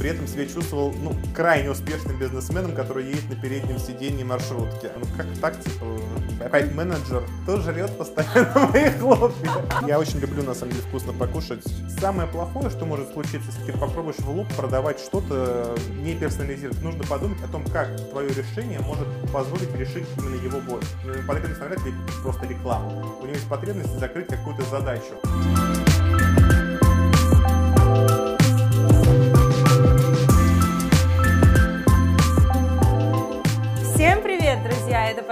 [0.00, 4.90] при этом себя чувствовал ну, крайне успешным бизнесменом, который едет на переднем сиденье маршрутки.
[4.98, 5.84] Ну как так, типа,
[6.42, 9.50] опять менеджер, кто жрет постоянно мои хлопья.
[9.86, 11.62] Я очень люблю, на самом деле, вкусно покушать.
[12.00, 16.80] Самое плохое, что может случиться, если ты попробуешь в луп продавать что-то не персонализировать.
[16.80, 20.82] Нужно подумать о том, как твое решение может позволить решить именно его боль.
[21.28, 22.88] Потребность навряд ли просто реклама.
[23.20, 25.89] У него есть потребность закрыть какую-то задачу.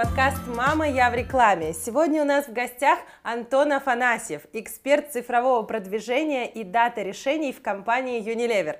[0.09, 1.71] Подкаст «Мама, я в рекламе».
[1.73, 8.19] Сегодня у нас в гостях Антон Афанасьев, эксперт цифрового продвижения и дата решений в компании
[8.19, 8.77] Unilever.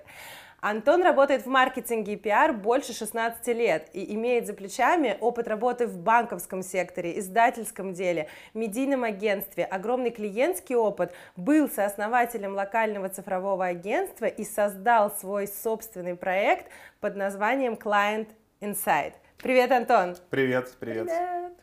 [0.59, 5.85] Антон работает в маркетинге и пиар больше 16 лет и имеет за плечами опыт работы
[5.85, 14.25] в банковском секторе, издательском деле, медийном агентстве, огромный клиентский опыт, был сооснователем локального цифрового агентства
[14.25, 18.29] и создал свой собственный проект под названием Client
[18.61, 20.17] Insight– Привет, Антон.
[20.29, 21.05] Привет, привет.
[21.05, 21.53] Привет.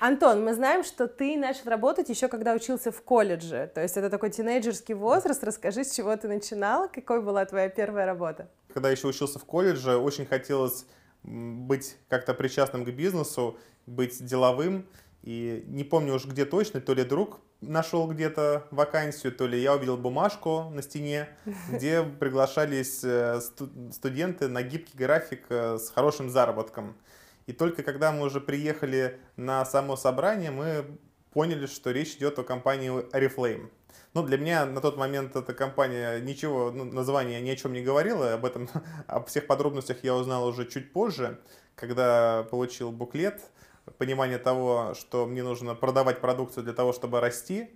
[0.00, 3.70] Антон, мы знаем, что ты начал работать еще когда учился в колледже.
[3.74, 5.44] То есть это такой тинейджерский возраст.
[5.44, 8.48] Расскажи, с чего ты начинал, какой была твоя первая работа?
[8.72, 10.86] Когда еще учился в колледже, очень хотелось
[11.22, 14.86] быть как-то причастным к бизнесу, быть деловым.
[15.22, 19.74] И не помню уж где точно, то ли друг нашел где-то вакансию, то ли я
[19.74, 21.28] увидел бумажку на стене,
[21.70, 23.40] где приглашались э,
[23.92, 26.96] студенты на гибкий график э, с хорошим заработком.
[27.46, 30.98] И только когда мы уже приехали на само собрание, мы
[31.32, 33.70] поняли, что речь идет о компании Oriflame.
[34.12, 37.82] Ну, для меня на тот момент эта компания ничего, ну, название ни о чем не
[37.82, 38.68] говорила, об этом,
[39.06, 41.38] о всех подробностях я узнал уже чуть позже,
[41.76, 43.40] когда получил буклет,
[43.98, 47.70] понимание того, что мне нужно продавать продукцию для того, чтобы расти.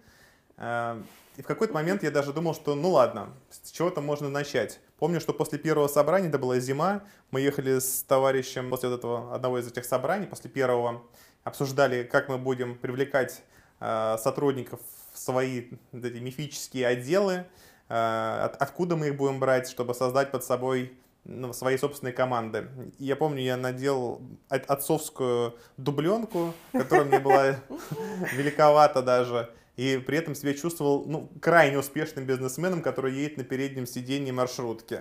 [1.36, 4.78] И в какой-то момент я даже думал, что ну ладно, с чего-то можно начать.
[4.98, 9.34] Помню, что после первого собрания, это была зима, мы ехали с товарищем после вот этого,
[9.34, 11.02] одного из этих собраний, после первого,
[11.42, 13.42] обсуждали, как мы будем привлекать
[13.80, 14.80] э, сотрудников
[15.12, 17.45] в свои эти мифические отделы,
[17.89, 22.68] э, от, откуда мы их будем брать, чтобы создать под собой ну, своей собственной команды.
[22.98, 27.56] Я помню, я надел отцовскую дубленку, которая мне была
[28.33, 33.86] великовата даже, и при этом себя чувствовал ну, крайне успешным бизнесменом, который едет на переднем
[33.86, 35.01] сиденье маршрутки.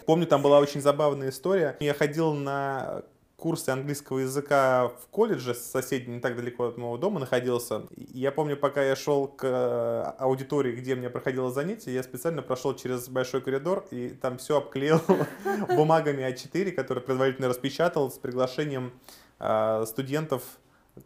[0.06, 1.76] Помню, там была очень забавная история.
[1.80, 3.04] Я ходил на
[3.42, 7.82] курсы английского языка в колледже соседнем, не так далеко от моего дома находился.
[7.96, 12.76] Я помню, пока я шел к э, аудитории, где мне проходило занятие, я специально прошел
[12.76, 15.00] через большой коридор и там все обклеил
[15.76, 18.92] бумагами А4, которые предварительно распечатал с приглашением
[19.40, 20.44] э, студентов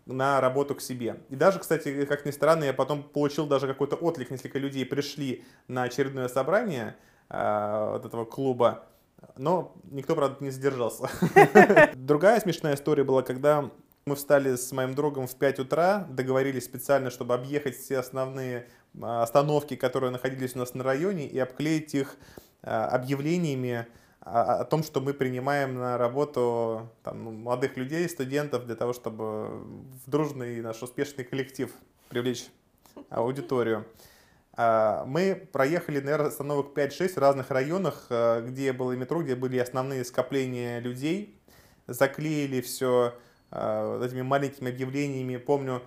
[0.05, 1.21] на работу к себе.
[1.29, 5.45] И даже, кстати, как ни странно, я потом получил даже какой-то отклик, несколько людей пришли
[5.69, 6.97] на очередное собрание
[7.29, 8.87] э, вот этого клуба,
[9.37, 11.09] но никто, правда, не задержался.
[11.95, 13.71] Другая смешная история была, когда
[14.07, 18.69] мы встали с моим другом в 5 утра, договорились специально, чтобы объехать все основные
[19.01, 22.17] а, остановки, которые находились у нас на районе, и обклеить их
[22.63, 23.87] а, объявлениями
[24.27, 29.61] о, том, что мы принимаем на работу там, ну, молодых людей, студентов, для того, чтобы
[30.05, 31.73] в дружный наш успешный коллектив
[32.09, 32.49] привлечь
[33.09, 33.87] аудиторию.
[34.55, 39.59] А, мы проехали, наверное, остановок 5-6 в разных районах, а, где было метро, где были
[39.59, 41.41] основные скопления людей.
[41.87, 43.15] Заклеили все
[43.53, 45.37] а, этими маленькими объявлениями.
[45.37, 45.83] Помню,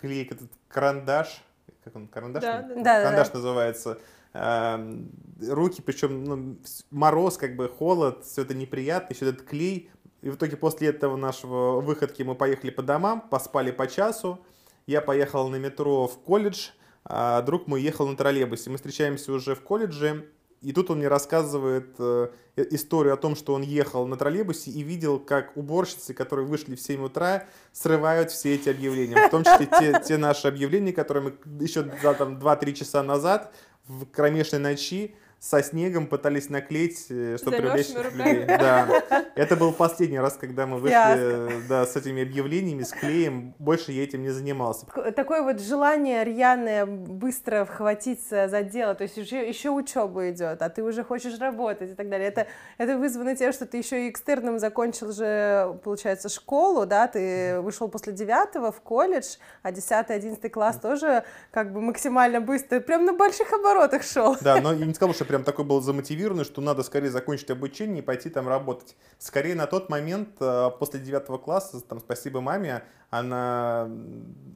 [0.00, 1.44] клеик этот карандаш,
[1.84, 2.42] как он, карандаш?
[2.42, 3.34] Да, да, карандаш да.
[3.34, 3.98] называется.
[4.34, 6.56] Руки, причем ну,
[6.90, 9.90] мороз, как бы холод, все это неприятно, еще этот клей.
[10.22, 14.40] И в итоге после этого нашего выходки мы поехали по домам, поспали по часу.
[14.86, 16.70] Я поехал на метро в колледж,
[17.04, 18.70] а друг мой ехал на троллейбусе.
[18.70, 20.26] Мы встречаемся уже в колледже,
[20.64, 24.82] и тут он мне рассказывает э, историю о том, что он ехал на троллейбусе и
[24.82, 29.28] видел, как уборщицы, которые вышли в 7 утра, срывают все эти объявления.
[29.28, 33.52] В том числе те, те наши объявления, которые мы еще за там, 2-3 часа назад
[33.88, 35.14] в кромешной ночи
[35.44, 38.46] со снегом пытались наклеить, э, чтобы привлечь людей.
[38.46, 38.88] Да.
[39.34, 43.54] Это был последний раз, когда мы вышли да, с этими объявлениями, с клеем.
[43.58, 44.86] Больше я этим не занимался.
[45.14, 50.70] Такое вот желание рьяное быстро вхватиться за дело, то есть еще, еще учеба идет, а
[50.70, 52.28] ты уже хочешь работать и так далее.
[52.28, 52.46] Это,
[52.78, 57.88] это вызвано тем, что ты еще и экстерном закончил же, получается, школу, да, ты вышел
[57.88, 63.12] после девятого в колледж, а десятый, одиннадцатый класс тоже как бы максимально быстро, прям на
[63.12, 64.38] больших оборотах шел.
[64.40, 67.98] Да, но я не сказал, что прям такой был замотивированный, что надо скорее закончить обучение
[67.98, 68.94] и пойти там работать.
[69.18, 73.90] Скорее на тот момент, э, после девятого класса, там, спасибо маме, она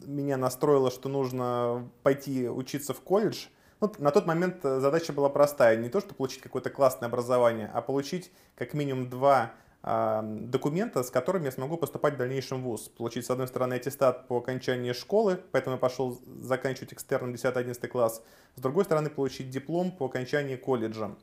[0.06, 3.46] меня настроила, что нужно пойти учиться в колледж,
[3.80, 5.76] Ну, на тот момент э, задача была простая.
[5.76, 9.50] Не то, что получить какое-то классное образование, а получить как минимум два
[9.82, 12.88] документа, с которыми я смогу поступать в дальнейшем в ВУЗ.
[12.88, 18.22] Получить, с одной стороны, аттестат по окончании школы, поэтому я пошел заканчивать экстерном 10-11 класс.
[18.56, 21.14] С другой стороны, получить диплом по окончании колледжа.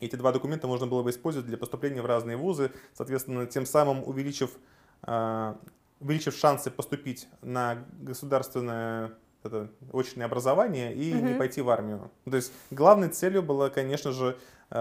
[0.00, 4.02] Эти два документа можно было бы использовать для поступления в разные вузы, соответственно, тем самым
[4.02, 4.50] увеличив,
[5.06, 5.54] э,
[6.00, 9.12] увеличив шансы поступить на государственное
[9.42, 11.26] это очное образование и угу.
[11.26, 12.10] не пойти в армию.
[12.24, 14.38] То есть главной целью было, конечно же,
[14.70, 14.74] э,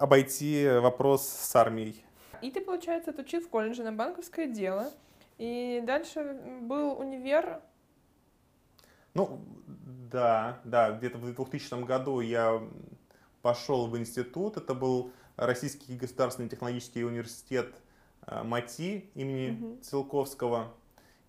[0.00, 2.05] обойти вопрос с армией.
[2.42, 4.90] И ты, получается, отучил в колледже на банковское дело.
[5.38, 7.60] И дальше был универ.
[9.14, 12.62] Ну, да, да, где-то в 2000 году я
[13.42, 14.56] пошел в институт.
[14.56, 17.74] Это был Российский государственный технологический университет
[18.26, 19.80] э, МАТИ имени угу.
[19.82, 20.72] Циолковского.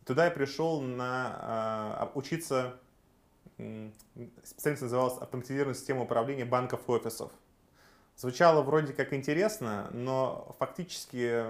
[0.06, 2.80] Туда я пришел на э, учиться,
[4.44, 7.32] специальность называлась автоматизированная система управления банков и офисов.
[8.18, 11.44] Звучало вроде как интересно, но фактически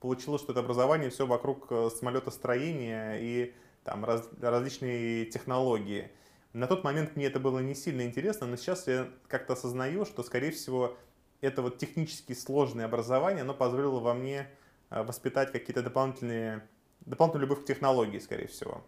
[0.00, 3.54] получилось, что это образование все вокруг э, самолетостроения и
[3.84, 6.10] там раз, различные технологии.
[6.54, 10.22] На тот момент мне это было не сильно интересно, но сейчас я как-то осознаю, что,
[10.22, 10.96] скорее всего,
[11.42, 14.48] это вот технически сложное образование, оно позволило во мне
[14.88, 16.66] э, воспитать какие-то дополнительные,
[17.00, 18.82] дополнительную любовь к технологии, скорее всего.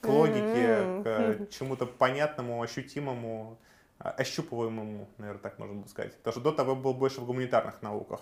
[0.00, 1.46] К логике, mm-hmm.
[1.46, 3.56] к чему-то понятному, ощутимому,
[4.00, 6.16] э, ощупываемому, наверное, так можно сказать.
[6.16, 8.20] Потому что до того был больше в гуманитарных науках.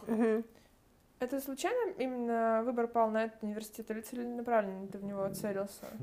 [1.21, 5.87] Это случайно именно выбор пал на этот университет или целенаправленно ты в него целился?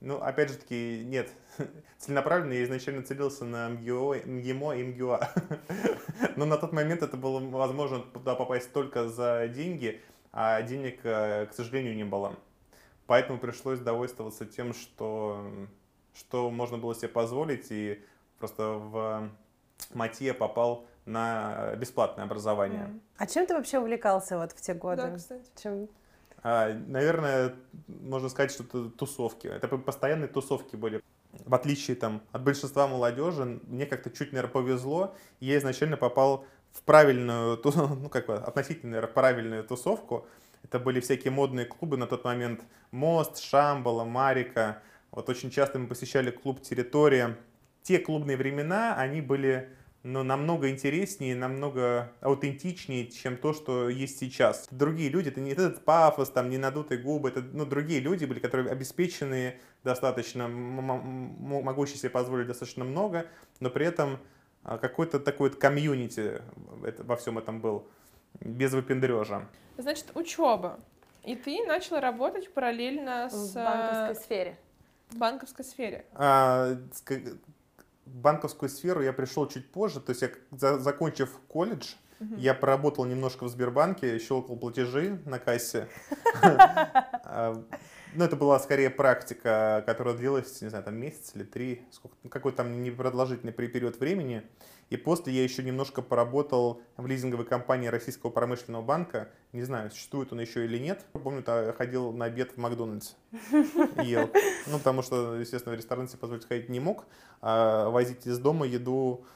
[0.00, 1.28] Ну, опять же таки, нет.
[1.98, 5.28] Целенаправленно я изначально целился на МГО, МГИМО и МГУА.
[6.36, 10.00] Но на тот момент это было возможно туда попасть только за деньги,
[10.30, 12.36] а денег, э, к сожалению, не было.
[13.08, 15.50] Поэтому пришлось довольствоваться тем, что,
[16.14, 18.00] что можно было себе позволить, и
[18.38, 19.30] просто в
[19.94, 23.00] МАТИ попал на бесплатное образование.
[23.16, 25.02] А чем ты вообще увлекался вот в те годы?
[25.02, 25.50] Да, кстати.
[25.60, 25.88] Чем...
[26.42, 27.54] А, наверное,
[27.86, 29.46] можно сказать, что это тусовки.
[29.46, 31.02] Это постоянные тусовки были.
[31.32, 35.14] В отличие там, от большинства молодежи, мне как-то чуть, наверное, повезло.
[35.40, 40.26] Я изначально попал в правильную, ну как бы относительно, наверное, правильную тусовку.
[40.62, 42.62] Это были всякие модные клубы на тот момент.
[42.90, 44.82] Мост, Шамбала, Марика.
[45.10, 47.38] Вот очень часто мы посещали клуб «Территория».
[47.88, 49.70] Те клубные времена, они были
[50.02, 54.68] но намного интереснее, намного аутентичнее, чем то, что есть сейчас.
[54.70, 58.40] Другие люди, это не этот пафос, там, не надутые губы, это ну, другие люди были,
[58.40, 63.26] которые обеспеченные достаточно, могущие себе позволить достаточно много,
[63.60, 64.18] но при этом
[64.64, 66.42] а, какой-то такой вот комьюнити
[66.98, 67.88] во всем этом был,
[68.40, 69.48] без выпендрежа.
[69.78, 70.78] Значит, учеба.
[71.24, 73.52] И ты начал работать параллельно с...
[73.52, 74.58] В банковской сфере.
[75.08, 76.04] В банковской сфере.
[76.12, 76.76] А,
[78.14, 82.34] банковскую сферу я пришел чуть позже, то есть я, за, закончив колледж, угу.
[82.36, 85.88] я поработал немножко в Сбербанке, щелкал платежи на кассе.
[86.42, 87.62] А,
[88.14, 91.82] ну, это была скорее практика, которая длилась, не знаю, там месяц или три,
[92.22, 94.42] ну, какой-то там непродолжительный период времени.
[94.90, 99.28] И после я еще немножко поработал в лизинговой компании Российского промышленного банка.
[99.52, 101.04] Не знаю, существует он еще или нет.
[101.12, 103.12] Помню, я ходил на обед в Макдональдс.
[104.02, 104.30] Ел.
[104.66, 107.04] Ну, потому что, естественно, в ресторан себе позволить ходить не мог.
[107.42, 109.26] А возить из дома еду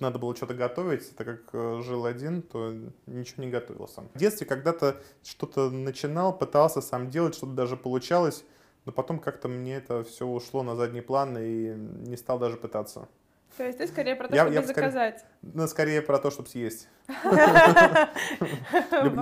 [0.00, 2.74] надо было что-то готовить, так как э, жил один, то
[3.06, 4.08] ничего не готовил сам.
[4.14, 8.44] В детстве когда-то что-то начинал, пытался сам делать, что-то даже получалось,
[8.84, 13.08] но потом как-то мне это все ушло на задний план и не стал даже пытаться.
[13.56, 15.18] То есть ты скорее про то, я, чтобы я заказать?
[15.18, 16.88] Скорее, ну, скорее про то, чтобы съесть.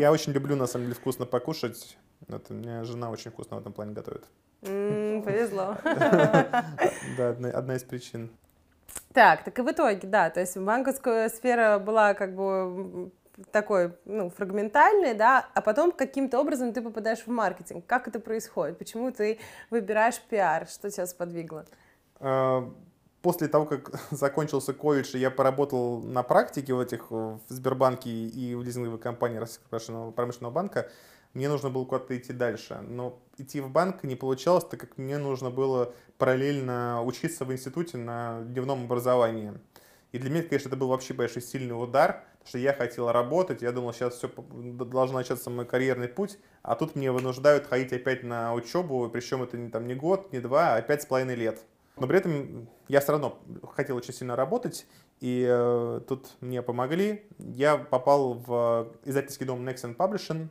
[0.01, 1.99] Я очень люблю, на самом деле, вкусно покушать.
[2.29, 4.25] Это, у меня жена очень вкусно в этом плане готовит.
[4.63, 5.77] Повезло.
[7.17, 8.31] Да, одна из причин.
[9.13, 13.11] Так, так и в итоге, да, то есть банковская сфера была как бы
[13.51, 17.85] такой, ну, фрагментальный, да, а потом каким-то образом ты попадаешь в маркетинг.
[17.87, 18.79] Как это происходит?
[18.79, 19.39] Почему ты
[19.71, 20.67] выбираешь пиар?
[20.67, 21.67] Что тебя сподвигло?
[23.23, 28.63] После того, как закончился колледж, я поработал на практике в этих в Сбербанке и в
[28.63, 30.91] лизинговой компании Российского промышленного банка,
[31.33, 32.81] мне нужно было куда-то идти дальше.
[32.87, 37.97] Но идти в банк не получалось, так как мне нужно было параллельно учиться в институте
[37.97, 39.55] на дневном образовании.
[40.11, 43.63] И для меня, конечно, это был вообще большой сильный удар, потому что я хотел работать,
[43.63, 48.23] я думал, сейчас все должен начаться мой карьерный путь, а тут мне вынуждают ходить опять
[48.23, 51.65] на учебу, причем это не, там, не год, не два, а пять с половиной лет.
[51.97, 53.39] Но при этом я все равно
[53.75, 54.87] хотел очень сильно работать,
[55.21, 57.27] и э, тут мне помогли.
[57.39, 60.49] Я попал в издательский дом Next Publishing,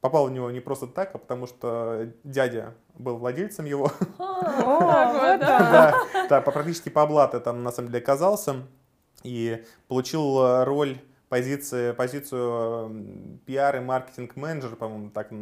[0.00, 3.90] попал в него не просто так, а потому что дядя был владельцем его.
[6.28, 6.40] Да.
[6.40, 8.56] Практически по блату там на самом деле оказался
[9.22, 12.50] и получил э, роль позиции, позицию
[12.86, 15.32] м, пиар и маркетинг менеджер, по-моему, так.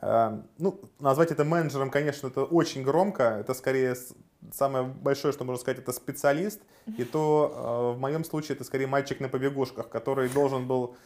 [0.00, 3.24] Э, Ну, назвать это менеджером, конечно, это очень громко.
[3.40, 3.96] Это скорее
[4.52, 6.60] самое большое, что можно сказать, это специалист.
[6.96, 10.96] И то э, в моем случае это скорее мальчик на побегушках, который должен был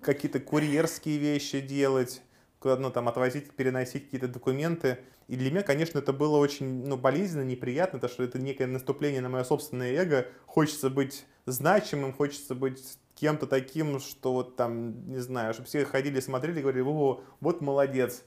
[0.00, 2.22] какие-то курьерские вещи делать,
[2.62, 4.98] ну, там отвозить, переносить какие-то документы.
[5.28, 9.20] И для меня, конечно, это было очень ну, болезненно, неприятно, потому что это некое наступление
[9.20, 10.26] на мое собственное эго.
[10.46, 16.20] Хочется быть значимым, хочется быть кем-то таким, что вот там, не знаю, чтобы все ходили,
[16.20, 18.24] смотрели и говорили, о, вот молодец,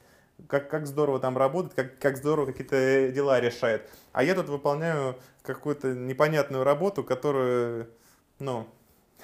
[0.47, 3.89] как, как здорово там работает, как, как здорово какие-то дела решает.
[4.11, 7.89] А я тут выполняю какую-то непонятную работу, которую,
[8.39, 8.67] ну,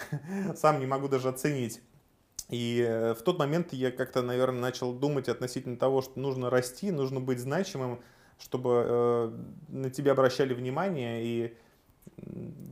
[0.56, 1.82] сам не могу даже оценить.
[2.50, 6.92] И э, в тот момент я как-то, наверное, начал думать относительно того, что нужно расти,
[6.92, 8.02] нужно быть значимым,
[8.38, 9.32] чтобы э,
[9.70, 11.58] на тебя обращали внимание и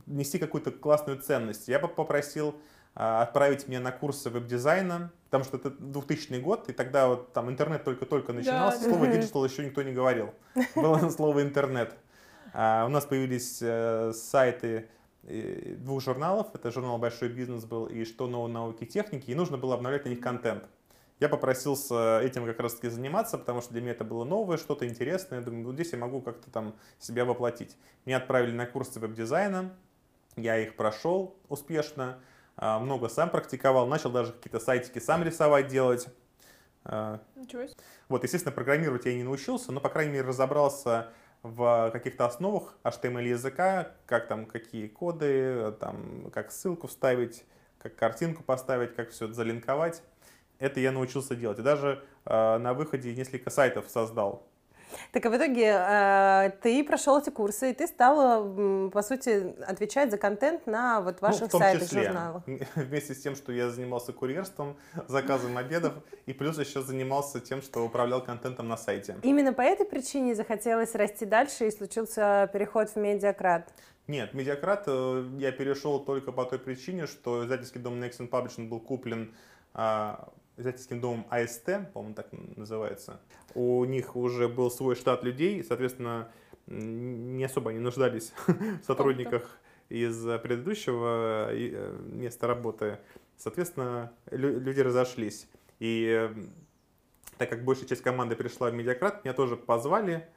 [0.06, 1.68] нести какую-то классную ценность.
[1.68, 2.54] Я бы попросил
[2.94, 7.84] отправить меня на курсы веб-дизайна, потому что это 2000 год, и тогда вот там интернет
[7.84, 8.90] только-только начинался, да.
[8.90, 10.34] слово digital еще никто не говорил.
[10.74, 11.96] Было слово интернет.
[12.52, 14.88] А, у нас появились э, сайты
[15.22, 16.48] э, двух журналов.
[16.52, 20.04] Это журнал «Большой бизнес» был и «Что нового науки и техники», и нужно было обновлять
[20.04, 20.64] на них контент.
[21.18, 24.86] Я попросился этим как раз таки заниматься, потому что для меня это было новое, что-то
[24.86, 25.38] интересное.
[25.38, 27.76] Я думаю, вот здесь я могу как-то там себя воплотить.
[28.04, 29.72] Меня отправили на курсы веб-дизайна,
[30.36, 36.08] я их прошел успешно, а, много сам практиковал, начал даже какие-то сайтики сам рисовать, делать.
[36.84, 37.76] А, Ничего себе.
[38.08, 43.24] вот, естественно, программировать я не научился, но, по крайней мере, разобрался в каких-то основах HTML
[43.24, 47.44] языка, как там, какие коды, там, как ссылку вставить,
[47.78, 50.02] как картинку поставить, как все это залинковать.
[50.58, 51.58] Это я научился делать.
[51.58, 54.46] И даже э, на выходе несколько сайтов создал.
[55.12, 60.10] Так, а в итоге э, ты прошел эти курсы, и ты стал, по сути, отвечать
[60.10, 62.42] за контент на вот Ну, ваших том сайтах, числе, журналах.
[62.76, 64.76] вместе с тем, что я занимался курьерством,
[65.08, 65.94] заказом обедов,
[66.26, 69.16] и плюс еще занимался тем, что управлял контентом на сайте.
[69.22, 73.72] Именно по этой причине захотелось расти дальше, и случился переход в медиакрат.
[74.08, 78.80] Нет, Медиакрат э, я перешел только по той причине, что издательский дом Nexon Publishing был
[78.80, 79.32] куплен
[79.74, 83.20] а, издательским домом АСТ, по-моему, так называется.
[83.54, 86.30] У них уже был свой штат людей, и, соответственно,
[86.66, 92.98] не особо они нуждались в сотрудниках из предыдущего э, и, э, места работы.
[93.36, 95.48] Соответственно, лю- люди разошлись.
[95.80, 96.34] И э,
[97.36, 100.28] так как большая часть команды пришла в Медиакрат, меня тоже позвали.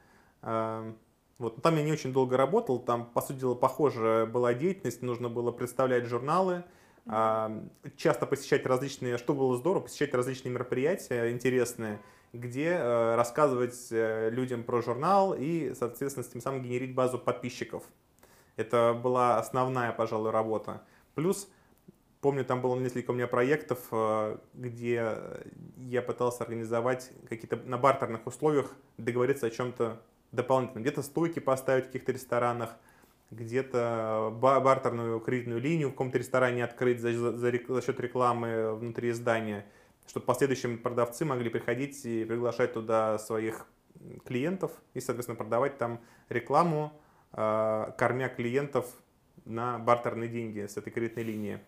[0.42, 1.56] Вот.
[1.56, 5.28] Но там я не очень долго работал, там, по сути дела, похожая была деятельность, нужно
[5.28, 6.64] было представлять журналы,
[7.06, 12.00] часто посещать различные, что было здорово, посещать различные мероприятия интересные,
[12.32, 17.84] где э, рассказывать э, людям про журнал и, соответственно, тем самым генерить базу подписчиков.
[18.56, 20.82] Это была основная, пожалуй, работа.
[21.14, 21.48] Плюс,
[22.20, 25.16] помню, там было несколько у меня проектов, э, где
[25.78, 30.82] я пытался организовать какие-то на бартерных условиях, договориться о чем-то дополнительном.
[30.82, 32.76] Где-то стойки поставить в каких-то ресторанах,
[33.30, 39.12] где-то ба- бартерную кредитную линию в каком-то ресторане открыть за, за за счет рекламы внутри
[39.12, 39.66] здания,
[40.06, 43.66] чтобы в последующем продавцы могли приходить и приглашать туда своих
[44.24, 46.92] клиентов и, соответственно, продавать там рекламу,
[47.32, 48.86] э, кормя клиентов
[49.44, 51.60] на бартерные деньги с этой кредитной линии.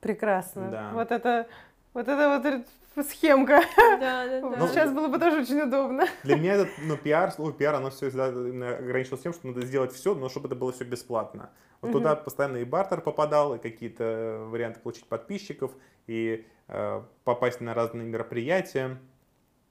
[0.00, 0.70] Прекрасно.
[0.70, 0.90] Да.
[0.92, 1.48] Вот это
[1.96, 3.62] вот это вот схемка.
[3.76, 4.68] Да, да, да.
[4.68, 6.06] Сейчас было бы тоже очень удобно.
[6.24, 9.62] Для меня этот, ну, пиар, слово пиар, оно все всегда именно ограничивалось тем, что надо
[9.62, 11.50] сделать все, но чтобы это было все бесплатно.
[11.80, 15.72] Вот туда постоянно и бартер попадал, и какие-то варианты получить подписчиков,
[16.06, 18.98] и э, попасть на разные мероприятия,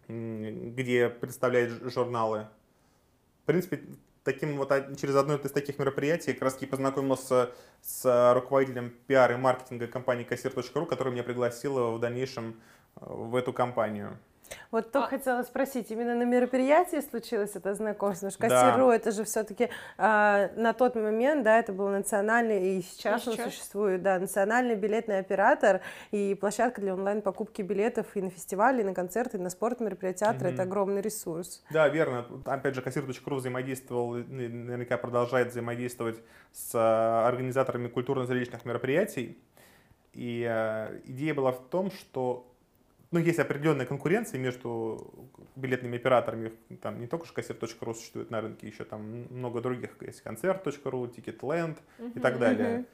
[0.07, 2.47] где представляют журналы.
[3.43, 3.83] В принципе,
[4.25, 7.51] таким вот через одно из таких мероприятий как раз таки познакомился
[7.81, 12.59] с руководителем пиар и маркетинга компании кассир.ру, которая меня пригласила в дальнейшем
[12.97, 14.17] э, в эту компанию.
[14.71, 18.27] Вот только А- хотела спросить, именно на мероприятии случилось это знакомство?
[18.29, 18.61] Потому что Да.
[18.71, 23.35] Кассиру это же все-таки на тот момент, да, это был национальный, и сейчас И он
[23.35, 23.53] сейчас.
[23.53, 28.93] существует, да, национальный билетный оператор и площадка для онлайн-покупки билетов и на фестивали, и на
[28.93, 30.45] концерты, и на спорт, мероприятия театра.
[30.47, 30.53] Мгм.
[30.53, 31.63] Это огромный ресурс.
[31.71, 32.25] Да, верно.
[32.45, 36.21] Опять же, кассир.ру взаимодействовал, наверняка продолжает взаимодействовать
[36.53, 39.37] с э, организаторами культурно-зрелищных мероприятий.
[40.13, 42.47] И э, идея была в том, что
[43.11, 46.51] ну, есть определенная конкуренция между билетными операторами.
[46.81, 49.91] Там не только кассир.ру существует на рынке, еще там много других.
[50.01, 51.77] Есть концерт.ру, Ticketland
[52.15, 52.85] и так далее.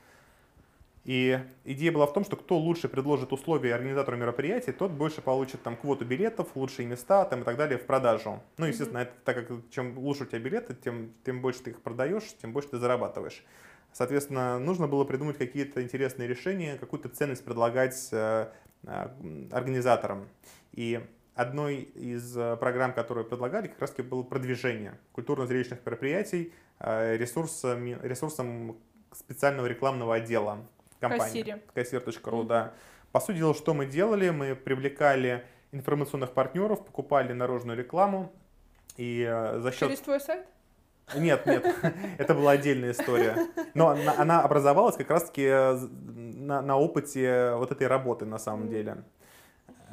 [1.03, 5.63] И идея была в том, что кто лучше предложит условия организатору мероприятия, тот больше получит
[5.63, 8.43] там квоту билетов, лучшие места там, и так далее в продажу.
[8.57, 11.81] Ну, естественно, это, так как чем лучше у тебя билеты, тем, тем больше ты их
[11.81, 13.43] продаешь, тем больше ты зарабатываешь.
[13.93, 18.47] Соответственно, нужно было придумать какие-то интересные решения, какую-то ценность предлагать э,
[18.85, 20.27] организаторам.
[20.71, 21.01] И
[21.35, 28.77] одной из э, программ, которые предлагали, как раз было продвижение культурно-зрелищных мероприятий э, ресурсами, ресурсом
[29.11, 30.65] специального рекламного отдела
[30.99, 31.43] компании.
[31.73, 32.01] Кассир.
[32.01, 32.47] Кассир.ру, mm-hmm.
[32.47, 32.73] да.
[33.11, 34.29] По сути дела, что мы делали?
[34.29, 38.31] Мы привлекали информационных партнеров, покупали наружную рекламу.
[38.97, 39.89] И э, за счет...
[39.89, 40.45] Через твой сайт?
[41.15, 41.65] Нет, нет,
[42.17, 43.47] это была отдельная история.
[43.73, 49.03] Но она, она образовалась как раз-таки на, на опыте вот этой работы на самом деле.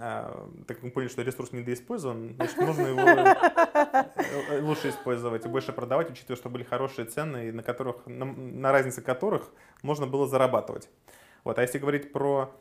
[0.01, 5.49] А, так как мы поняли, что ресурс недоиспользован, значит, нужно его э, лучше использовать и
[5.49, 9.51] больше продавать, учитывая, что были хорошие цены, на, которых, на, на разнице которых
[9.83, 10.89] можно было зарабатывать.
[11.43, 11.59] Вот.
[11.59, 12.55] А если говорить про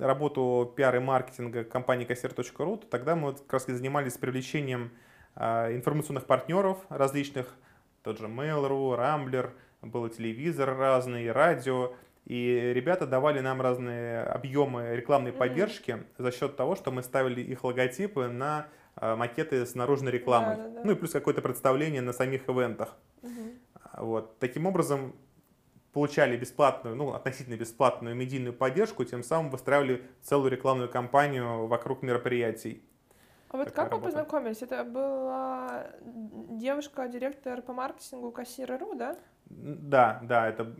[0.00, 4.92] работу пиар и маркетинга компании кассир.ру, то тогда мы вот как раз и занимались привлечением
[5.38, 7.54] информационных партнеров различных,
[8.02, 9.50] тот же Mail.ru, Rambler,
[9.82, 11.92] был телевизор разный, радио,
[12.24, 15.36] и ребята давали нам разные объемы рекламной mm-hmm.
[15.36, 18.66] поддержки за счет того, что мы ставили их логотипы на
[18.96, 20.56] э, макеты с наружной рекламой.
[20.56, 20.80] Да, да, да.
[20.84, 22.96] Ну и плюс какое-то представление на самих ивентах.
[23.22, 24.02] Mm-hmm.
[24.02, 24.38] Вот.
[24.40, 25.14] Таким образом,
[25.92, 32.82] получали бесплатную, ну, относительно бесплатную медийную поддержку, тем самым выстраивали целую рекламную кампанию вокруг мероприятий.
[33.50, 34.62] А вот как вы познакомились?
[34.62, 39.16] Это была девушка-директор по маркетингу кассира.ру, да?
[39.46, 40.74] Да, да, это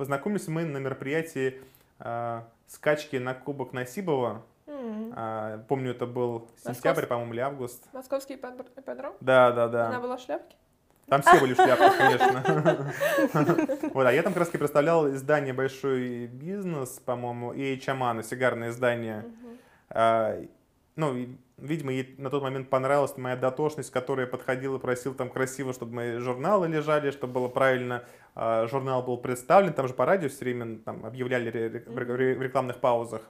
[0.00, 1.60] Познакомились мы на мероприятии
[1.98, 4.46] э, скачки на Кубок Насибова.
[4.66, 5.12] Mm-hmm.
[5.14, 7.86] Э, помню, это был сентябрь, по-моему, или август.
[7.92, 9.12] Московский ипподром?
[9.20, 9.88] Да, да, да.
[9.88, 10.56] Она была в шляпке?
[11.04, 12.92] Там все были в шляпках, конечно.
[13.92, 19.26] Вот, а я там как раз представлял издание «Большой бизнес», по-моему, и Чамана, сигарное издание.
[21.00, 21.26] А, ну,
[21.58, 25.94] видимо, ей на тот момент понравилась моя дотошность, которая подходила и просил там красиво, чтобы
[25.94, 28.04] мои журналы лежали, чтобы было правильно,
[28.34, 31.50] э, журнал был представлен, там же по радио все время там, объявляли
[31.86, 31.98] в
[32.42, 33.22] рекламных паузах.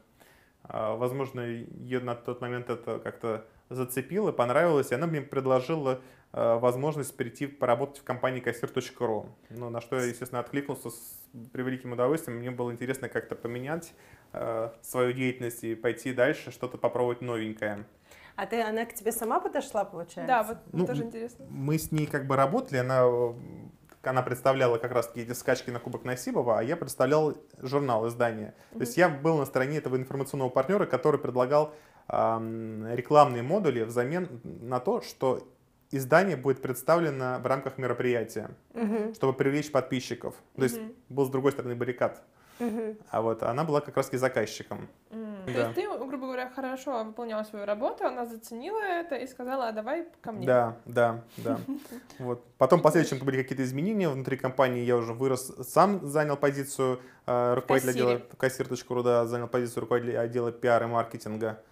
[0.68, 6.00] Э, возможно, ее на тот момент это как-то зацепило, понравилось, и она мне предложила
[6.32, 9.26] э, возможность перейти поработать в компании кассир.ру.
[9.50, 11.20] Ну, на что я, естественно, откликнулся с
[11.52, 12.38] превеликим удовольствием.
[12.38, 13.92] Мне было интересно как-то поменять
[14.82, 17.84] свою деятельность и пойти дальше, что-то попробовать новенькое.
[18.36, 20.26] А ты, она к тебе сама подошла, получается?
[20.26, 21.44] Да, вот ну, тоже интересно.
[21.50, 23.04] Мы с ней как бы работали, она,
[24.02, 28.54] она представляла как раз таки эти скачки на Кубок Насибова, а я представлял журнал, издание.
[28.54, 28.74] Mm-hmm.
[28.74, 31.74] То есть я был на стороне этого информационного партнера, который предлагал
[32.08, 35.46] э, рекламные модули взамен на то, что
[35.90, 39.16] издание будет представлено в рамках мероприятия, mm-hmm.
[39.16, 40.34] чтобы привлечь подписчиков.
[40.56, 40.64] То mm-hmm.
[40.64, 42.22] есть был с другой стороны баррикад.
[43.10, 44.88] А вот она была как раз и заказчиком.
[45.10, 45.52] Да.
[45.52, 49.72] То есть ты, грубо говоря, хорошо выполняла свою работу, она заценила это и сказала, а
[49.72, 50.46] давай ко мне.
[50.46, 51.58] Да, да, да.
[52.18, 52.44] Вот.
[52.58, 57.54] Потом в последующем были какие-то изменения внутри компании, я уже вырос, сам занял позицию э,
[57.54, 61.62] руководителя отдела, кассир.ру, да, занял позицию руководителя отдела пиар и маркетинга.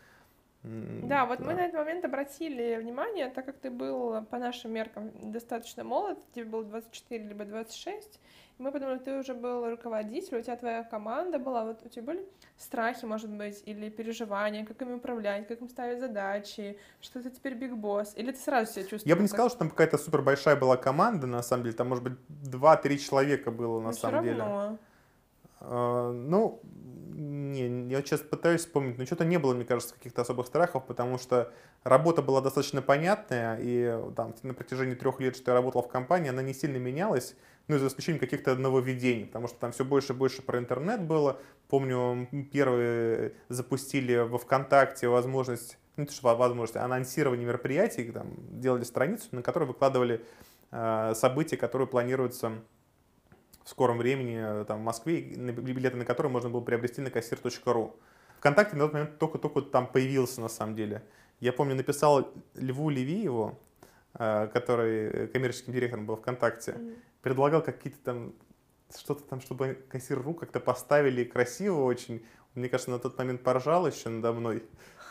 [0.63, 1.45] Да, вот да.
[1.45, 6.19] мы на этот момент обратили внимание, так как ты был по нашим меркам достаточно молод,
[6.35, 8.21] тебе было 24 либо 26,
[8.59, 12.27] мы подумали, ты уже был руководитель, у тебя твоя команда была, вот у тебя были
[12.57, 17.55] страхи, может быть, или переживания, как ими управлять, как им ставить задачи, что ты теперь
[17.55, 19.07] биг босс, или ты сразу себя чувствуешь?
[19.07, 21.89] Я бы не сказал, что там какая-то супер большая была команда, на самом деле, там,
[21.89, 24.39] может быть, 2-3 человека было, на Но самом деле.
[24.39, 24.79] Равно.
[25.61, 26.61] Uh, ну,
[27.19, 31.19] не, я сейчас пытаюсь вспомнить, но что-то не было, мне кажется, каких-то особых страхов, потому
[31.19, 35.89] что работа была достаточно понятная, и там на протяжении трех лет, что я работал в
[35.89, 37.35] компании, она не сильно менялась
[37.69, 41.39] ну, за исключением каких-то нововведений, потому что там все больше и больше про интернет было.
[41.69, 48.85] Помню, первые запустили во ВКонтакте возможность, ну, то, что возможность, а анонсирование мероприятий, там, делали
[48.85, 50.25] страницу, на которой выкладывали
[50.71, 52.53] э, события, которые планируются
[53.65, 57.97] в скором времени там, в Москве, билеты на которые можно было приобрести на кассир.ру.
[58.39, 61.03] ВКонтакте на тот момент только-только там появился на самом деле.
[61.39, 63.59] Я помню, написал Льву Левиеву,
[64.15, 68.35] э, который коммерческим директором был ВКонтакте, mm-hmm предлагал какие-то там
[68.97, 72.25] что-то там, чтобы кассир.ру как-то поставили красиво очень.
[72.55, 74.63] Мне кажется, на тот момент поржал еще надо мной.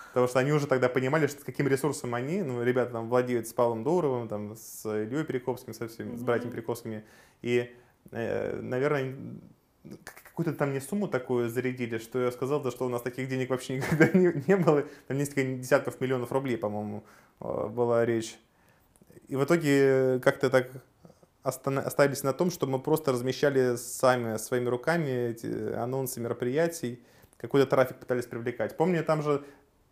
[0.09, 3.53] Потому что они уже тогда понимали, что каким ресурсом они, ну, ребята там владеют с
[3.53, 6.17] Павлом Дуровым, там, с Ильей Перековским, со всеми, mm-hmm.
[6.17, 7.03] с братьями Перековскими.
[7.43, 7.71] И,
[8.11, 9.15] э, наверное,
[10.03, 13.49] какую-то там мне сумму такую зарядили, что я сказал, да, что у нас таких денег
[13.49, 14.85] вообще никогда не, не было.
[15.07, 17.03] Там несколько десятков миллионов рублей, по-моему,
[17.41, 18.39] э, была речь.
[19.27, 20.71] И в итоге как-то так
[21.47, 27.03] остановились на том, что мы просто размещали сами своими руками эти анонсы мероприятий,
[27.37, 28.75] какой-то трафик пытались привлекать.
[28.77, 29.43] Помню, там же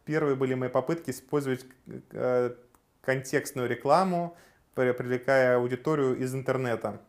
[0.04, 1.66] первые были мои попытки использовать
[2.12, 2.56] э,
[3.02, 4.36] контекстную рекламу,
[4.74, 7.02] привлекая аудиторию из интернета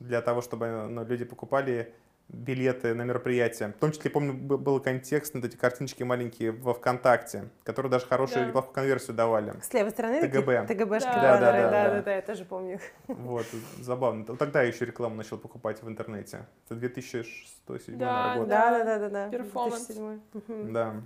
[0.00, 1.94] для того, чтобы ну, люди покупали
[2.28, 3.68] билеты на мероприятия.
[3.68, 8.42] В том числе, помню, был контекст, вот эти картиночки маленькие во ВКонтакте, которые даже хорошую
[8.42, 8.46] да.
[8.46, 9.54] неплохую конверсию давали.
[9.62, 10.66] С левой стороны ТГБ.
[10.66, 12.80] ТГБшки, да, да, да, да, да, да, да, я тоже помню.
[13.06, 13.46] Вот,
[13.80, 14.24] забавно.
[14.36, 16.46] Тогда я еще рекламу начал покупать в интернете.
[16.68, 18.48] Это 2006-2007 да, год.
[18.48, 19.28] Да, да, да, да, да.
[19.30, 19.90] Перформанс.
[20.48, 20.96] Да.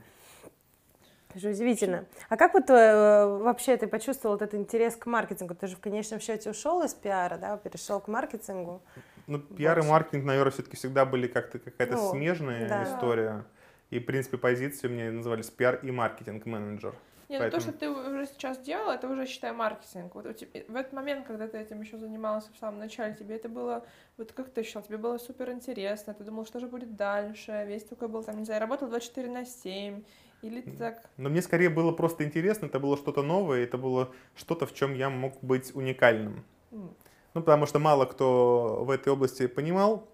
[1.31, 2.05] Это же удивительно.
[2.29, 5.55] А как вот э, вообще ты почувствовал этот интерес к маркетингу?
[5.55, 8.83] Ты же в конечном счете ушел из пиара, да, перешел к маркетингу?
[9.27, 12.85] Ну, пиар и маркетинг, наверное, все-таки всегда были как-то какая-то ну, смежная да.
[12.85, 13.45] история.
[13.91, 16.95] И, в принципе, позиции у меня назывались пиар и маркетинг-менеджер.
[17.29, 17.63] Нет, Поэтому...
[17.65, 20.15] ну то, что ты уже сейчас делал, это уже, считай, маркетинг.
[20.15, 23.37] Вот у тебя, в этот момент, когда ты этим еще занимался в самом начале, тебе
[23.37, 23.87] это было,
[24.19, 27.85] вот как ты ощущал, тебе было супер интересно, ты думал, что же будет дальше, весь
[27.85, 30.03] такой был, там, не знаю, работал 24 на 7,
[30.43, 31.09] или так?
[31.17, 34.95] Но мне скорее было просто интересно, это было что-то новое, это было что-то, в чем
[34.95, 36.45] я мог быть уникальным.
[36.71, 36.95] Mm.
[37.35, 40.09] Ну, потому что мало кто в этой области понимал,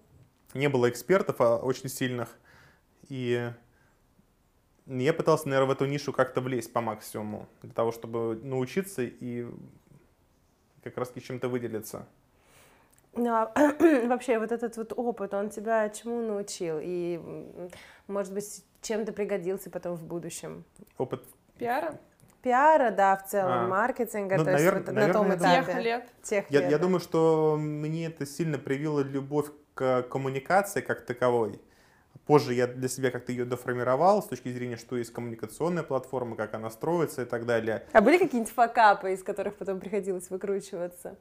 [0.53, 2.29] не было экспертов а очень сильных,
[3.09, 3.51] и
[4.85, 9.47] я пытался, наверное, в эту нишу как-то влезть по максимуму, для того, чтобы научиться и
[10.83, 12.07] как раз чем-то выделиться.
[13.13, 13.51] Ну, а
[14.07, 16.79] вообще вот этот вот опыт, он тебя чему научил?
[16.81, 17.19] И,
[18.07, 20.63] может быть, чем ты пригодился потом в будущем?
[20.97, 21.23] Опыт
[21.57, 21.99] пиара?
[22.41, 23.67] Пиара, да, в целом, а.
[23.67, 24.75] маркетинга, ну, то навер...
[24.75, 25.73] есть вот наверное, на том этапе.
[25.73, 26.09] Тех лет.
[26.23, 26.71] Тех я, лет.
[26.71, 31.61] Я думаю, что мне это сильно привило любовь к коммуникации как таковой.
[32.25, 36.53] Позже я для себя как-то ее доформировал с точки зрения, что есть коммуникационная платформа, как
[36.53, 37.85] она строится и так далее.
[37.91, 41.17] А были какие-нибудь факапы, из которых потом приходилось выкручиваться?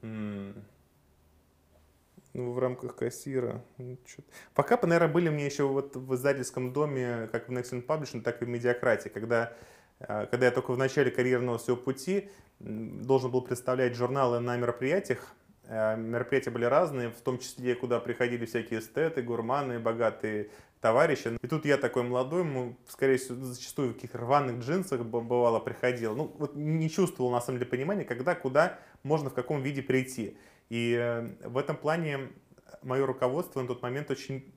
[0.00, 0.54] Mm.
[2.34, 3.62] Ну, в рамках кассира.
[3.78, 3.96] Ну,
[4.54, 8.44] Факапы, наверное, были мне еще вот в издательском доме, как в Nexon Publishing, так и
[8.44, 9.52] в Медиакрате, когда,
[9.98, 12.28] когда я только в начале карьерного своего пути
[12.60, 18.46] должен был представлять журналы на мероприятиях, э, Мероприятия были разные, в том числе, куда приходили
[18.46, 21.38] всякие эстеты, гурманы, богатые товарищи.
[21.42, 26.14] И тут я такой молодой, ему, скорее всего, зачастую в каких рваных джинсах бывало приходил.
[26.14, 30.36] Ну, вот не чувствовал, на самом деле, понимания, когда, куда можно, в каком виде прийти.
[30.68, 32.30] И э, в этом плане
[32.82, 34.52] мое руководство на тот момент очень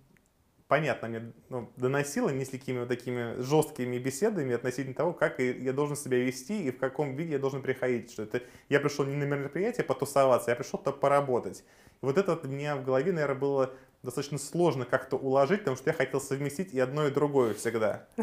[0.68, 6.18] понятно мне ну, доносило несколькими вот такими жесткими беседами относительно того, как я должен себя
[6.18, 8.12] вести и в каком виде я должен приходить.
[8.12, 11.64] Что это я пришел не на мероприятие потусоваться, я пришел туда поработать.
[12.02, 15.76] И вот это вот у меня в голове, наверное, было достаточно сложно как-то уложить, потому
[15.76, 18.08] что я хотел совместить и одно, и другое всегда.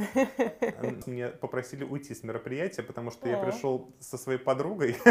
[1.07, 4.97] Меня попросили уйти с мероприятия, потому что я пришел со своей подругой.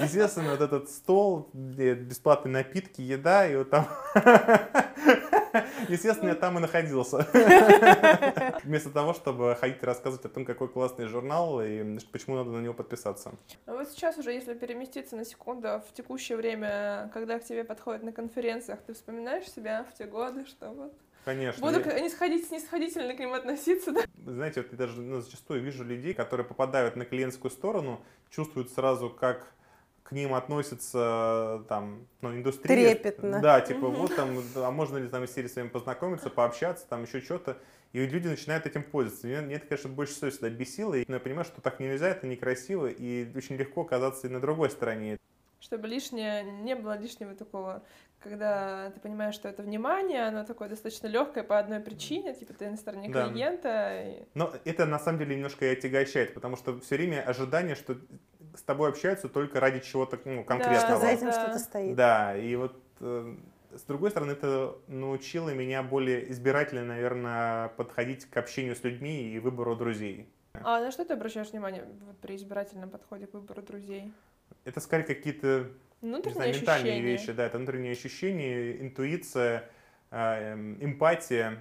[0.00, 3.86] Естественно, вот этот стол, бесплатные напитки, еда, и вот там
[5.88, 7.26] Естественно, я там и находился.
[8.64, 12.60] Вместо того, чтобы ходить и рассказывать о том, какой классный журнал и почему надо на
[12.60, 13.32] него подписаться.
[13.66, 18.02] А вот сейчас уже, если переместиться на секунду в текущее время, когда к тебе подходят
[18.02, 20.92] на конференциях, ты вспоминаешь себя в те годы, что вот
[21.26, 21.60] Конечно.
[21.60, 21.98] Буду я...
[21.98, 24.02] не сходить, снисходительно к ним относиться, да?
[24.24, 29.10] Знаете, вот я даже ну, зачастую вижу людей, которые попадают на клиентскую сторону, чувствуют сразу,
[29.10, 29.52] как
[30.08, 32.94] к ним относятся там, ну, индустрия.
[32.94, 33.40] Трепетно.
[33.40, 37.02] Да, типа, вот там, а можно ли там из серии с вами познакомиться, пообщаться, там
[37.02, 37.58] еще что-то.
[37.92, 39.26] И люди начинают этим пользоваться.
[39.26, 40.94] Меня, мне это, конечно, больше всего сюда бесило.
[40.94, 44.70] И я понимаю, что так нельзя, это некрасиво, и очень легко оказаться и на другой
[44.70, 45.18] стороне.
[45.58, 47.82] Чтобы лишнее, не было лишнего такого,
[48.20, 52.70] когда ты понимаешь, что это внимание, оно такое достаточно легкое по одной причине, типа ты
[52.70, 53.28] на стороне да.
[53.28, 54.02] клиента.
[54.04, 54.22] И...
[54.34, 57.96] Но это на самом деле немножко и отягощает, потому что все время ожидание, что
[58.56, 61.00] с тобой общаются только ради чего-то ну, конкретного.
[61.00, 61.32] Да, за этим да.
[61.32, 61.94] что-то стоит.
[61.94, 63.36] Да, и вот э,
[63.74, 69.38] с другой стороны, это научило меня более избирательно, наверное, подходить к общению с людьми и
[69.38, 70.28] выбору друзей.
[70.62, 74.12] А на что ты обращаешь внимание вот, при избирательном подходе к выбору друзей?
[74.64, 79.68] Это скорее какие-то знаю, ментальные вещи, да, это внутренние ощущения, интуиция,
[80.10, 81.58] э, эм, эмпатия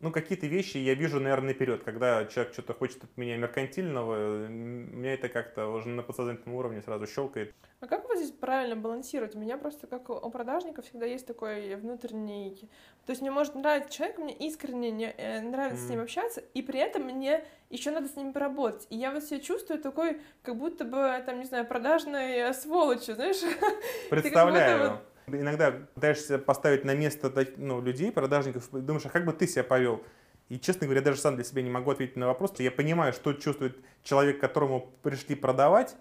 [0.00, 1.82] ну, какие-то вещи я вижу, наверное, наперед.
[1.82, 7.06] Когда человек что-то хочет от меня меркантильного, меня это как-то уже на подсознательном уровне сразу
[7.06, 7.52] щелкает.
[7.80, 9.34] А как вот здесь правильно балансировать?
[9.34, 12.68] У меня просто, как у продажника, всегда есть такой внутренний...
[13.06, 15.86] То есть мне может нравиться человек, мне искренне не, э, нравится mm.
[15.86, 18.86] с ним общаться, и при этом мне еще надо с ним поработать.
[18.90, 23.40] И я вот себя чувствую такой, как будто бы, там, не знаю, продажной сволочью, знаешь?
[24.10, 25.00] Представляю.
[25.32, 30.02] Иногда пытаешься поставить на место ну, людей, продажников, думаешь, а как бы ты себя повел?
[30.48, 32.54] И, честно говоря, даже сам для себя не могу ответить на вопрос.
[32.58, 35.94] Я понимаю, что чувствует человек, которому пришли продавать,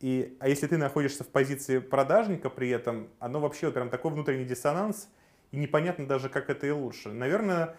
[0.00, 4.10] И, а если ты находишься в позиции продажника при этом, оно вообще вот прям такой
[4.10, 5.08] внутренний диссонанс,
[5.52, 7.10] и непонятно даже, как это и лучше.
[7.10, 7.76] Наверное,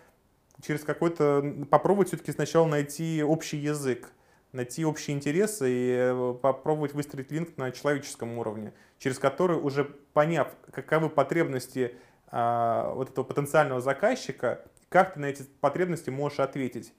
[0.66, 1.66] через какой-то...
[1.70, 4.12] Попробовать все-таки сначала найти общий язык,
[4.54, 8.72] найти общие интересы и э, попробовать выстроить линк на человеческом уровне,
[9.04, 15.44] через который уже поняв, каковы потребности а, вот этого потенциального заказчика, как ты на эти
[15.60, 16.94] потребности можешь ответить.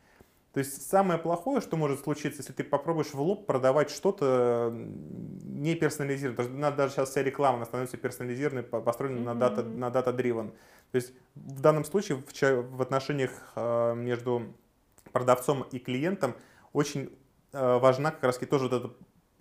[0.52, 5.74] То есть самое плохое, что может случиться, если ты попробуешь в лоб продавать что-то не
[5.76, 6.50] персонализированное.
[6.50, 9.24] Надо даже сейчас вся реклама становится персонализированной, построена mm-hmm.
[9.24, 10.50] на дата на data-driven.
[10.92, 14.54] То есть в данном случае в, в отношениях э, между
[15.10, 16.36] продавцом и клиентом
[16.74, 17.16] очень
[17.54, 18.94] э, важна как раз тоже вот это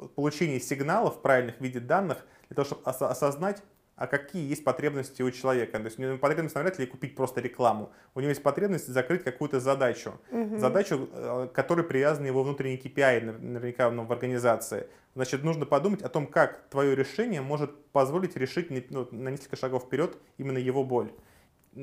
[0.10, 3.63] получение сигналов правильных в виде данных для того, чтобы осознать,
[3.96, 5.78] а какие есть потребности у человека.
[5.78, 7.92] То есть у него потребность навряд ли купить просто рекламу.
[8.16, 10.20] У него есть потребность закрыть какую-то задачу.
[10.32, 10.58] Угу.
[10.58, 14.88] Задачу, э, которой привязаны его внутренние KPI наверняка ну, в организации.
[15.16, 19.84] Значит, нужно подумать о том, как твое решение может позволить решить ну, на несколько шагов
[19.84, 21.12] вперед именно его боль.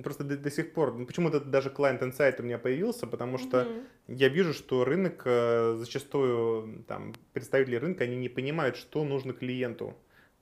[0.02, 3.62] Просто до, до сих пор, ну, почему-то даже Client Insight у меня появился, потому что
[3.62, 9.32] mm я вижу, что рынок э, зачастую, там, представители рынка, они не понимают, что нужно
[9.32, 9.96] клиенту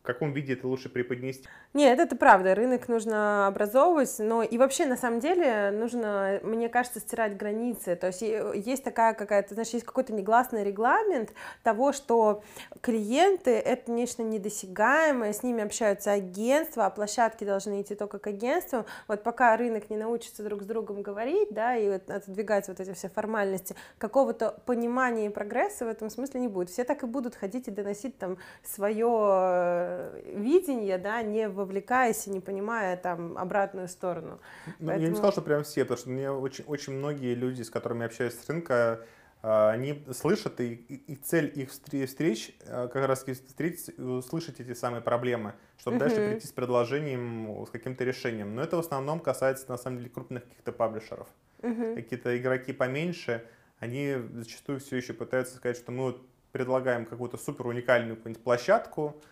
[0.08, 1.46] каком виде это лучше преподнести?
[1.74, 6.98] Нет, это правда, рынок нужно образовывать, но и вообще, на самом деле, нужно, мне кажется,
[6.98, 12.42] стирать границы, то есть есть такая какая-то, значит, есть какой-то негласный регламент того, что
[12.80, 18.86] клиенты— это нечто недосягаемое, с ними общаются агентства, а площадки должны идти только к агентствам,
[19.08, 22.94] вот пока рынок не научится друг с другом говорить, да, и вот отодвигать вот эти
[22.94, 27.34] все формальности, какого-то понимания и прогресса в этом смысле не будет, все так и будут
[27.34, 34.40] ходить и доносить там свое видение, да, не вовлекаясь и не понимая там обратную сторону.
[34.78, 35.00] Ну, Поэтому...
[35.00, 38.00] Я не сказал, что прям все, потому что мне очень, очень многие люди, с которыми
[38.00, 39.00] я общаюсь с рынка,
[39.40, 45.00] а, они слышат, и, и цель их встреч а, как раз встретить, услышать эти самые
[45.00, 46.00] проблемы, чтобы uh-huh.
[46.00, 48.54] дальше прийти с предложением, с каким-то решением.
[48.54, 51.28] Но это в основном касается, на самом деле, крупных каких-то паблишеров.
[51.60, 51.94] Uh-huh.
[51.94, 53.44] Какие-то игроки поменьше,
[53.78, 59.22] они зачастую все еще пытаются сказать, что мы вот предлагаем какую-то супер уникальную какую-нибудь площадку,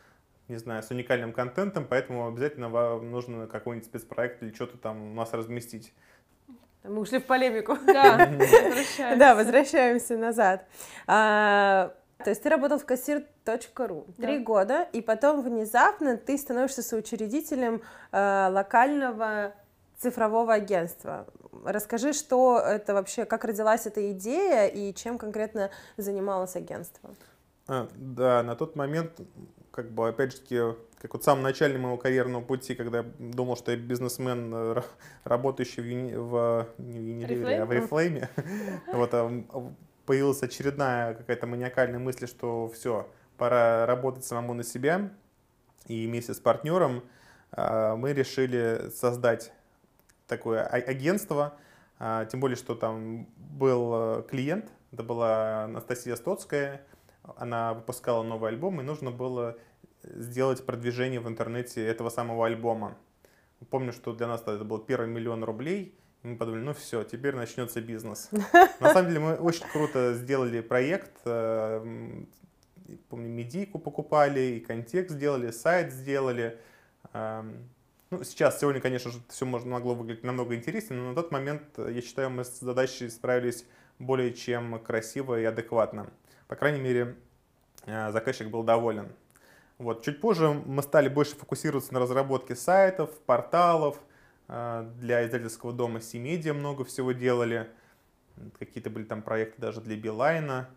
[0.49, 5.15] не знаю, с уникальным контентом, поэтому обязательно вам нужно какой-нибудь спецпроект или что-то там у
[5.15, 5.93] нас разместить.
[6.85, 7.77] Мы ушли в полемику.
[7.87, 9.17] Да, возвращаемся.
[9.19, 10.67] Да, возвращаемся назад.
[11.07, 17.83] А, то есть ты работал в кассир.ру три года, и потом внезапно ты становишься соучредителем
[18.13, 19.53] э, локального
[19.99, 21.27] цифрового агентства.
[21.65, 27.11] Расскажи, что это вообще, как родилась эта идея и чем конкретно занималось агентство?
[27.67, 29.21] А, да, на тот момент
[29.77, 30.59] как бы, опять же таки,
[31.03, 34.83] как вот в самом начале моего карьерного пути, когда я думал, что я бизнесмен, э,
[35.25, 38.29] работающий в, юни, в не в Unilever, а в Reflame,
[38.95, 39.73] вот, а,
[40.07, 45.11] появилась очередная какая-то маниакальная мысль, что все, пора работать самому на себя.
[45.87, 47.05] И вместе с партнером
[47.53, 49.53] а, мы решили создать
[50.27, 51.59] такое а, агентство,
[52.31, 56.83] тем более, что там был э, клиент, это была Анастасия Стоцкая,
[57.37, 59.57] она выпускала новый альбом, и нужно было
[60.15, 62.97] сделать продвижение в интернете этого самого альбома.
[63.71, 67.35] Помню, что для нас это был первый миллион рублей, и мы подумали, ну все, теперь
[67.35, 68.31] начнется бизнес.
[68.81, 72.25] На самом деле мы очень круто сделали проект, э,
[73.09, 76.59] помню, медийку покупали, и контекст сделали, сайт сделали.
[77.13, 77.69] Эм,
[78.11, 81.63] ну, сейчас, сегодня, конечно же, все можно, могло выглядеть намного интереснее, но на тот момент,
[81.77, 83.65] я считаю, мы с задачей справились
[83.99, 86.11] более чем красиво и адекватно.
[86.47, 87.17] По крайней мере,
[87.87, 89.09] э, заказчик был доволен.
[89.79, 90.03] Вот.
[90.05, 94.01] Чуть позже мы стали больше фокусироваться на разработке сайтов, порталов.
[94.49, 97.69] Э, для издательского дома C-Media много всего делали.
[98.59, 100.69] Какие-то были там проекты даже для Билайна.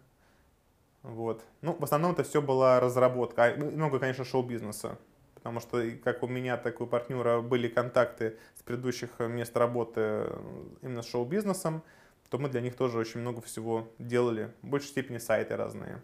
[1.03, 1.43] Вот.
[1.61, 3.45] Ну, в основном это все была разработка.
[3.45, 4.97] А, много, конечно, шоу-бизнеса.
[5.35, 10.01] Потому что как у меня, так и у партнера были контакты с предыдущих мест работы
[10.01, 10.39] э,
[10.81, 11.83] именно с шоу-бизнесом
[12.29, 14.51] то мы для них тоже очень много всего делали.
[14.61, 16.01] В большей степени сайты разные.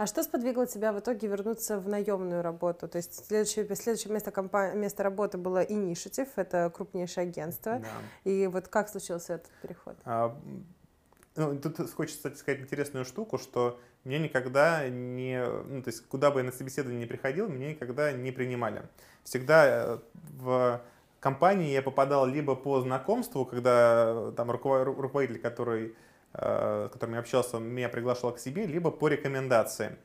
[0.00, 2.88] А что сподвигло тебя в итоге вернуться в наемную работу?
[2.88, 7.80] То есть следующее, следующее место, компа- место работы было Initiative, это крупнейшее агентство.
[7.80, 8.30] Да.
[8.30, 9.96] И вот как случился этот переход?
[10.06, 10.34] А,
[11.36, 15.44] ну, тут хочется, кстати, сказать интересную штуку, что мне никогда не...
[15.44, 18.84] Ну, то есть куда бы я на собеседование не приходил, меня никогда не принимали.
[19.24, 19.98] Всегда э,
[20.38, 20.80] в
[21.20, 25.94] компании я попадал либо по знакомству, когда э, там руководитель, который,
[26.32, 29.96] с которым я общался, меня приглашал к себе, либо по рекомендации.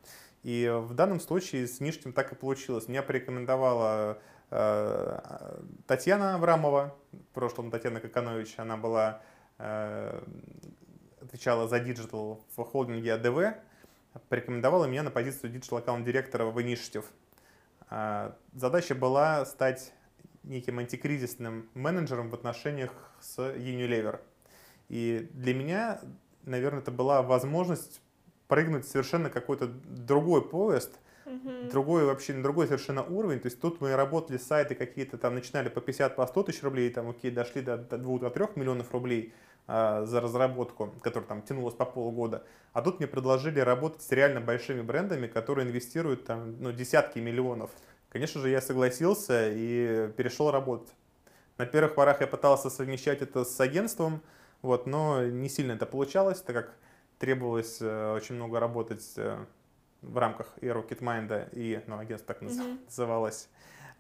[0.43, 2.87] И в данном случае с Нижним так и получилось.
[2.87, 4.19] Меня порекомендовала
[4.51, 9.21] э, Татьяна Аврамова, в прошлом Татьяна Коканович, она была,
[11.21, 13.55] отвечала за digital в холдинге АДВ.
[14.29, 17.05] порекомендовала меня на позицию digital account директора в Initiative.
[18.53, 19.93] Задача была стать
[20.43, 24.19] неким антикризисным менеджером в отношениях с Unilever.
[24.89, 26.01] И для меня,
[26.43, 28.01] наверное, это была возможность
[28.47, 31.69] прыгнуть совершенно какой-то другой поезд, Мгм.
[31.69, 33.39] другой вообще, на другой совершенно уровень.
[33.39, 36.91] То есть тут мы работали, сайты какие-то там начинали по 50, по 100 тысяч рублей,
[36.91, 39.33] там, окей, дошли до, до 2-3 миллионов рублей
[39.67, 42.45] а, за разработку, которая там тянулась по полгода.
[42.73, 47.71] А тут мне предложили работать с реально большими брендами, которые инвестируют там, ну, десятки миллионов.
[48.09, 50.93] Конечно же, я согласился и перешел работать.
[51.57, 54.21] На первых порах я пытался совмещать это с агентством,
[54.65, 56.73] вот, но не сильно это получалось, так как
[57.19, 59.37] требовалось э, очень много работать э,
[60.01, 62.79] в рамках и Rocketmind, и ну, агентство так Мгм.
[62.85, 63.47] называлось,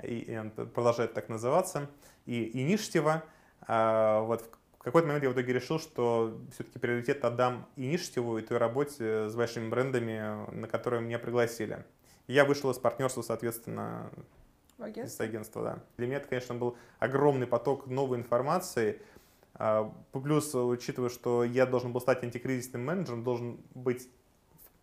[0.03, 1.87] и, и продолжает так называться,
[2.25, 3.23] и Иништива.
[3.67, 4.41] А, вот
[4.79, 9.29] в какой-то момент я в итоге решил, что все-таки приоритет отдам Иништиву и той работе
[9.29, 11.83] с большими брендами, на которые меня пригласили.
[12.27, 14.09] Я вышел из партнерства, соответственно,
[14.77, 15.25] В из агентстве?
[15.25, 15.79] агентства, да.
[15.97, 19.01] Для меня это, конечно, был огромный поток новой информации.
[19.55, 24.09] А, Плюс, учитывая, что я должен был стать антикризисным менеджером, должен быть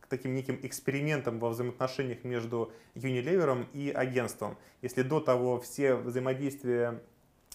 [0.08, 4.58] таким неким экспериментом во взаимоотношениях между Unilever и агентством.
[4.82, 7.00] Если до того все взаимодействия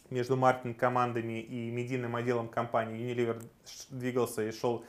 [0.10, 3.44] между маркетинг-командами и медийным отделом компании Unilever
[3.90, 4.86] двигался и шел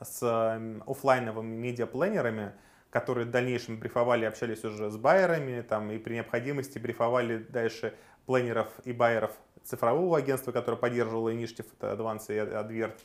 [0.00, 2.52] с м, оффлайновыми медиапланерами,
[2.90, 7.94] которые в дальнейшем брифовали, общались уже с байерами, там, и при необходимости брифовали дальше
[8.26, 9.32] планеров и байеров
[9.68, 12.98] цифрового агентства, которое поддерживало Initiative, это Advance и Advert.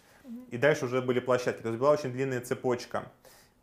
[0.49, 1.61] И дальше уже были площадки.
[1.61, 3.11] То есть была очень длинная цепочка.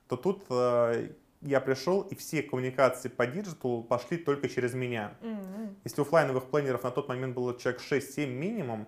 [0.08, 1.10] То тут э,
[1.40, 5.14] я пришел, и все коммуникации по диджиталу пошли только через меня.
[5.22, 5.76] М-м.
[5.84, 8.86] Если оффлайновых планеров на тот момент было человек 6-7 минимум,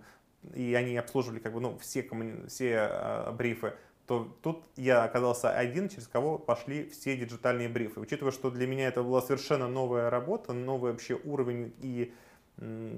[0.53, 3.73] и они обслуживали как бы, ну, все, коммуни- все э, брифы,
[4.07, 8.01] то тут я оказался один, через кого пошли все диджитальные брифы.
[8.01, 12.13] Учитывая, что для меня это была совершенно новая работа, новый вообще уровень и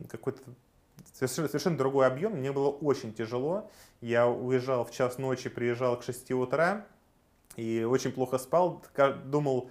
[0.09, 0.40] какой-то
[1.13, 3.71] совершенно, совершенно другой объем, мне было очень тяжело.
[4.01, 6.87] Я уезжал в час ночи, приезжал к 6 утра
[7.57, 8.85] и очень плохо спал.
[9.25, 9.71] Думал,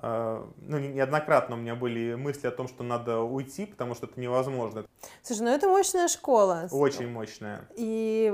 [0.00, 4.18] ну, не- неоднократно у меня были мысли о том, что надо уйти, потому что это
[4.18, 4.86] невозможно.
[5.22, 6.66] Слушай, ну это мощная школа.
[6.70, 7.68] Очень мощная.
[7.76, 8.32] И,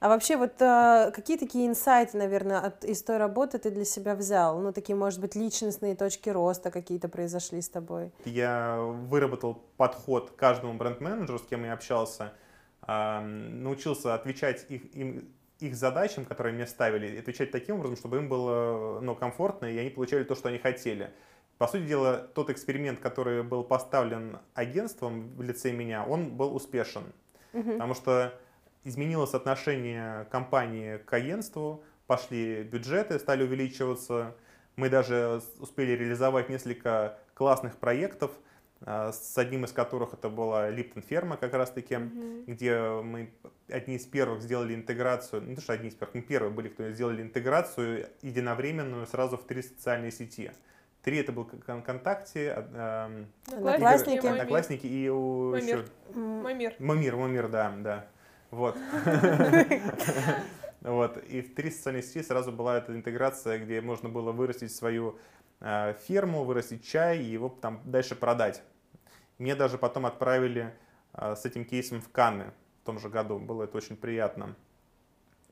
[0.00, 4.14] а вообще вот а, какие такие инсайты, наверное, от, из той работы ты для себя
[4.14, 4.58] взял?
[4.60, 8.12] Ну, такие, может быть, личностные точки роста какие-то произошли с тобой?
[8.24, 12.32] Я выработал подход к каждому бренд-менеджеру, с кем я общался,
[12.82, 18.28] а, научился отвечать их, им, их задачам, которые мне ставили, отвечать таким образом, чтобы им
[18.28, 21.10] было ну, комфортно, и они получали то, что они хотели.
[21.58, 27.12] По сути дела, тот эксперимент, который был поставлен агентством в лице меня, он был успешен.
[27.52, 27.72] Мгм.
[27.72, 28.38] Потому что
[28.84, 34.36] изменилось отношение компании к агентству, пошли бюджеты, стали увеличиваться.
[34.76, 38.30] Мы даже успели реализовать несколько классных проектов,
[38.84, 42.44] с одним из которых это была Липтон ферма как раз-таки, Мгм.
[42.46, 43.30] где мы
[43.68, 46.88] одни из первых сделали интеграцию, не то что одни из первых, мы первые были, кто
[46.90, 50.52] сделали интеграцию единовременную сразу в три социальные сети.
[51.02, 53.10] Три это был Кон- ВКонтакте, а,
[53.50, 54.26] Одноклассники.
[54.26, 55.84] Одноклассники и у Мой еще мир.
[56.14, 56.74] М, Мой мир.
[56.78, 58.06] Мамир, Мамир, да, да.
[58.50, 58.76] Вот.
[60.82, 61.16] Вот.
[61.24, 65.18] И в три социальные сети сразу была эта интеграция, где можно было вырастить свою
[65.60, 68.62] ферму, вырастить чай и его там дальше продать.
[69.38, 70.74] Мне даже потом отправили
[71.14, 73.38] э, с этим кейсом в Канны в том же году.
[73.38, 74.54] Было это очень приятно.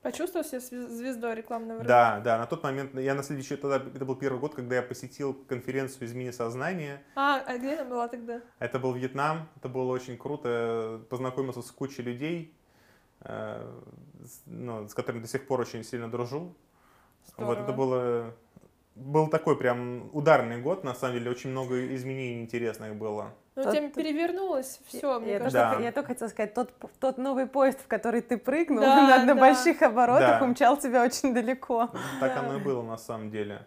[0.02, 1.88] Почувствовал себя звез- звездой рекламного рынка?
[1.88, 4.82] Да, да, на тот момент, я на следующий, тогда, это был первый год, когда я
[4.82, 8.40] посетил конференцию «Измени сознание», А, а где она была тогда?
[8.60, 12.54] Это был Вьетнам, это было очень круто, познакомился с кучей людей,
[13.22, 13.68] э,
[14.24, 16.54] с- ну, с которыми до сих пор очень сильно дружу.
[17.36, 17.76] Вот это Здорово.
[17.76, 18.34] было,
[18.96, 23.34] был такой прям ударный год, на самом деле, очень много изменений интересных было.
[23.54, 25.58] Ну, Тот- тем перевернулось все, мне я, кажется.
[25.58, 25.68] Да.
[25.70, 29.24] только, я только хотела сказать, тот, тот новый поезд, в который ты прыгнул Да, на,
[29.24, 29.40] на да.
[29.40, 30.44] больших оборотах, Да.
[30.44, 31.88] умчал тебя очень далеко.
[32.20, 32.40] Так Да.
[32.40, 33.66] оно и было на самом деле.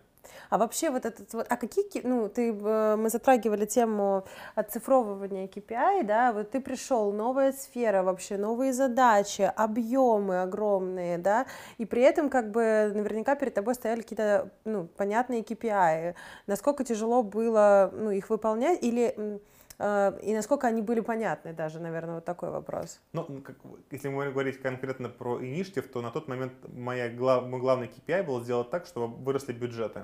[0.50, 5.48] А вообще вот этот вот, а какие, ки- ну, ты, э, мы затрагивали тему оцифровывания
[5.48, 11.46] KPI, да, вот ты пришел, новая сфера вообще, новые задачи, объемы огромные, да,
[11.78, 16.16] и при этом как бы наверняка перед тобой стояли какие-то, ну, понятные KPI.
[16.48, 19.40] Насколько тяжело было, ну, их выполнять или
[19.78, 23.00] э, и насколько они были понятны даже, наверное, вот такой вопрос.
[23.14, 23.56] Ну, как,
[23.92, 28.24] если мы говорить конкретно про Initiative, то на тот момент моя глав, мой главный KPI
[28.24, 30.02] был сделать так, чтобы выросли бюджеты.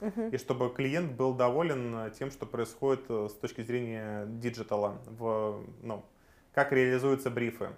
[0.00, 0.28] Мгм.
[0.28, 4.98] И чтобы клиент был доволен э, тем, что происходит э, с точки зрения digital а,
[5.06, 6.04] в, ну,
[6.52, 7.70] как реализуются брифы,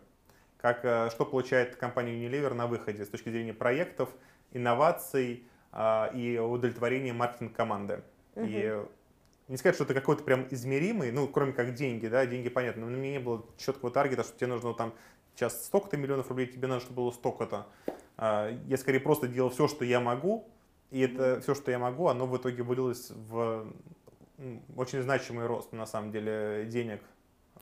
[0.56, 4.08] как, э, что получает компания Unilever на выходе с точки зрения проектов,
[4.52, 8.02] инноваций, а, и удовлетворение маркетинг команды.
[8.34, 8.46] Угу.
[8.46, 8.82] И
[9.48, 12.88] не сказать, что это какой-то прям измеримый, ну, кроме как деньги, да, деньги понятно, но
[12.88, 14.94] у меня не было четкого таргета, что тебе нужно там
[15.34, 17.66] сейчас столько-то миллионов рублей, тебе надо, чтобы было столько-то.
[18.16, 20.48] А, я скорее просто делал все, что я могу,
[20.91, 23.66] и это все, что я могу, оно в итоге вылилось в
[24.76, 27.03] очень значимый рост, на самом деле, денег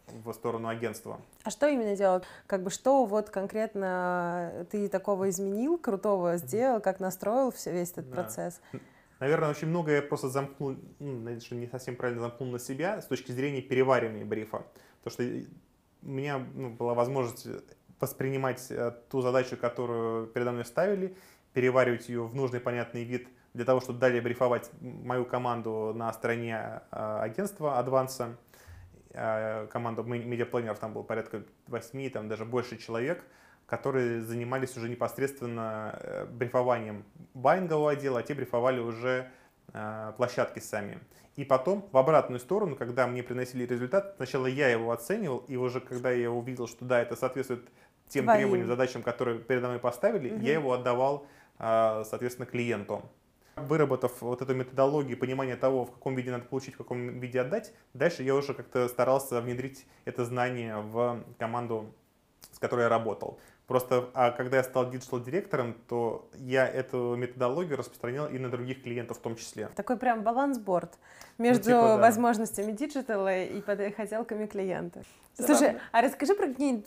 [0.07, 1.21] в сторону агентства.
[1.43, 2.23] А что именно делал?
[2.47, 8.11] Как бы что вот конкретно ты такого изменил, крутого сделал, как настроил все, весь этот
[8.11, 8.15] да.
[8.15, 8.61] процесс?
[9.19, 13.33] Наверное, очень много я просто замкнул, ну, не совсем правильно замкнул на себя с точки
[13.33, 14.67] зрения переваривания брифа.
[15.03, 15.49] Потому что
[16.03, 17.47] у меня ну, была возможность
[17.99, 21.17] воспринимать э, ту задачу, которую передо мной ставили,
[21.57, 26.83] переваривать ее в нужный понятный вид для того, чтобы далее брифовать мою команду на стороне
[26.93, 28.37] э, агентства Адванса.
[29.73, 33.25] Команду медиапланеров там было порядка 8, там даже больше человек,
[33.65, 39.31] которые занимались уже непосредственно э, брифованием байингового отдела, а те брифовали уже
[39.73, 40.99] э, площадки сами.
[41.37, 45.81] И потом в обратную сторону, когда мне приносили результат, сначала я его оценивал, и уже
[45.81, 47.67] когда я увидел, что да, это соответствует
[48.09, 48.41] тем Твоим.
[48.41, 50.43] требованиям, задачам, которые передо мной поставили, угу.
[50.43, 51.27] я его отдавал,
[51.59, 53.03] соответственно, клиенту.
[53.57, 57.73] Выработав вот эту методологию, понимание того, в каком виде надо получить, в каком виде отдать,
[57.95, 61.95] дальше я уже как-то старался внедрить это знание в команду,
[62.53, 63.41] с которой я работал.
[63.67, 69.19] Просто, а когда я стал диджитал-директором, то я эту методологию распространял и на других клиентов
[69.19, 69.69] в том числе.
[69.75, 70.93] Такой прям балансборд
[71.37, 71.97] между ну, типа, да.
[71.97, 75.03] возможностями диджитала и хотелками клиента.
[75.37, 75.57] Забавно.
[75.57, 76.87] Слушай, а расскажи про какие-нибудь,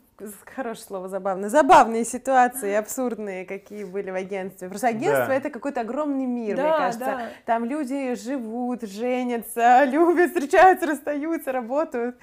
[0.55, 4.69] хорошее слово, забавные, забавные ситуации, абсурдные, какие были в агентстве.
[4.69, 5.35] Просто агентство да.
[5.35, 7.05] это какой-то огромный мир, да, мне кажется.
[7.05, 7.29] Да.
[7.45, 12.17] Там люди живут, женятся, любят, встречаются, расстаются, работают.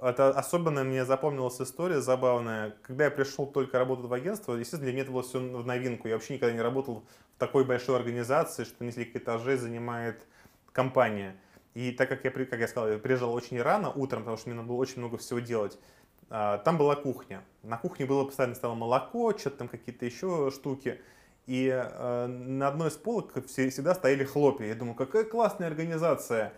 [0.00, 2.74] Это особенно мне запомнилась история забавная.
[2.82, 6.08] Когда я пришел только работать в агентство, естественно, для меня это было все в новинку.
[6.08, 7.04] Я вообще никогда не работал
[7.36, 10.24] в такой большой организации, что несколько этажей занимает
[10.72, 11.36] компания.
[11.74, 14.56] И так как я, как я сказал, я приезжал очень рано утром, потому что мне
[14.56, 15.78] надо было очень много всего делать,
[16.30, 17.42] а, там была кухня.
[17.62, 21.00] На кухне было постоянно стало молоко, что-то там какие-то еще штуки.
[21.46, 24.66] И э, на одной из полок всегда стояли хлопья.
[24.66, 26.52] Я думаю, какая классная организация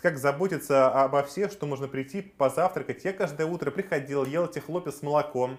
[0.00, 3.04] как заботиться обо всех, что можно прийти позавтракать.
[3.04, 5.58] Я каждое утро приходил, ел эти хлопья с молоком,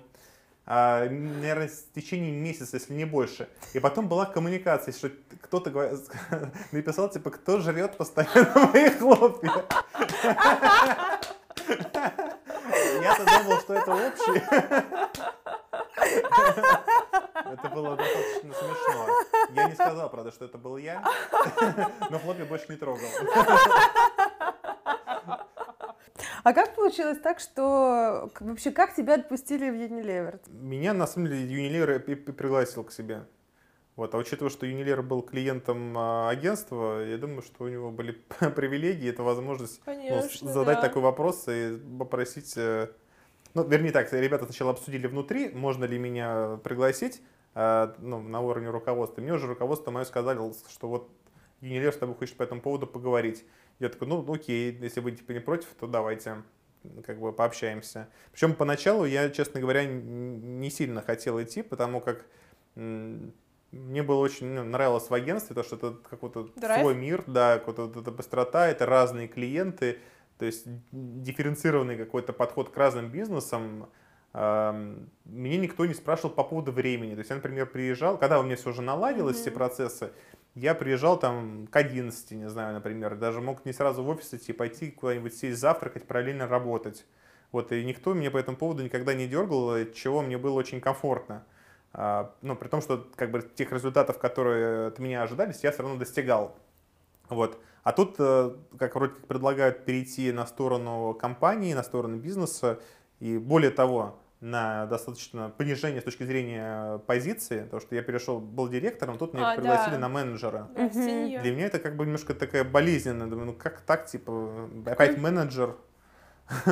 [0.70, 3.48] а, наверное, в течение месяца, если не больше.
[3.74, 5.10] И потом была коммуникация, что
[5.42, 5.72] кто-то
[6.72, 9.66] написал, типа, кто жрет постоянно мои хлопья.
[13.02, 14.42] Я-то думал, что это общий.
[17.54, 19.08] Это было достаточно смешно.
[19.52, 21.04] Я не сказал, правда, что это был я,
[22.10, 23.08] но хлопья больше не трогал.
[26.44, 30.40] А как получилось так, что вообще как тебя отпустили в Unilever?
[30.48, 33.26] Меня, на самом деле, Unilever пригласил к себе.
[33.98, 34.14] Вот.
[34.14, 38.12] А учитывая, что Unilever был клиентом а, агентства, я думаю, что у него были
[38.56, 40.88] привилегии, это возможность ну, Конечно, ну, задать да.
[40.88, 42.90] такой вопрос и попросить э,
[43.54, 47.24] ну, вернее так, ребята сначала обсудили внутри, можно ли меня пригласить
[48.00, 49.22] ну, на уровне руководства.
[49.22, 50.40] Мне уже руководство мое сказали,
[50.70, 51.10] что вот
[51.62, 53.46] Unilever с тобой хочет по этому поводу поговорить.
[53.80, 56.44] Я такой, ну окей, если вы типа не против, то давайте
[57.04, 58.10] как бы пообщаемся.
[58.32, 62.26] Причем поначалу я, честно говоря, не сильно хотел идти, потому как
[62.76, 66.50] мне было очень ну, нравилось в агентстве, то, что это какой-то
[66.80, 69.98] свой мир, да, какая-то быстрота, это разные клиенты,
[70.38, 73.90] то есть дифференцированный какой-то подход к разным бизнесам,
[74.40, 77.14] меня никто не спрашивал по поводу времени.
[77.14, 79.42] То есть я, например, приезжал, когда у меня все уже наладилось, mm-hmm.
[79.42, 80.12] все процессы,
[80.54, 84.54] я приезжал там к 11, не знаю, например, даже мог не сразу в офис идти,
[84.54, 87.06] пойти куда-нибудь сесть завтракать, параллельно работать.
[87.52, 91.46] Вот, и никто меня по этому поводу никогда не дергал, чего мне было очень комфортно.
[91.94, 95.84] А, ну, при том, что как бы тех результатов, которые от меня ожидались, я все
[95.84, 96.58] равно достигал.
[97.30, 97.60] Вот.
[97.84, 102.80] А тут, э, как вроде как предлагают перейти на сторону компании, на сторону бизнеса,
[103.20, 108.70] и более того, на достаточно понижение с точки зрения позиции, потому что я перешел, был
[108.70, 110.00] директором, тут меня а, пригласили да.
[110.00, 110.70] на менеджера.
[110.76, 115.18] Да, Для меня это как бы немножко такая болезненная, думаю, ну как так, типа, опять
[115.18, 115.76] менеджер.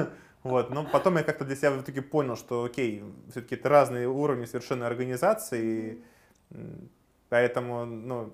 [0.44, 4.08] Вот, но потом я как-то для себя в итоге понял, что окей, все-таки это разные
[4.08, 6.04] уровни совершенно организации,
[7.30, 8.32] поэтому, ну,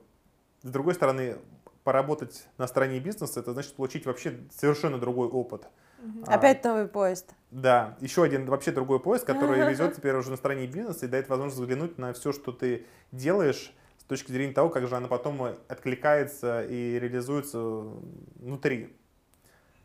[0.61, 1.37] с другой стороны,
[1.85, 5.69] поработать на стороне бизнеса, это значит получить вообще совершенно другой опыт.
[6.27, 7.33] А, Опять новый поезд.
[7.51, 11.29] Да, еще один вообще другой поезд, который везет теперь уже на стороне бизнеса и дает
[11.29, 15.41] возможность взглянуть на все, что ты делаешь с точки зрения того, как же она потом
[15.67, 17.59] откликается и реализуется
[18.35, 18.95] внутри.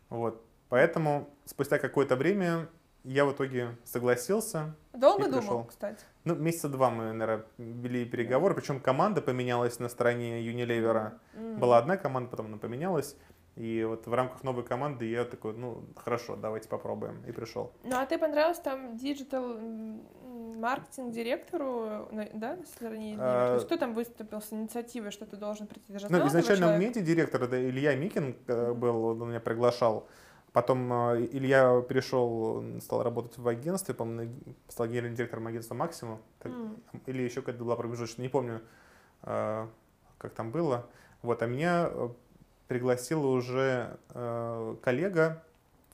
[0.09, 0.43] Вот.
[0.69, 2.67] Поэтому спустя какое-то время
[3.03, 4.75] я в итоге согласился.
[4.93, 6.03] Долго думал, кстати?
[6.25, 11.11] Ну, месяца два мы, наверное, вели переговоры, причем команда поменялась на стороне Unilever.
[11.33, 11.57] М.
[11.57, 13.15] Была одна команда, потом она поменялась.
[13.57, 17.23] И вот в рамках новой команды я такой, ну, хорошо, давайте попробуем.
[17.27, 17.71] И пришел.
[17.83, 19.57] Ну, а ты понравился там digital
[20.57, 23.15] marketing директору, да, на стороне?
[23.19, 25.91] А, есть кто там выступил с инициативой, что ты должен прийти?
[25.91, 26.85] Ты Ну, изначально человека?
[26.85, 30.07] медиа-директор, это Илья Микин э, был, он меня приглашал.
[30.53, 34.35] Потом э, Илья перешел, стал работать в агентстве, по-моему,
[34.67, 36.19] стал генеральным директором агентства «Максимум».
[36.43, 36.77] М.
[37.07, 38.61] Или еще какая-то была промежуточная, не помню,
[39.23, 39.67] э,
[40.19, 40.85] как там было.
[41.23, 41.89] Вот, а меня
[42.67, 45.43] пригласила уже э, коллега.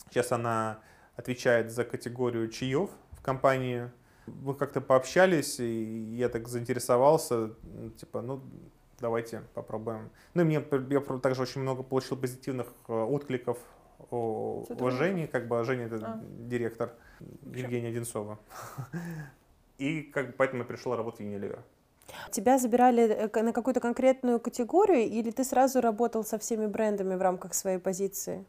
[0.09, 0.79] Сейчас она
[1.15, 3.89] отвечает за категорию чаев в компании.
[4.25, 7.51] Мы как-то пообщались, и я так заинтересовался,
[7.97, 8.41] типа, ну,
[8.99, 10.09] давайте попробуем.
[10.33, 13.57] Ну, и мне, я также очень много получил позитивных э, откликов
[14.11, 14.89] о, о?
[14.89, 16.21] Жене, как бы Женя это А.
[16.23, 16.93] директор
[17.53, 18.39] Евгения Одинцова.
[19.77, 21.59] И как бы поэтому я пришел работать в Unilever.
[22.31, 27.21] Тебя забирали э, на какую-то конкретную категорию, или ты сразу работал со всеми брендами в
[27.21, 28.45] рамках своей позиции?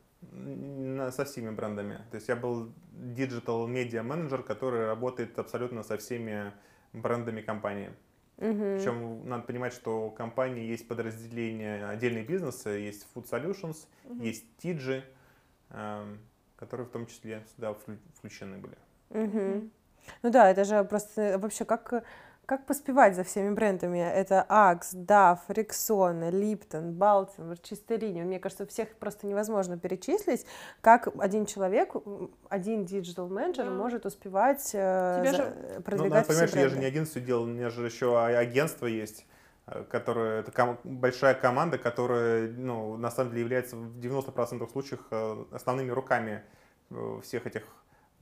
[1.11, 1.99] Со всеми брендами.
[2.11, 6.53] То есть я был digital media менеджер, который работает абсолютно со всеми
[6.93, 7.91] брендами компании.
[8.39, 8.77] Мгм.
[8.77, 14.23] Причем надо понимать, что у компании есть подразделения, отдельные бизнесы, есть Food Solutions, Мгм.
[14.23, 15.03] есть TG,
[15.71, 16.19] эм,
[16.57, 18.77] которые в том числе сюда вклю- включены были.
[19.11, 19.71] Мгм.
[20.23, 22.05] Ну да, это же просто вообще как,
[22.47, 23.99] как поспевать за всеми брендами?
[23.99, 28.23] Это Axe, Dove, Rexona, Lipton, Baltimore, Чистая линия.
[28.23, 30.45] Мне кажется, всех просто невозможно перечислить.
[30.81, 31.95] Как один человек,
[32.49, 33.71] один digital менеджер Да.
[33.71, 36.81] может успевать э, Тебя за- же- Ну, продвигать надо все понимать, что я же бренды.
[36.81, 39.27] не один все делал, у меня же еще а- агентство есть,
[39.67, 45.01] э, которое, это ком- большая команда, которая, ну, на самом деле является в 90% случаев
[45.11, 46.43] э, основными руками
[47.23, 47.63] всех этих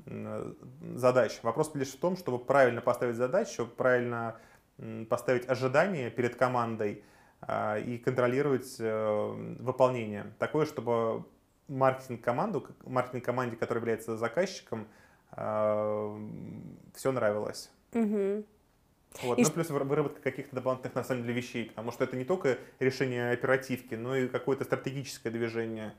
[0.06, 1.38] задач.
[1.42, 4.36] Вопрос лишь в том, чтобы правильно поставить задачу, правильно
[4.78, 7.04] м, поставить ожидания перед командой
[7.40, 10.32] а, и контролировать э, выполнение.
[10.38, 11.24] Такое, чтобы
[11.68, 14.86] маркетинг команду, маркетинг команде, которая является заказчиком,
[15.32, 17.70] все нравилось.
[17.94, 18.44] Мгм.
[19.22, 19.38] Вот.
[19.38, 22.24] И Ну, плюс выра- выработка каких-то дополнительных, на самом деле, вещей, потому что это не
[22.24, 25.94] только решение оперативки, но и какое-то стратегическое движение.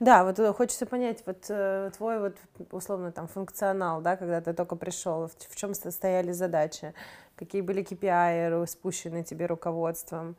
[0.00, 2.36] Да, вот э, хочется понять, вот э, твой вот
[2.70, 6.94] условно там функционал, да, когда ты только пришел, в, чем состояли задачи,
[7.36, 10.36] какие были KPI спущены тебе руководством.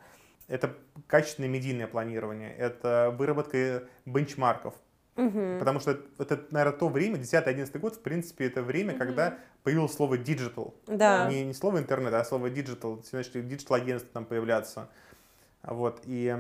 [0.47, 0.75] Это
[1.07, 4.75] качественное медийное планирование, это выработка бенчмарков.
[5.15, 5.59] Мгм.
[5.59, 8.99] Потому что это, наверное, то время, 10-11 год, в принципе, это время, Мгм.
[8.99, 10.73] когда появилось слово digital.
[10.87, 11.29] Да.
[11.29, 13.01] Не, не слово интернет, а слово digital.
[13.03, 14.89] Все начали диджитал-агентства там появляться.
[15.63, 16.01] Вот.
[16.05, 16.35] И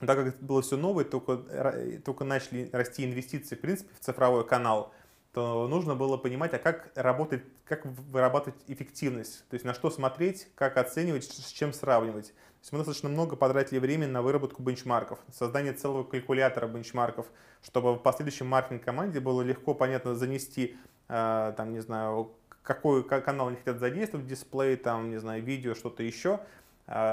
[0.00, 4.00] так как это было все новое, только, ра- только начали расти инвестиции, в принципе, в
[4.00, 4.92] цифровой канал,
[5.32, 10.48] то нужно было понимать, а как работать, как вырабатывать эффективность, то есть на что смотреть,
[10.54, 12.28] как оценивать, с чем сравнивать.
[12.28, 17.26] То есть мы достаточно много потратили времени на выработку бенчмарков, создание целого калькулятора бенчмарков,
[17.64, 20.76] чтобы в последующем маркетинг-команде было легко, понятно, занести,
[21.08, 22.32] э, там, не знаю,
[22.62, 26.40] какой ка- канал они хотят задействовать, дисплей, там, не знаю, видео, что-то еще,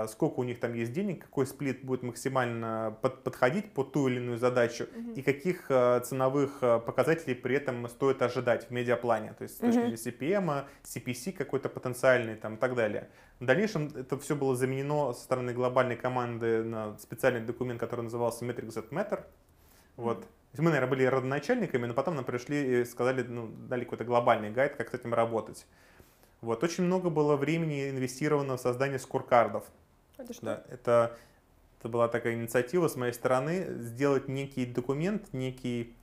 [0.07, 4.17] сколько у них там есть денег, какой сплит будет максимально под- подходить под ту или
[4.17, 5.13] иную задачу, Мгм.
[5.13, 9.57] и каких э, ценовых э, показателей при этом стоит ожидать в медиаплане, то есть с
[9.59, 13.09] точки зрения CPM, CPC какой-то потенциальный там, и так далее.
[13.39, 18.45] В дальнейшем это все было заменено со стороны глобальной команды на специальный документ, который назывался
[18.45, 19.23] Metrics That Matter.
[19.97, 20.25] Вот.
[20.57, 24.75] Мы, наверное, были родоначальниками, но потом нам пришли и сказали, ну, дали какой-то глобальный гайд,
[24.75, 25.67] как с этим работать.
[26.41, 26.63] Вот.
[26.63, 29.65] Очень много было времени инвестировано в создание скоркардов.
[30.17, 30.45] Это что?
[30.45, 31.17] Да, это,
[31.79, 35.93] это была такая инициатива с моей стороны сделать некий документ, некий,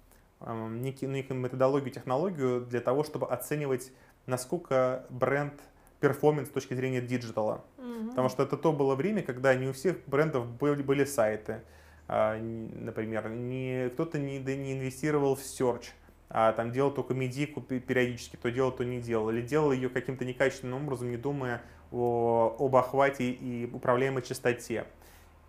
[0.41, 3.93] эм, некий, некую методологию, технологию для того, чтобы оценивать,
[4.27, 5.55] насколько бренд
[6.01, 7.65] performance с точки зрения диджитала.
[7.79, 8.11] Мгм.
[8.11, 11.63] Потому что это то было время, когда не у всех брендов были, были сайты,
[12.09, 15.87] а, например, не, кто-то не, да не инвестировал в search,
[16.29, 19.89] а там делал только медийку пе- периодически, то делал, то не делал, или делал ее
[19.89, 21.63] каким-то некачественным образом, не думая
[21.93, 24.87] о, об охвате и управляемой частоте.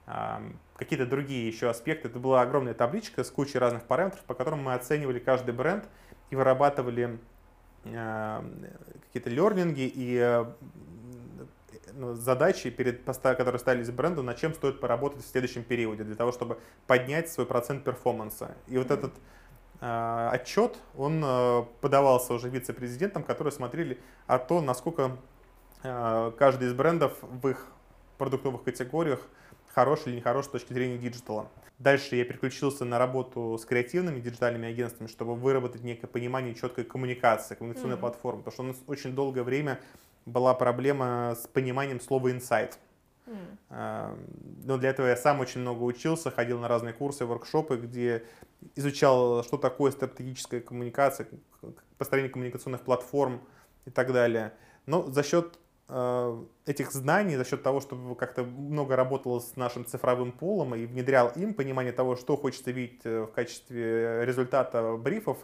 [0.05, 0.41] А,
[0.75, 2.07] Какие-то другие еще аспекты.
[2.07, 5.85] Это была огромная табличка с кучей разных параметров, по которым мы оценивали каждый бренд
[6.29, 7.17] и вырабатывали
[7.83, 8.41] э,
[9.07, 10.45] какие-то лернинги и
[11.93, 16.31] ну, задачи, перед, которые ставились бренду, над чем стоит поработать в следующем периоде, для того,
[16.31, 18.55] чтобы поднять свой процент performance а.
[18.67, 19.19] И вот этот э,
[19.79, 25.17] отчет, он э, подавался уже вице-президентам, которые смотрели о том, насколько
[25.83, 27.67] э, каждый из брендов в их
[28.17, 29.27] продуктовых категориях
[29.73, 31.49] хороший или нехороший с точки зрения диджитала.
[31.77, 37.53] Дальше я переключился на работу с креативными диджитальными агентствами, чтобы выработать некое понимание четкой коммуникации,
[37.53, 37.99] коммуникационной mm-hmm.
[37.99, 38.41] платформы.
[38.41, 39.79] Потому что у нас очень долгое время
[40.25, 42.79] была проблема с пониманием слова инсайт.
[43.69, 48.23] Но для этого я сам очень много учился, ходил на разные курсы, воркшопы, где
[48.75, 51.27] изучал, что такое стратегическая коммуникация,
[51.97, 53.41] построение коммуникационных платформ
[53.85, 54.53] и так далее.
[54.85, 55.59] Но за счет
[55.89, 60.85] э, этих знаний, за счет того, что как-то много работал с нашим цифровым полом и
[60.85, 65.37] внедрял им понимание того, что хочется видеть э, в качестве результата брифов,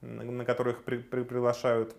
[0.00, 1.94] на которых при, при, приглашают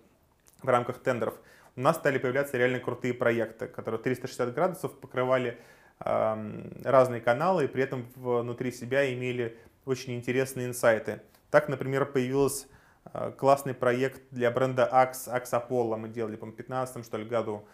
[0.62, 1.36] в рамках тендеров,
[1.80, 5.58] у нас стали появляться реально крутые проекты, которые 360 градусов покрывали
[6.00, 11.22] разные каналы и при этом внутри себя имели очень интересные инсайты.
[11.50, 12.68] Так, например, появился
[13.14, 15.98] э, классный проект для бренда Axe, Axe Apollo.
[15.98, 17.66] Мы делали, по-моему, в 2015 что ли, году,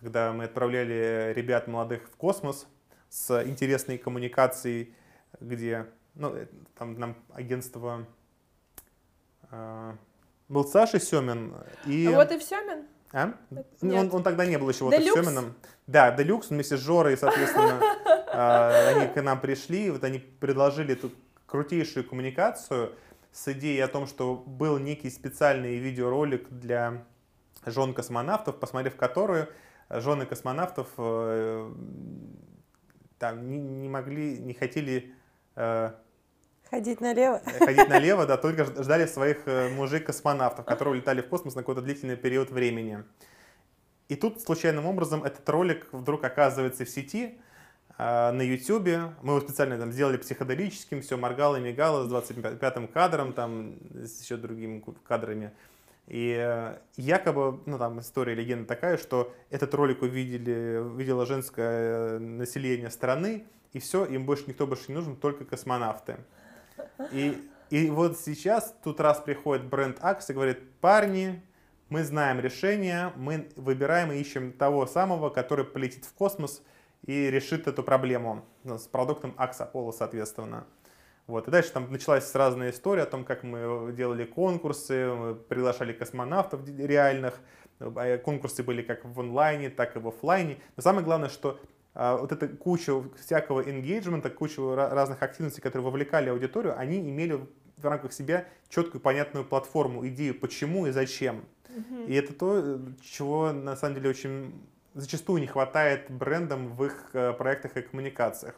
[0.00, 2.66] когда мы отправляли ребят молодых в космос
[3.10, 4.94] с интересной коммуникацией,
[5.40, 6.46] где ну, э,
[6.78, 8.06] там нам агентство
[9.50, 9.92] э,
[10.48, 11.54] был Саша Семин
[11.84, 12.08] и...
[12.08, 12.86] Вот и Семин?
[13.16, 13.32] А?
[13.80, 15.54] Он, он тогда не был еще вот с Семеном.
[15.86, 17.80] Да, Делюкс, вместе с Жорой, соответственно,
[18.30, 21.10] а, они к нам пришли, вот они предложили эту
[21.46, 22.92] крутейшую коммуникацию
[23.32, 27.04] с идеей о том, что был некий специальный видеоролик для
[27.64, 29.48] жен космонавтов, посмотрев которую
[29.88, 31.72] жены космонавтов э,
[33.18, 35.14] там не, не могли, не хотели
[35.54, 35.92] э,
[36.70, 37.40] Ходить налево.
[37.58, 42.16] Ходить налево, да, только ждали своих э, мужей-космонавтов, которые улетали в космос на какой-то длительный
[42.16, 43.04] период времени.
[44.08, 47.38] И тут случайным образом этот ролик вдруг оказывается в сети,
[47.98, 49.12] э, на YouTube.
[49.22, 54.22] Мы его специально там сделали психоделическим, все моргало и мигало с 25-м кадром, там, с
[54.22, 55.52] еще другими кадрами.
[56.08, 62.90] И э, якобы, ну там история, легенда такая, что этот ролик увидели, увидело женское население
[62.90, 66.18] страны, и все, им больше никто больше не нужен, только космонавты.
[67.12, 71.42] И, и вот сейчас тут раз приходит бренд Акс и говорит, парни,
[71.88, 76.62] мы знаем решение, мы выбираем и ищем того самого, который полетит в космос
[77.04, 80.66] и решит эту проблему с продуктом Акс Apollo, соответственно.
[81.26, 81.48] Вот.
[81.48, 86.60] И дальше там началась разная история о том, как мы делали конкурсы, мы приглашали космонавтов
[86.66, 87.40] реальных.
[87.78, 90.58] А конкурсы были как в онлайне, так и в офлайне.
[90.76, 91.60] Но самое главное, что
[91.96, 97.40] вот эта куча всякого engagement, куча разных активностей, которые вовлекали аудиторию, они имели
[97.76, 101.44] в рамках себя четкую понятную платформу, идею, почему и зачем.
[102.06, 104.52] И это то, чего на самом деле очень
[104.94, 108.54] зачастую не хватает брендам в их э, проектах и коммуникациях.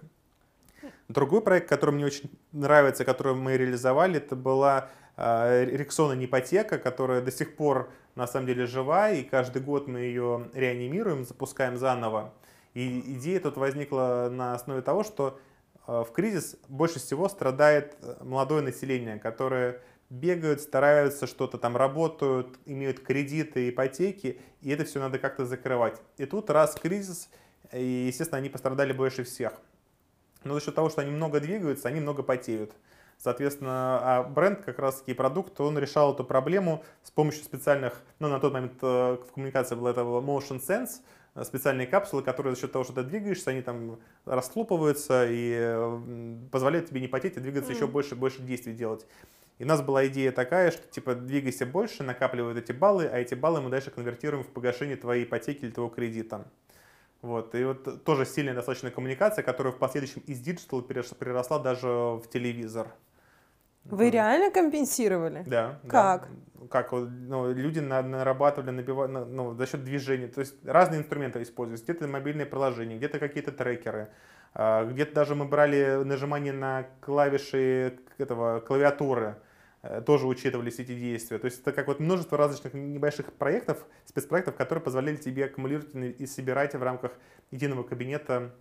[1.08, 7.20] Другой проект, который мне очень нравится, который мы реализовали, это была э, Рексона Непотека, которая
[7.20, 12.32] до сих пор на самом деле жива, и каждый год мы ее реанимируем, запускаем заново.
[12.74, 15.38] И идея тут возникла на основе того, что
[15.86, 22.58] э, в кризис больше всего страдает э, молодое население, которое бегают, стараются, что-то там работают,
[22.66, 26.00] имеют кредиты, ипотеки, и это все надо как-то закрывать.
[26.16, 27.28] И тут раз кризис,
[27.72, 29.52] и, естественно, они пострадали больше всех.
[30.44, 32.72] Но за счет того, что они много двигаются, они много потеют.
[33.18, 38.28] Соответственно, а бренд, как раз таки продукт, он решал эту проблему с помощью специальных, ну,
[38.28, 41.00] на тот момент э, в коммуникации было этого Motion Sense,
[41.44, 45.76] специальные капсулы, которые за счет того, что ты двигаешься, они там расхлопываются и
[46.50, 47.76] позволяют тебе не потеть и двигаться mm.
[47.76, 49.06] еще больше и больше действий делать.
[49.58, 53.34] И у нас была идея такая, что типа двигайся больше, накапливают эти баллы, а эти
[53.34, 56.46] баллы мы дальше конвертируем в погашение твоей ипотеки или твоего кредита.
[57.22, 57.54] Вот.
[57.54, 62.92] И вот тоже сильная достаточно коммуникация, которая в последующем из digital переросла даже в телевизор.
[63.90, 65.44] Вы реально компенсировали?
[65.46, 65.80] Да.
[65.88, 66.28] Как?
[66.54, 66.66] Да.
[66.68, 70.28] Как ну, люди нарабатывали, набивали, ну, за счет движения.
[70.28, 71.84] То есть разные инструменты используются.
[71.84, 74.08] Где-то мобильные приложения, где-то какие-то трекеры.
[74.54, 79.36] А, где-то даже мы брали нажимание на клавиши этого клавиатуры
[79.82, 81.38] э, тоже учитывались эти действия.
[81.38, 86.26] То есть это как вот множество различных небольших проектов, спецпроектов, которые позволяли тебе аккумулировать и
[86.26, 87.12] собирать в рамках
[87.50, 88.54] единого кабинета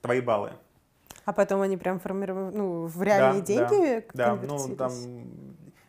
[0.00, 0.52] твои баллы.
[1.26, 4.92] А потом они прям формировали, ну, в реальные да, деньги Да, да ну, там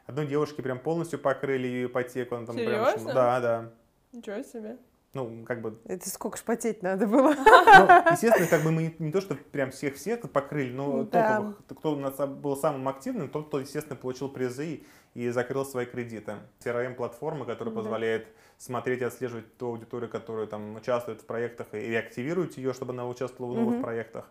[0.08, 2.36] одной девушке прям полностью покрыли ее ипотеку.
[2.36, 3.04] Она там Серьезно?
[3.04, 3.72] Прям, да, да.
[4.14, 4.78] Ничего себе.
[5.14, 5.80] Ну, как бы...
[5.86, 7.34] Это сколько ж потеть надо было?
[7.78, 11.54] Ну, естественно, как бы мы не, не то, что прям всех-всех покрыли, но да.
[11.68, 14.82] тот, кто у нас был самым активным, тот, кто, естественно, получил призы
[15.14, 16.36] и закрыл свои кредиты.
[16.64, 17.82] CRM-платформа, которая да.
[17.82, 18.28] позволяет
[18.58, 23.08] смотреть и отслеживать ту аудиторию, которая там участвует в проектах и реактивирует ее, чтобы она
[23.08, 23.84] участвовала в новых угу.
[23.84, 24.26] проектах.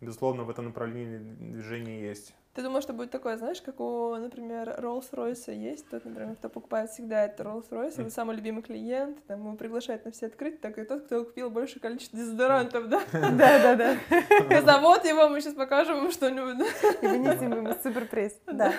[0.00, 2.34] Безусловно, в этом направлении движение есть.
[2.54, 6.90] Ты думаешь, что будет такое, знаешь, как у, например, Rolls-Royce есть, тот, например, кто покупает
[6.90, 10.82] всегда это Rolls-Royce, его самый любимый клиент, там его приглашает на все открытия, так и
[10.82, 13.00] тот, кто купил большее количество дезодорантов, да?
[13.12, 14.62] Да, да, да.
[14.62, 16.66] Завод его, мы сейчас покажем ему что-нибудь.
[17.00, 18.36] И вынесем ему суперпресс.
[18.46, 18.72] Да.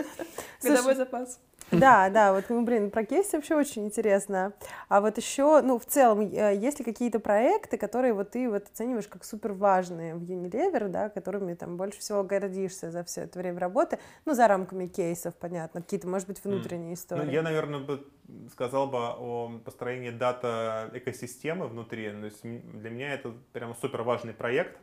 [0.62, 1.40] Годовой запас.
[1.70, 4.52] Да, да, вот, ну, блин, про кейсы вообще очень интересно.
[4.88, 8.64] А вот еще, ну, в целом, э, есть ли какие-то проекты, которые вот ты вот
[8.64, 13.38] оцениваешь как супер важные в Unilever, да, которыми там больше всего гордишься за все это
[13.38, 17.24] время работы, ну, за рамками кейсов, понятно, какие-то, может быть, внутренние истории.
[17.24, 18.06] Ну, я, наверное, бы
[18.52, 22.10] сказал бы о построении дата экосистемы внутри.
[22.10, 24.76] То есть для меня это прям супер важный проект.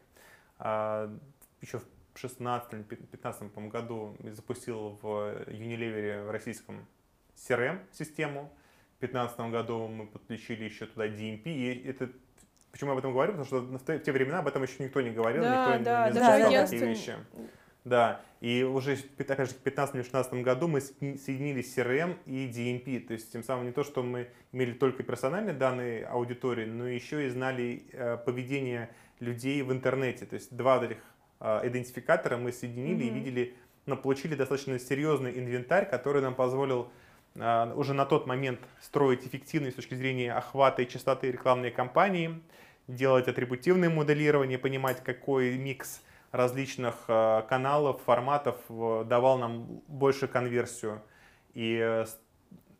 [0.60, 1.10] А,
[1.62, 1.86] еще в
[2.18, 6.86] 16-15 году запустил в Unilever в российском
[7.36, 8.52] CRM-систему.
[8.98, 11.44] В 2015 году мы подключили еще туда DMP.
[11.46, 12.10] И это
[12.74, 13.34] Почему я об этом говорю?
[13.34, 16.14] Потому что в те времена об этом еще никто не говорил, да, никто да, не
[16.14, 17.16] запускал да, такие вещи.
[17.86, 23.32] Да, и уже, опять же, в 2015-2016 году мы соединили CRM и DMP, то есть
[23.32, 27.84] тем самым не то, что мы имели только персональные данные аудитории, но еще и знали
[27.92, 28.90] э, поведение
[29.20, 30.98] людей в интернете, то есть два этих
[31.64, 33.08] идентификатора мы соединили mm-hmm.
[33.08, 36.90] и видели, ну, получили достаточно серьезный инвентарь, который нам позволил
[37.40, 42.42] а, уже на тот момент строить эффективные с точки зрения охвата и частоты рекламные кампании,
[42.88, 51.02] делать атрибутивное моделирование, понимать, какой микс различных а, каналов, форматов давал нам большую конверсию.
[51.54, 52.06] И э,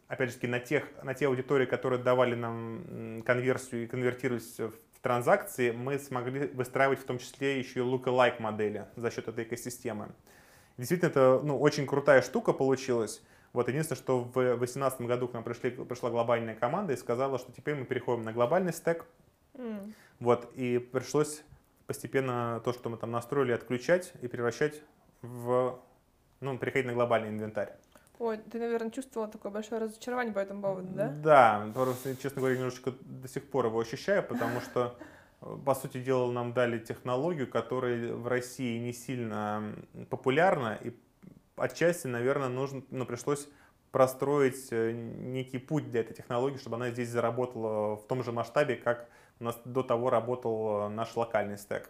[0.08, 4.74] опять же, на, тех, на те аудитории, которые давали нам конверсию и конвертировались в
[5.04, 10.10] транзакции мы смогли выстраивать в том числе еще и look-alike модели за счет этой экосистемы.
[10.78, 13.22] Действительно, это ну, очень крутая штука получилась.
[13.52, 17.52] Вот единственное, что в 2018 году к нам пришли, пришла глобальная команда и сказала, что
[17.52, 19.06] теперь мы переходим на глобальный стек.
[19.54, 19.94] Mm.
[20.20, 21.44] Вот, и пришлось
[21.86, 24.82] постепенно то, что мы там настроили, отключать и превращать
[25.22, 25.80] в,
[26.40, 27.74] ну, переходить на глобальный инвентарь.
[28.20, 31.10] Ой, ты, наверное, чувствовала такое большое разочарование по этому поводу, да?
[31.10, 34.96] Да, просто, честно говоря, немножечко до сих пор его ощущаю, потому что,
[35.66, 39.76] по сути дела, нам дали технологию, которая в России не сильно
[40.10, 40.94] популярна, и
[41.56, 43.48] отчасти, наверное, нужно, ну, пришлось
[43.92, 48.76] простроить э, некий путь для этой технологии, чтобы она здесь заработала в том же масштабе,
[48.76, 49.08] как
[49.40, 51.90] у нас до того работал наш локальный стек.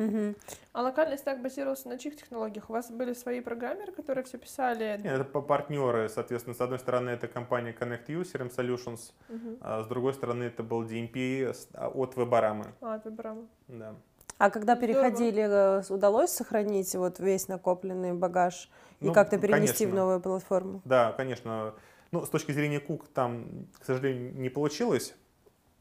[0.00, 0.34] Угу.
[0.72, 2.70] А локальный стек базировался на чьих технологиях?
[2.70, 4.98] У вас были свои программеры, которые все писали?
[5.02, 9.58] Нет, это партнеры, соответственно, с одной стороны это компания Connect You, CRM Solutions, угу.
[9.60, 12.66] а с другой стороны это был DMP а, от Weborama.
[12.80, 13.46] А, от Weborama.
[13.68, 13.94] Да.
[14.38, 15.84] А когда переходили, Здорово.
[15.86, 18.70] Э, удалось сохранить вот весь накопленный багаж
[19.00, 19.90] и ну, как-то перенести конечно.
[19.90, 20.80] в новую платформу?
[20.86, 21.74] Да, конечно.
[22.10, 25.14] Ну, с точки зрения Cook там, к сожалению, не получилось,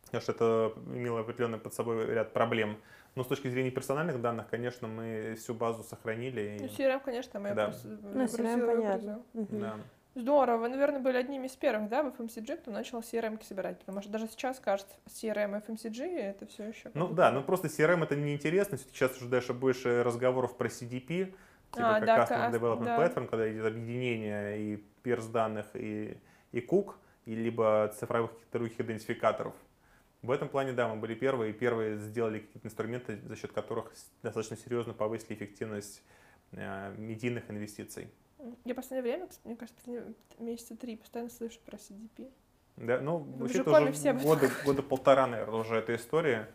[0.06, 2.78] потому что это имело определенный под собой ряд проблем.
[3.16, 6.58] Но с точки зрения персональных данных, конечно, мы всю базу сохранили.
[6.60, 7.66] Ну, CRM, конечно, мы да.
[7.66, 9.24] просто ну, CRM понятно.
[9.34, 9.76] Да.
[10.16, 14.02] Здорово, вы, наверное, были одними из первых, да, в FMCG, кто начал CRM собирать, потому
[14.02, 16.92] что даже сейчас кажется, CRM и FMCG это все еще.
[16.94, 21.34] Ну да, ну просто CRM это неинтересно, сейчас уже дальше больше разговоров про CDP,
[21.72, 22.98] типа а, как да, Customer Development да.
[22.98, 26.18] Platform, когда идет объединение и перс данных и,
[26.52, 29.54] и кук, и либо цифровых каких-то других идентификаторов.
[30.22, 33.94] В этом плане, да, мы были первые, и первые сделали какие-то инструменты, за счет которых
[34.22, 36.04] достаточно серьезно повысили эффективность
[36.52, 38.10] э, медийных инвестиций.
[38.66, 39.82] Я в последнее время, мне кажется,
[40.40, 42.32] месяца три постоянно слышу про CDP.
[42.76, 46.50] Да, ну, вообще тоже все года, года полтора, наверное, уже эта история.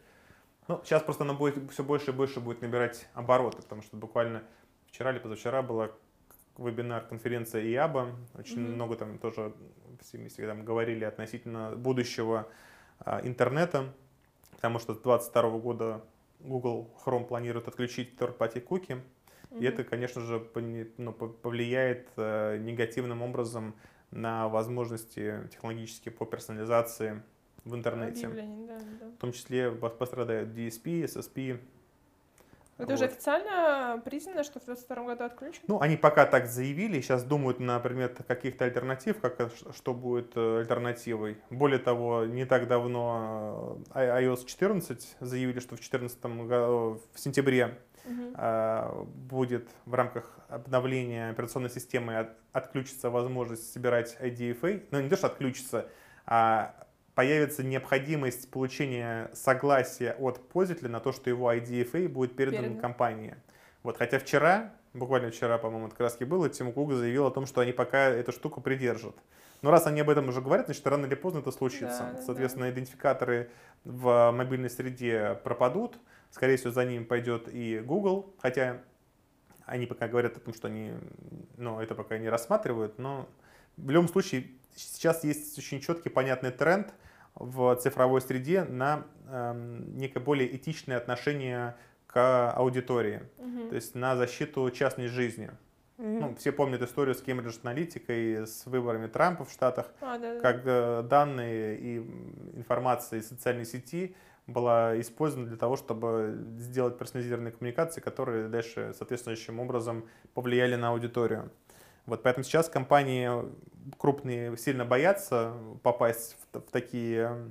[0.68, 4.42] Ну, сейчас просто она будет все больше и больше будет набирать обороты, потому что буквально
[4.86, 5.90] вчера или позавчера была
[6.56, 8.14] вебинар, конференция ИАБа.
[8.38, 8.74] Очень mm-hmm.
[8.74, 9.52] много там тоже
[10.12, 12.48] вместе там говорили относительно будущего
[13.22, 13.92] интернета,
[14.56, 16.04] потому что с 2022 года
[16.40, 19.00] Google Chrome планирует отключить third-party cookie,
[19.50, 19.60] mm-hmm.
[19.60, 20.46] и это, конечно же,
[20.98, 23.74] ну, повлияет э, негативным образом
[24.10, 27.22] на возможности технологические по персонализации
[27.64, 28.28] в интернете.
[28.28, 29.10] Да, да.
[29.10, 31.58] В том числе пострадают DSP, SSP,
[32.76, 32.94] это вот.
[32.94, 35.62] уже официально признано, что в 2022 году отключен?
[35.68, 40.32] Ну, они пока так заявили, сейчас думают на предмет каких-то альтернатив, как, э, что будет
[40.34, 41.38] э, альтернативой.
[41.50, 47.78] Более того, не так давно э, iOS 14 заявили, что в 14 году, в сентябре
[48.04, 49.06] угу.
[49.06, 54.86] будет в рамках обновления операционной системы от, отключится возможность собирать IDFA.
[54.90, 55.88] Ну, не то, что отключится,
[56.26, 56.83] а
[57.14, 62.80] появится необходимость получения согласия от пользователя на то, что его IDFA будет передан Передан.
[62.80, 63.36] компании.
[63.82, 67.60] Вот, хотя вчера, буквально вчера, по-моему, это краски было, Тим Кук заявил о том, что
[67.60, 69.14] они пока эту штуку придержат.
[69.62, 72.12] Но раз они об этом уже говорят, значит, рано или поздно это случится.
[72.14, 72.72] Да, Соответственно, да.
[72.72, 73.50] идентификаторы
[73.84, 75.98] в мобильной среде пропадут,
[76.34, 78.82] Скорее всего, за ними пойдет и Google, хотя
[79.66, 80.90] они пока говорят о том, что они
[81.56, 83.28] ну, это пока не рассматривают, но
[83.76, 86.92] в любом случае сейчас есть очень четкий, понятный тренд
[87.34, 89.52] в цифровой среде на э,
[89.94, 91.76] некое более этичное отношение
[92.06, 93.68] к аудитории, Мгм.
[93.70, 95.50] то есть на защиту частной жизни.
[95.98, 96.18] Мгм.
[96.20, 100.40] Ну, все помнят историю с Cambridge Analytica с выборами Трампа в Штатах, А, да, да.
[100.40, 101.98] как данные и
[102.56, 104.14] информация из социальной сети
[104.46, 110.04] была использована для того, чтобы сделать персонализированные коммуникации, которые дальше соответствующим образом
[110.34, 111.50] повлияли на аудиторию.
[112.06, 113.30] Вот поэтому сейчас компании
[113.98, 117.50] крупные сильно боятся попасть в, в такие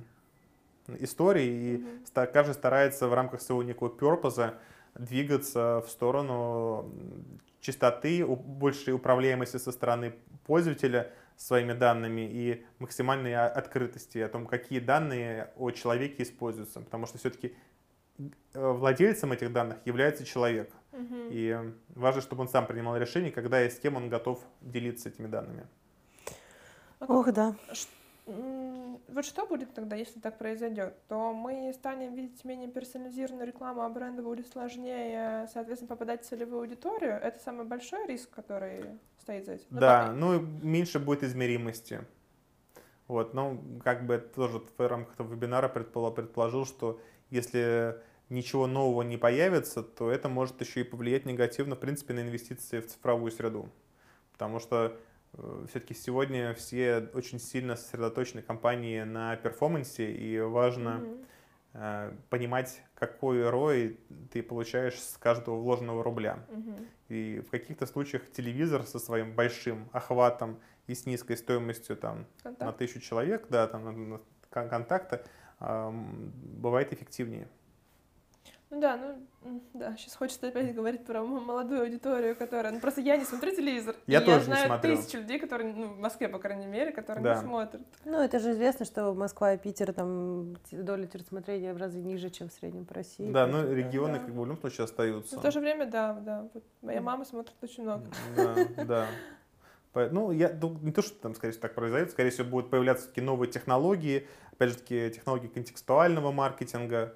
[0.88, 4.54] э, истории, и ста- каждый старается в рамках своего некого перпоза
[4.94, 6.92] двигаться в сторону
[7.60, 10.14] чистоты, большей управляемости со стороны
[10.46, 16.80] пользователя своими данными и максимальной открытости о том, какие данные о человеке используются.
[16.80, 17.56] Потому что все-таки
[18.52, 20.72] владельцем этих данных является человек.
[21.30, 25.26] И важно, чтобы он сам принимал решение, когда и с кем он готов делиться этими
[25.26, 25.66] данными.
[27.00, 27.54] Ох, да.
[28.26, 30.94] Вот что будет тогда, если так произойдет?
[31.08, 36.60] То мы станем видеть менее персонализированную рекламу, а бренду будет сложнее, соответственно, попадать в целевую
[36.60, 37.12] аудиторию.
[37.12, 38.84] Это самый большой риск, который
[39.20, 39.66] стоит за этим.
[39.70, 42.00] Ну, да, пока- ну и меньше будет измеримости.
[43.06, 48.66] Вот, ну, как бы это тоже в рамках этого вебинара предполо- предположил, что если ничего
[48.66, 52.86] нового не появится, то это может еще и повлиять негативно, в принципе, на инвестиции в
[52.86, 53.68] цифровую среду.
[54.32, 54.96] Потому что
[55.68, 61.04] все-таки сегодня все очень сильно сосредоточены компании на перформансе, и важно
[61.72, 63.98] э, понимать, какой ROI
[64.30, 66.44] ты получаешь с каждого вложенного рубля.
[66.48, 66.76] Мгм.
[67.08, 72.72] И в каких-то случаях телевизор со своим большим охватом и с низкой стоимостью там, на
[72.72, 74.20] тысячу человек, да, там, на, на
[74.50, 75.24] кон- контакта,
[75.58, 77.48] бывает эффективнее.
[78.74, 78.98] Ну да,
[79.44, 82.72] ну да, сейчас хочется опять говорить про молодую аудиторию, которая...
[82.72, 83.94] Ну просто я не смотрю телевизор.
[84.08, 84.96] Я и тоже не знаю смотрю.
[84.96, 87.34] тысячи людей, которые, ну, в Москве, по крайней мере, которые Да.
[87.36, 87.80] не смотрят.
[88.04, 92.48] Ну, это же известно, что Москва и Питер, там доля телесмотрения в разы ниже, чем
[92.48, 93.30] в среднем по России.
[93.30, 94.18] да, но поэтому, регионы Да.
[94.18, 95.36] как бы в любом случае остаются.
[95.36, 96.48] Но в то же время, да, да.
[96.52, 98.06] Вот моя мама смотрит очень много.
[98.36, 99.06] Да, да.
[100.10, 103.06] Ну, я ну, не то, что там, скорее всего, так произойдет, скорее всего, будут появляться
[103.06, 107.14] такие новые технологии, опять же таки, технологии контекстуального маркетинга,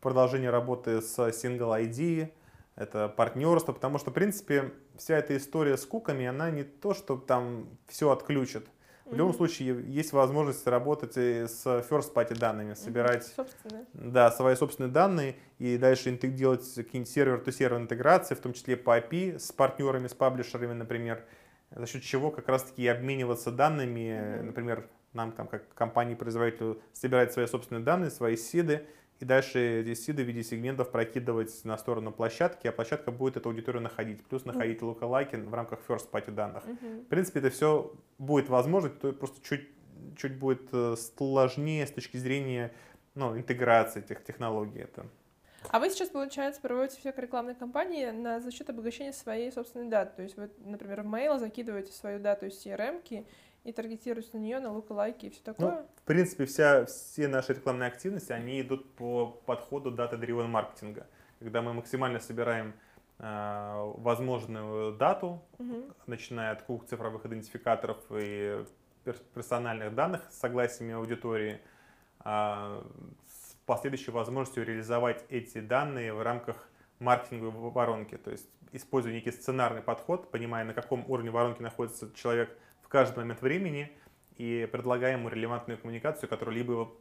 [0.00, 2.32] продолжение работы с Single ID,
[2.76, 7.16] это партнерство, потому что, в принципе, вся эта история с куками, она не то, что
[7.16, 8.66] там все отключит.
[9.04, 9.38] В любом Мгм.
[9.38, 13.84] случае, есть возможность работать и с first party данными, собирать Собственно.
[13.92, 19.38] да, свои собственные данные и дальше делать какие-нибудь сервер-то-сервер интеграции, в том числе по API
[19.38, 21.24] с партнерами, с паблишерами, например,
[21.74, 24.46] за счет чего как раз-таки обмениваться данными, Мгм.
[24.46, 28.86] например, нам там как компании-производителю собирать свои собственные данные, свои сиды,
[29.20, 33.50] и дальше эти сиды в виде сегментов прокидывать на сторону площадки, а площадка будет эту
[33.50, 36.64] аудиторию находить, плюс находить лукалайки в рамках first party данных.
[36.64, 37.02] Мгм.
[37.02, 39.68] В принципе, это все будет возможно, то просто чуть,
[40.16, 42.72] чуть будет э, сложнее с точки зрения
[43.14, 44.80] ну, интеграции этих технологий.
[44.80, 45.06] Это.
[45.68, 50.16] А вы сейчас, получается, проводите все рекламные кампании на, за счет обогащения своей собственной даты.
[50.16, 53.02] То есть вы, например, в mail закидываете свою дату из CRM
[53.64, 55.86] и таргетируете на нее, на лука-лайки и все такое.
[55.96, 61.06] В принципе, вся, все наши рекламные активности, они идут по подходу дата-дривен маркетинга,
[61.38, 62.74] когда мы максимально собираем
[63.18, 65.94] э, возможную дату, Мгм.
[66.06, 68.64] начиная от двух цифровых идентификаторов и
[69.04, 71.60] пер- персональных данных с согласиями аудитории,
[72.22, 72.82] а,
[73.26, 78.16] с последующей возможностью реализовать эти данные в рамках маркетинговой воронки.
[78.16, 82.56] То есть используя некий сценарный подход, понимая, на каком уровне воронки находится человек
[82.90, 83.90] каждый момент времени,
[84.36, 86.96] и предлагая ему релевантную коммуникацию, которая либо его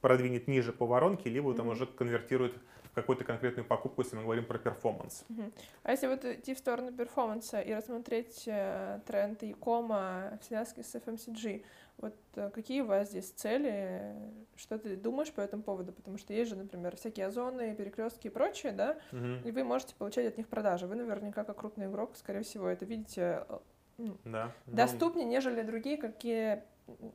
[0.00, 1.74] продвинет ниже по воронке, либо там Мгм.
[1.74, 2.54] уже конвертирует
[2.84, 5.24] в какую-то конкретную покупку, если мы говорим про перформанс.
[5.28, 5.52] Мгм.
[5.82, 10.94] А если вот идти в сторону перформанса и рассмотреть э, тренд e-кома в связке с
[10.94, 11.64] FMCG,
[11.98, 14.14] вот э, какие у вас здесь цели,
[14.56, 15.92] что ты думаешь по этому поводу?
[15.92, 19.40] Потому что есть же, например, всякие озоны, перекрестки и прочее, да, Мгм.
[19.44, 20.86] и вы можете получать от них продажи.
[20.86, 23.58] Вы наверняка, как крупный игрок, скорее всего, это видите э,
[23.98, 24.52] Да.
[24.66, 26.62] Ну, доступнее, нежели другие, какие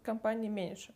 [0.03, 0.93] компании меньше.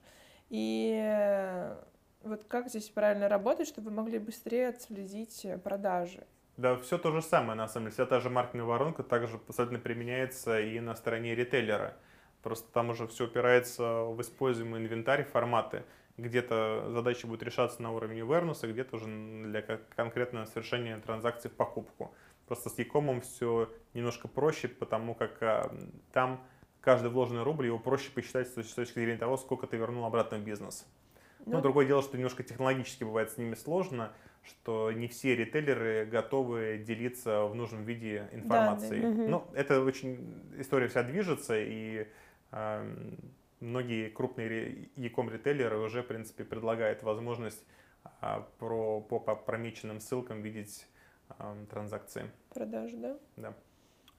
[0.49, 1.77] И э,
[2.23, 6.25] вот как здесь правильно работать, чтобы вы могли быстрее отследить продажи?
[6.57, 7.93] Да, все то же самое, на самом деле.
[7.93, 11.97] Вся та же маркетинговая воронка также абсолютно применяется и на стороне ритейлера.
[12.43, 15.83] Просто там уже все упирается в используемый инвентарь, форматы.
[16.17, 21.53] Где-то задача будет решаться на уровне awareness, где-то уже для кон- конкретного совершения транзакции в
[21.53, 22.13] покупку.
[22.51, 25.73] Просто с Якомом все немножко проще, потому как а,
[26.11, 26.45] там
[26.81, 30.03] каждый вложенный рубль его проще посчитать с точ- с точки зрения того, сколько ты вернул
[30.03, 30.85] обратно в бизнес.
[31.45, 34.11] Ну, другое дело, что немножко технологически бывает с ними сложно,
[34.43, 39.01] что не все ритейлеры готовы делиться в нужном виде информацией.
[39.01, 39.27] Да, да.
[39.29, 42.05] Ну, это очень история вся движется, и
[42.51, 43.15] э,
[43.61, 47.63] многие крупные e-com ритейлеры уже, в принципе, предлагают возможность
[48.21, 50.85] э, про, по, по промеченным ссылкам видеть
[51.69, 52.31] транзакции.
[52.49, 53.17] Продажи, да?
[53.37, 53.53] Да.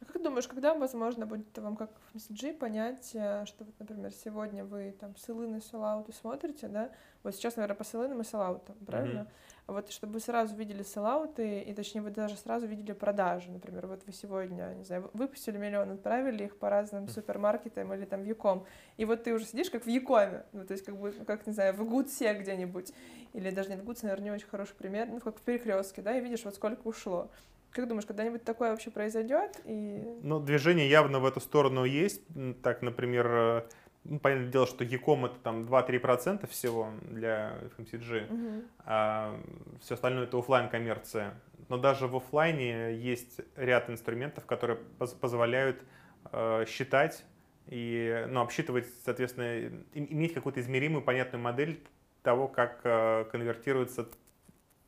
[0.02, 4.64] А как думаешь, когда возможно будет вам как FMCG понять, э, что, вот, например, сегодня
[4.64, 6.90] вы там селлины, селлауты смотрите, да?
[7.22, 9.20] Вот сейчас, наверное, по селлинам и селлаутам, правильно?
[9.20, 9.52] Mm-hmm.
[9.68, 13.86] А вот чтобы вы сразу видели селлауты, и точнее вы даже сразу видели продажи, например,
[13.86, 18.24] вот вы сегодня, не знаю, выпустили миллион, отправили их по разным супермаркетам или там в
[18.24, 21.46] Яком, и вот ты уже сидишь как в Якоме, ну, то есть как бы, как,
[21.46, 22.92] не знаю, в Гудсе где-нибудь,
[23.34, 26.18] или даже не в Гудсе, наверное, не очень хороший пример, ну, как в Перекрестке, да,
[26.18, 27.30] и видишь, вот сколько ушло.
[27.72, 29.60] Как думаешь, когда-нибудь такое вообще произойдет?
[29.64, 30.18] И...
[30.22, 32.22] Ну, движение явно в эту сторону есть.
[32.62, 33.62] Так, например, э,
[34.04, 38.64] ну, понятное дело, что Яком это там 2-3% всего для FMCG, угу.
[38.84, 39.40] а
[39.80, 41.34] все остальное это офлайн коммерция.
[41.68, 45.82] Но даже в офлайне есть ряд инструментов, которые поз позволяют
[46.30, 47.24] э, считать
[47.68, 51.80] и ну, обсчитывать, соответственно, иметь какую-то измеримую, понятную модель
[52.22, 54.08] того, как э, конвертируются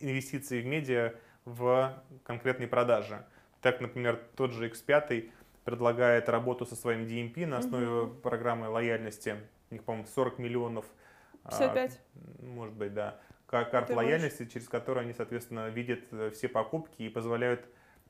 [0.00, 1.14] инвестиции в медиа
[1.44, 3.24] в конкретные продажи.
[3.60, 5.30] Так, например, тот же X5
[5.64, 8.14] предлагает работу со своим DMP на основе угу.
[8.14, 9.36] программы лояльности.
[9.70, 10.84] У них, по-моему, 40 миллионов.
[11.44, 11.92] 55?
[11.92, 13.18] А, может быть, да.
[13.46, 14.52] Карт Ты лояльности, можешь.
[14.52, 17.66] через которые они, соответственно, видят э, все покупки и позволяют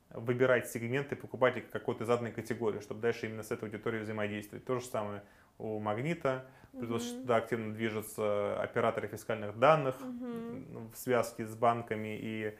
[0.09, 4.65] выбирать сегменты покупателей какой-то заданной категории, чтобы дальше именно с этой аудиторией взаимодействовать.
[4.65, 5.23] То же самое
[5.57, 12.17] у Магнита, плюс mm туда активно движутся операторы фискальных данных mm в связке с банками
[12.19, 12.57] и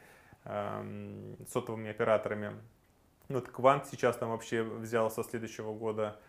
[1.48, 2.54] сотовыми операторами.
[3.28, 6.20] Ну, вот Квант сейчас там вообще взял со следующего года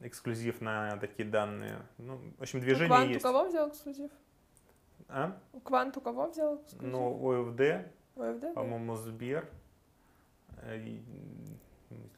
[0.00, 1.78] эксклюзив на такие данные.
[1.98, 3.24] Ну, в общем, движение Квант есть.
[3.24, 4.10] у кого взял эксклюзив?
[5.08, 5.38] А?
[5.64, 6.90] Квант у кого взял эксклюзив?
[6.90, 7.60] Ну, ОФД,
[8.16, 9.48] ОФД по-моему, Сбер.
[10.62, 11.02] Э, и,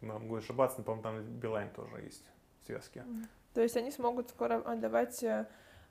[0.00, 2.24] могу ошибаться, но, по-моему, там Билайн тоже есть
[2.62, 3.04] в связке.
[3.54, 5.46] То есть они смогут скоро отдавать э,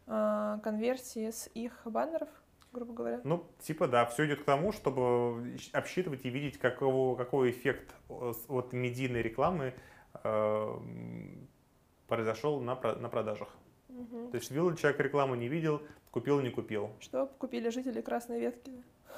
[0.07, 2.30] а, конверсии с их баннеров?
[2.74, 3.22] Грубо говоря?
[3.24, 8.74] Ну, типа, да, все идет к тому, чтобы обсчитывать и видеть, какого, какой эффект от
[8.74, 9.74] медийной рекламы
[10.24, 10.80] э,
[12.07, 13.49] произошел на, на продажах.
[13.89, 14.32] Угу.
[14.32, 16.91] То есть видел человек рекламу, не видел, купил, не купил.
[16.99, 18.72] Что купили жители Красной Ветки?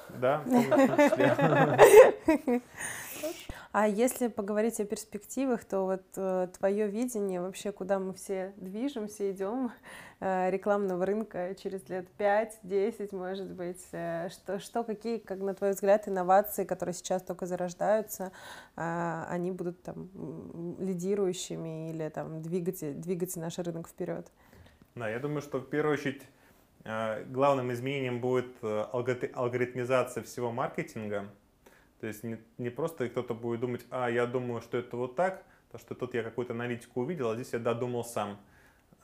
[0.08, 0.44] Да.
[3.72, 9.30] А если поговорить о перспективах, то вот э, твое видение вообще, куда мы все движемся,
[9.30, 9.70] идем, э,
[10.20, 16.08] рекламного рынка через лет 5-10, может быть, э, что, что, какие, как на твой взгляд,
[16.08, 18.32] инновации, которые сейчас только зарождаются,
[18.76, 20.10] э, они будут там
[20.78, 24.30] лидирующими или там двигать, двигать наш рынок вперед?
[24.94, 26.22] Да, я думаю, что в первую очередь
[26.84, 28.84] э, главным изменением будет э,
[29.32, 31.30] алгоритмизация всего маркетинга,
[32.00, 35.44] то есть не, не просто кто-то будет думать, а я думаю, что это вот так,
[35.70, 38.38] то что тут я какую-то аналитику увидел, а здесь я додумал сам.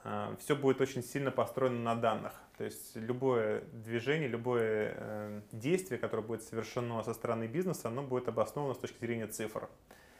[0.09, 2.33] А, Все будет очень сильно построено на данных.
[2.57, 8.29] То есть любое движение, любое э, действие, которое будет совершено со стороны бизнеса, оно будет
[8.29, 9.69] обосновано с точки зрения цифр.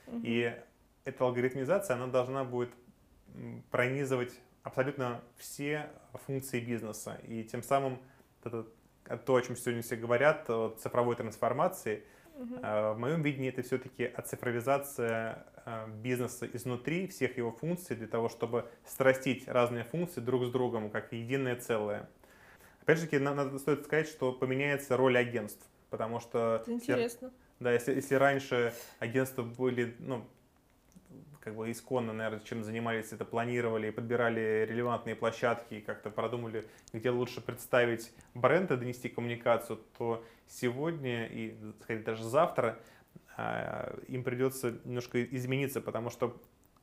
[0.09, 0.21] Угу.
[0.25, 0.53] И
[1.05, 2.71] эта алгоритмизация, она должна будет
[3.71, 4.33] пронизывать
[4.65, 5.89] абсолютно все
[6.27, 7.21] функции бизнеса.
[7.23, 8.01] И тем самым
[8.43, 8.67] это,
[9.25, 12.03] то, о чем сегодня все говорят, цифровой трансформации–
[12.37, 12.57] Угу.
[12.61, 15.47] В моем видении это все-таки оцифровизация
[16.03, 21.13] бизнеса изнутри, всех его функций, для того, чтобы страстить разные функции друг с другом, как
[21.13, 22.09] единое целое.
[22.83, 26.61] Опять же, надо стоит сказать, что поменяется роль агентств, потому что...
[26.63, 27.27] Это интересно.
[27.27, 30.25] Если, да, если, если раньше агентства были, ну,
[31.41, 37.11] как бы исконно, наверное, чем занимались, это планировали, подбирали релевантные площадки, и как-то продумали, где
[37.11, 42.79] лучше представить бренд и донести коммуникацию, то сегодня и, скорее, даже завтра
[44.09, 46.41] им придется немножко измениться, потому что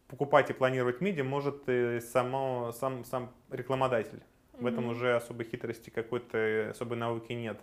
[0.07, 4.21] покупать и планировать медиа может и само, сам, сам рекламодатель.
[4.53, 7.59] В этом уже особой хитрости какой-то особой науки нет.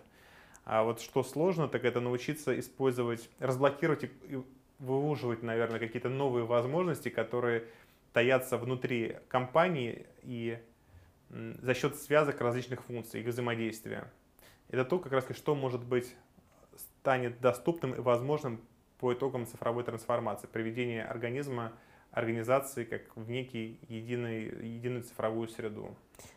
[0.65, 4.43] А вот что сложно, так это научиться использовать, разблокировать и
[4.79, 7.67] выуживать, наверное, какие-то новые возможности, которые
[8.13, 10.59] таятся внутри компании и
[11.29, 14.11] за счет связок различных функций, их взаимодействия.
[14.69, 16.15] Это то, как раз что может быть
[16.75, 18.61] станет доступным и возможным
[19.01, 21.73] по итогам цифровой трансформации, приведения организма,
[22.11, 24.43] организации как в некий единый,
[24.75, 25.95] единую цифровую среду.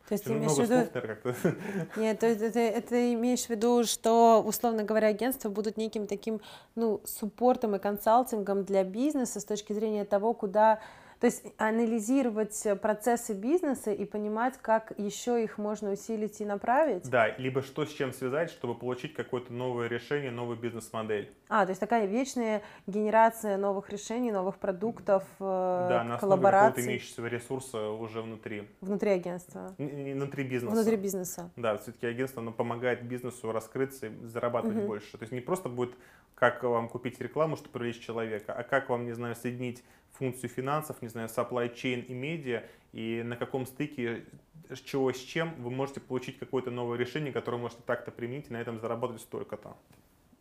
[0.08, 1.58] То есть ты имеешь в виду...
[1.96, 6.40] Нет, то есть это, это имеешь в виду, что, условно говоря, агентства будут неким таким,
[6.74, 10.80] ну, суппортом и консалтингом для бизнеса с точки зрения того, куда
[11.24, 17.08] то есть анализировать процессы бизнеса и понимать, как еще их можно усилить и направить?
[17.08, 21.32] Да, либо что с чем связать, чтобы получить какое-то новое решение, новую бизнес-модель.
[21.48, 26.84] А, то есть такая вечная генерация новых решений, новых продуктов, э, да, на коллабораций.
[26.84, 28.68] имеющегося ресурса уже внутри.
[28.82, 29.74] Внутри агентства.
[29.78, 30.74] внутри бизнеса.
[30.74, 31.50] Внутри бизнеса.
[31.56, 34.88] Да, все-таки агентство оно помогает бизнесу раскрыться и зарабатывать угу.
[34.88, 35.12] больше.
[35.12, 35.94] То есть не просто будет,
[36.34, 39.82] как вам купить рекламу, чтобы привлечь человека, а как вам, не знаю, соединить
[40.14, 42.62] функцию финансов, не знаю, supply chain и медиа,
[42.92, 44.24] и на каком стыке
[44.70, 48.52] с чего с чем вы можете получить какое-то новое решение, которое можете так-то применить и
[48.52, 49.76] на этом заработать столько-то.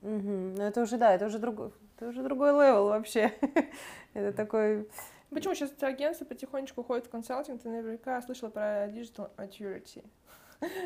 [0.01, 0.55] Угу.
[0.57, 3.33] Ну это уже, да, это уже другой, это уже другой level вообще.
[4.13, 4.87] это такой...
[5.29, 7.61] Почему сейчас агентство потихонечку уходит в консалтинг?
[7.63, 10.03] Ты наверняка слышала про Digital Maturity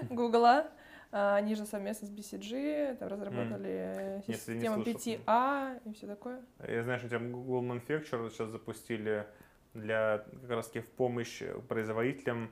[0.10, 0.68] Гугла.
[1.12, 4.34] Они же совместно с BCG там, разработали mm.
[4.34, 6.42] систему 5A и все такое.
[6.68, 9.26] Я знаю, что у тебя Google Manufacturer сейчас запустили
[9.74, 12.52] для как раз таки в помощь производителям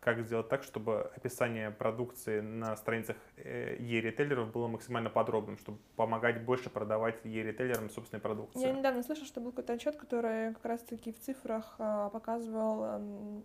[0.00, 6.44] как сделать так, чтобы описание продукции на страницах э, e-ритейлеров было максимально подробным, чтобы помогать
[6.44, 8.60] больше продавать e-ритейлерам собственной продукции.
[8.60, 13.42] Я недавно слышала, что был какой-то отчет, который как раз-таки в цифрах а, показывал,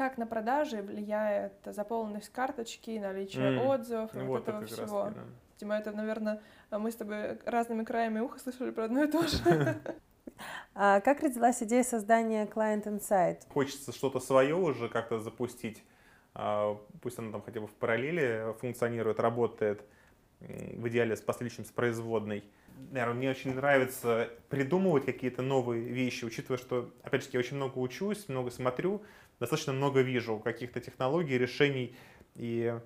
[0.00, 3.66] как на продаже влияет заполненность карточки, наличие mm.
[3.66, 5.04] отзывов и вот, вот этого всего.
[5.04, 5.20] Раз, да.
[5.58, 6.40] Тима, это, наверное,
[6.70, 9.36] мы с тобой разными краями уха слышали про одно и то же.
[10.74, 13.42] А как родилась идея создания Client Insight?
[13.52, 15.84] Хочется что-то свое уже как-то запустить.
[16.32, 19.84] А, пусть оно там хотя бы в параллели функционирует, работает
[20.40, 22.42] в идеале с последующим с производной.
[22.90, 27.76] Наверное, мне очень нравится придумывать какие-то новые вещи, учитывая, что, опять же, я очень много
[27.76, 29.02] учусь, много смотрю,
[29.40, 31.96] достаточно много вижу каких-то технологий, решений.
[32.36, 32.78] И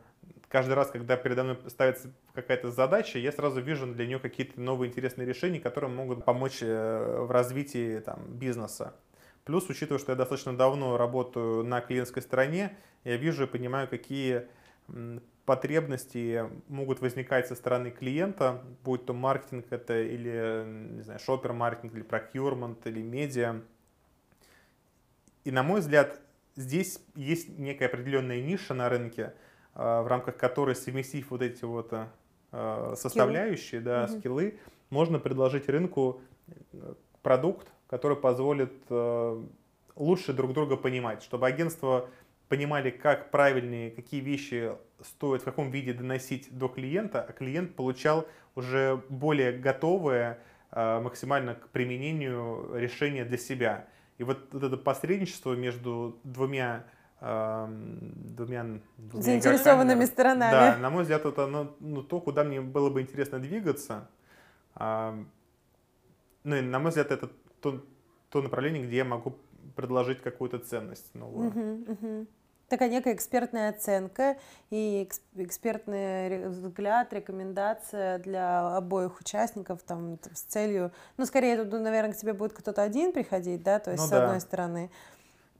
[0.49, 4.91] каждый раз, когда передо мной ставится какая-то задача, я сразу вижу для нее какие-то новые
[4.91, 8.95] интересные решения, которые могут помочь э, в развитии там, бизнеса.
[9.45, 12.75] Плюс, учитывая, что я достаточно давно работаю на клиентской стороне,
[13.05, 14.47] я вижу и понимаю, какие
[15.45, 22.05] потребности могут возникать со стороны клиента, будь то маркетинг это или, не знаю, шопер-маркетинг, или
[22.05, 23.61] procurement, или медиа.
[25.45, 26.21] И, на мой взгляд,
[26.57, 29.35] здесь есть некая определенная ниша на рынке,
[29.75, 31.93] а, в рамках которой, совместив вот эти вот
[32.53, 33.85] а, составляющие, скиллы.
[33.85, 34.19] да, угу.
[34.19, 34.59] скиллы,
[34.91, 39.43] можно предложить рынку э, продукт, который позволит э,
[39.97, 42.09] лучше друг друга понимать, чтобы агентство
[42.49, 48.27] понимали, как правильные, какие вещи стоит в каком виде доносить до клиента, а клиент получал
[48.55, 50.39] уже более готовое
[50.71, 53.89] э, максимально к применению решение для себя.
[54.19, 56.85] И вот, вот это посредничество между двумя
[57.21, 60.51] двумя, двумя заинтересованными игроками, сторонами.
[60.51, 64.11] Да, на мой взгляд, это ну, ну, то, куда мне было бы интересно двигаться.
[64.75, 65.17] А,
[66.43, 67.83] ну, и, на мой взгляд, это то,
[68.29, 69.39] то направление, где я могу
[69.75, 71.51] предложить какую-то ценность новую.
[71.51, 72.27] Uh-huh, uh-huh.
[72.75, 74.37] Такая некая экспертная оценка
[74.71, 82.17] и экспертный взгляд, рекомендация для обоих участников там, с целью, ну, скорее, тут, наверное, к
[82.17, 84.25] тебе будет кто-то один приходить, да, то есть ну, с да.
[84.25, 84.91] одной стороны,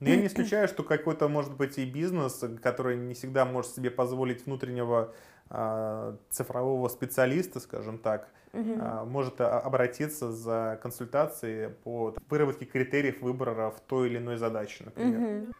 [0.01, 3.91] но я не исключаю, что какой-то может быть и бизнес, который не всегда может себе
[3.91, 5.13] позволить внутреннего
[5.49, 8.73] э, цифрового специалиста, скажем так, угу.
[8.73, 15.43] э, может обратиться за консультацией по выработке критериев выбора в той или иной задаче, например.
[15.43, 15.53] Угу.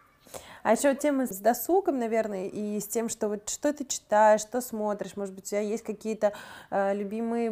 [0.65, 4.61] А еще тема с досугом, наверное, и с тем, что вот что ты читаешь, что
[4.61, 6.33] смотришь, может быть, у тебя есть какие-то
[6.71, 7.51] э, любимые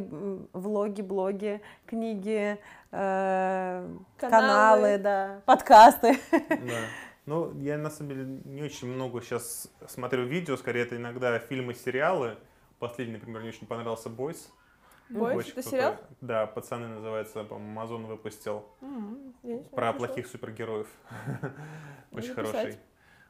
[0.51, 2.57] влоги, блоги, книги,
[2.91, 3.88] э,
[4.18, 4.18] каналы.
[4.18, 6.18] каналы, да, подкасты.
[6.32, 6.80] Да.
[7.28, 11.76] Ну, я на самом деле не очень много сейчас смотрю видео, скорее это иногда фильмы,
[11.76, 12.36] сериалы.
[12.80, 14.49] Последний, например, мне очень понравился «Бойс».
[15.09, 15.97] «Бойс»— это сериал?
[16.22, 18.66] Да, «Пацаны» называется, по-моему, Амазон выпустил.
[18.82, 19.76] Mm-hmm.
[19.76, 20.88] Про плохих супергероев.
[22.11, 22.80] Очень хороший.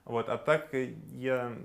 [0.05, 1.55] Вот, а так я,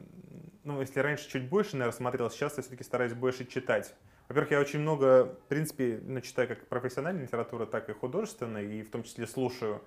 [0.65, 3.95] ну, если раньше чуть больше, наверное, смотрел, сейчас я все-таки стараюсь больше читать.
[4.29, 8.83] Во-первых, я очень много, в принципе, ну, читаю как профессиональной литературы, так и художественной, и
[8.83, 9.83] в том числе слушаю.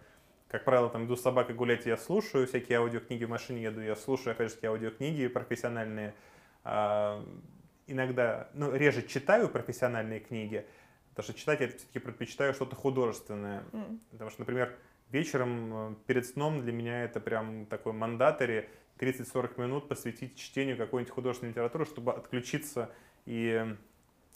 [0.48, 3.96] Как правило, там иду с собакой гулять, я слушаю всякие аудиокниги, в машине еду, я
[3.96, 6.14] слушаю, опять же, аудиокниги профессиональные.
[6.64, 7.24] А,
[7.88, 10.66] иногда, ну, реже читаю профессиональные книги,
[11.12, 13.64] потому что читать я все-таки предпочитаю что-то художественное.
[13.72, 14.00] Mm.
[14.12, 14.76] Потому что, например,
[15.12, 18.70] вечером э, перед сном для меня это прям такой мандатори
[19.00, 22.92] 30-40 минут посвятить чтению какой-нибудь художественной литературы, чтобы отключиться
[23.26, 23.76] и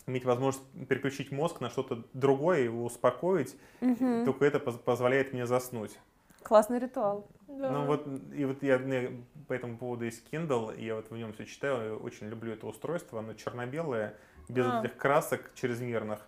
[0.07, 3.55] иметь возможность переключить мозг на что-то другое, его успокоить.
[3.81, 4.25] Угу.
[4.25, 5.97] Только это позволяет мне заснуть.
[6.43, 7.27] Классный ритуал.
[7.47, 7.71] Да.
[7.71, 8.79] Ну вот, и вот я,
[9.47, 12.67] по этому поводу есть Kindle, и я вот в нем все читаю, очень люблю это
[12.67, 14.15] устройство, оно черно-белое,
[14.49, 14.81] без а.
[14.81, 16.19] этих красок чрезмерных.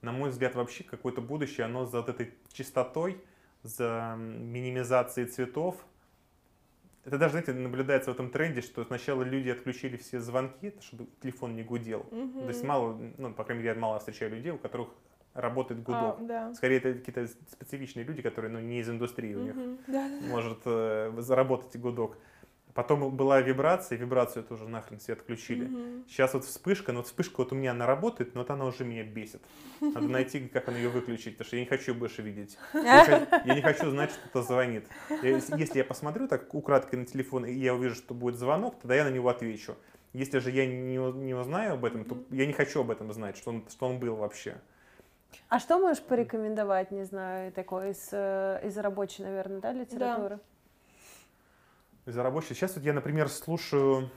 [0.00, 3.20] На мой взгляд, вообще какое-то будущее, оно за этой чистотой,
[3.66, 5.76] за минимизацией цветов.
[7.04, 11.54] Это даже, знаете, наблюдается в этом тренде, что сначала люди отключили все звонки, чтобы телефон
[11.54, 12.06] не гудел.
[12.10, 12.42] Мгм.
[12.42, 14.88] То есть мало, ну, по крайней мере, я мало встречаю людей, у которых
[15.34, 16.16] работает гудок.
[16.18, 16.54] А, да.
[16.54, 19.54] Скорее, это какие-то специфичные люди, которые ну, не из индустрии, у них.
[19.86, 20.26] Да, да, да.
[20.26, 22.18] может э, заработать гудок.
[22.76, 25.64] Потом была вибрация, вибрацию тоже нахрен все отключили.
[25.64, 26.04] Мгм.
[26.08, 28.84] Сейчас вот вспышка, но вот вспышка вот у меня она работает, но вот она уже
[28.84, 29.40] меня бесит.
[29.80, 32.58] Надо найти, как она ее выключить, потому что я не хочу ее больше видеть.
[32.74, 34.86] Я не хо- я не хочу знать, что кто звонит.
[35.22, 38.94] Я- Если я посмотрю так украдкой на телефон, и я увижу, что будет звонок, тогда
[38.94, 39.74] я на него отвечу.
[40.12, 43.38] Если же я не, не узнаю об этом, то я не хочу об этом знать,
[43.38, 44.54] что он, что он был вообще.
[45.48, 50.38] А что можешь порекомендовать, не знаю, такой из, э, из рабочей, наверное, да, литературы?
[52.06, 52.54] Из рабочей.
[52.54, 54.08] Сейчас вот я, например, слушаю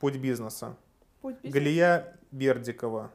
[0.00, 0.76] «Путь бизнеса».
[1.22, 1.54] Путь бизнеса.
[1.54, 3.10] Галия Бердикова.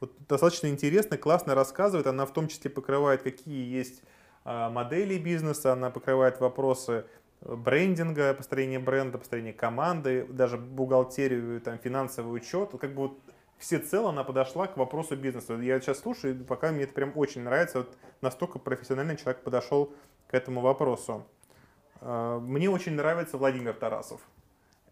[0.00, 2.06] Вот достаточно интересно, классно рассказывает.
[2.06, 4.02] Она в том числе покрывает, какие есть
[4.44, 7.04] а, модели бизнеса, она покрывает вопросы
[7.42, 12.70] э, брендинга, построения бренда, построения команды, даже бухгалтерию, там, финансовый учет.
[12.80, 13.20] Как бы вот
[13.58, 15.52] всецело она подошла к вопросу бизнеса.
[15.56, 17.80] Я сейчас слушаю, и пока мне это прям очень нравится.
[17.80, 19.92] Вот настолько профессионально человек подошел
[20.28, 21.26] к этому вопросу.
[22.00, 24.20] А, Мне очень нравится Владимир Тарасов.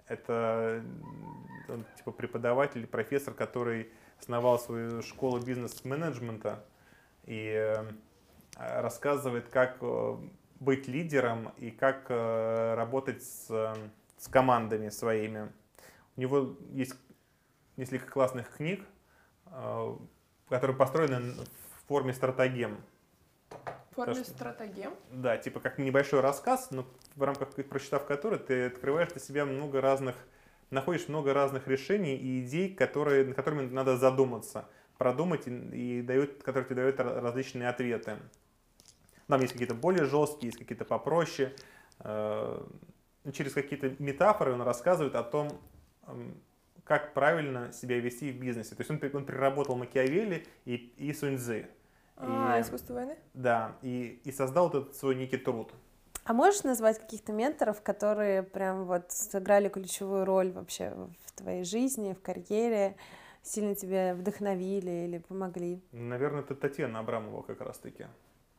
[0.07, 3.91] Это м, он, типа преподаватель, профессор, который
[4.21, 6.65] основал свою школу бизнес-менеджмента
[7.25, 7.85] и э,
[8.57, 10.17] рассказывает, как э,
[10.61, 13.75] быть лидером и как э, работать с, э,
[14.17, 15.53] с командами своими.
[16.17, 16.95] У него есть
[17.77, 18.85] несколько классных книг,
[19.47, 19.97] э,
[20.49, 22.79] которые построены в форме стратегем.
[23.99, 24.93] Форме Потому что- стратегем.
[25.11, 29.81] Да, типа как небольшой рассказ, но в рамках, прочитав который, ты открываешь для себя много
[29.81, 30.15] разных,
[30.71, 34.69] находишь много разных решений и идей, которые, над которыми надо задуматься,
[34.99, 38.19] продумать и, и дают, которые тебе дают ра- различные ответы.
[39.27, 41.53] Там есть какие-то более жесткие, есть какие-то попроще.
[42.01, 42.65] Э,
[43.33, 45.51] Через какие-то метафоры он рассказывает о том,
[46.85, 48.75] как правильно себя вести в бизнесе.
[48.75, 51.67] То есть он, он переработал Макиавелли и, и Суньцзы.
[52.21, 53.17] А, И- искусство войны?
[53.35, 55.73] Да, и, и создал этот свой некий труд.
[56.25, 60.93] А можешь назвать каких-то менторов, которые прям вот сыграли ключевую роль вообще
[61.25, 62.97] в твоей жизни, в карьере,
[63.43, 65.81] сильно тебя вдохновили или помогли?
[65.93, 68.07] Наверное, это Татьяна Абрамова как раз-таки.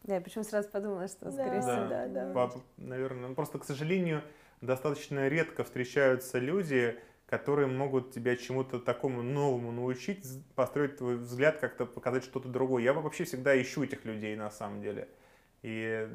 [0.03, 2.33] Да, я почему сразу подумала, что, Да, скорее всего, да, да.
[2.33, 4.23] По- Наверное, ну, просто, к сожалению,
[4.61, 6.97] достаточно редко встречаются люди,
[7.29, 10.25] которые могут тебя чему-то такому новому научить,
[10.55, 12.81] построить твой взгляд, как-то показать что-то другое.
[12.81, 15.07] Я вообще всегда ищу этих людей на самом деле.
[15.61, 16.07] И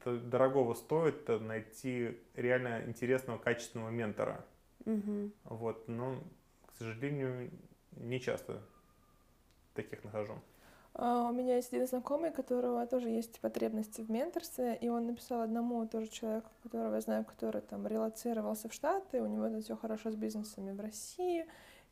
[0.00, 4.46] это дорогого стоит э, найти реально интересного, качественного ментора.
[4.86, 5.32] Мгм.
[5.44, 6.24] Вот, но,
[6.66, 7.50] к сожалению,
[7.92, 8.62] не часто
[9.74, 10.40] таких нахожу.
[10.98, 15.06] А, У меня есть один знакомый, у которого тоже есть потребности в менторстве, и он
[15.06, 19.76] написал одному тоже человеку, которого я знаю, который там релацировался в Штаты, у него все
[19.76, 21.46] хорошо с бизнесами в России,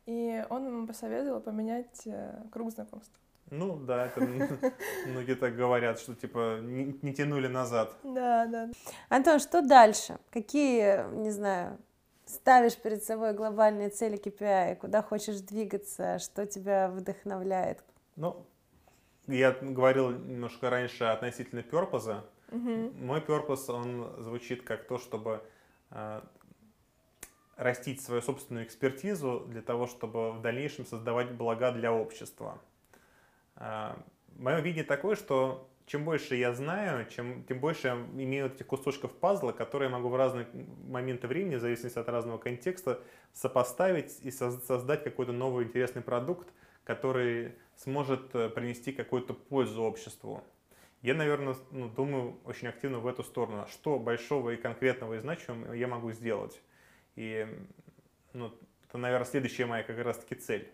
[0.07, 3.13] и он ему посоветовал поменять э, круг знакомств.
[3.51, 4.21] Ну да, это
[5.07, 7.93] многие так говорят, что типа не, не тянули назад.
[8.03, 8.69] Да, да.
[9.09, 10.17] Антон, что дальше?
[10.31, 11.77] Какие, не знаю,
[12.25, 17.83] ставишь перед собой глобальные цели KPI, куда хочешь двигаться, что тебя вдохновляет?
[18.15, 18.45] Ну,
[19.27, 22.25] я говорил немножко раньше относительно перпоза.
[22.51, 23.05] Мгм.
[23.05, 25.41] Мой перпоз, он звучит как то, чтобы
[25.91, 26.21] э,
[27.57, 32.59] растить свою собственную экспертизу для того, чтобы в дальнейшем создавать блага для общества.
[33.55, 39.11] Мое видение такое, что чем больше я знаю, чем, тем больше я имею этих кусочков
[39.11, 40.47] пазла, которые я могу в разные
[40.87, 42.99] моменты времени, в зависимости от разного контекста,
[43.33, 46.49] сопоставить и соз- создать какой-то новый интересный продукт,
[46.85, 50.43] который сможет э, принести какую-то пользу обществу.
[51.01, 53.67] Я, наверное, ну, думаю очень активно в эту сторону.
[53.67, 56.61] Что большого и конкретного и значимого я могу сделать?
[57.15, 57.45] И
[58.33, 58.53] ну,
[58.87, 60.71] это, наверное, следующая моя как раз-таки цель.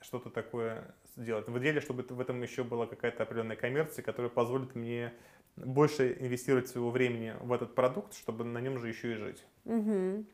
[0.00, 1.48] Что-то такое сделать.
[1.48, 5.12] В идеале, чтобы в этом еще была какая-то определенная коммерция, которая позволит мне
[5.56, 9.44] больше инвестировать своего времени в этот продукт, чтобы на нем же еще и жить.
[9.64, 10.26] Мгм.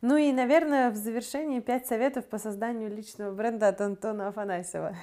[0.00, 4.94] Ну и, наверное, в завершении пять советов по созданию личного бренда от Антона Афанасьева.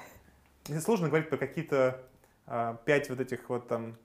[0.70, 2.02] Мне сложно говорить про какие-то
[2.48, 3.98] а, пять вот этих вот там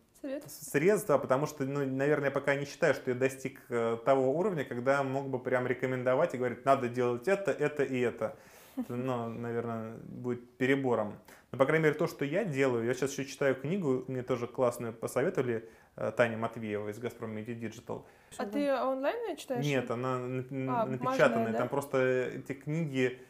[0.46, 4.36] средств, да, потому что, ну, наверное, я пока не считаю, что я достиг э, того
[4.36, 8.36] уровня, когда мог бы прям рекомендовать и говорить, надо делать это, это и это.
[8.76, 11.14] Это, Ну, наверное, будет перебором.
[11.52, 14.46] Но, по крайней мере, то, что я делаю, я сейчас еще читаю книгу, мне тоже
[14.46, 18.04] классную посоветовали, э, Таня Матвеева из «Газпром Media Digital».
[18.38, 19.64] А ты онлайн читаешь?
[19.64, 21.58] Нет, она А, напечатанная, да?
[21.58, 23.20] там просто эти книги,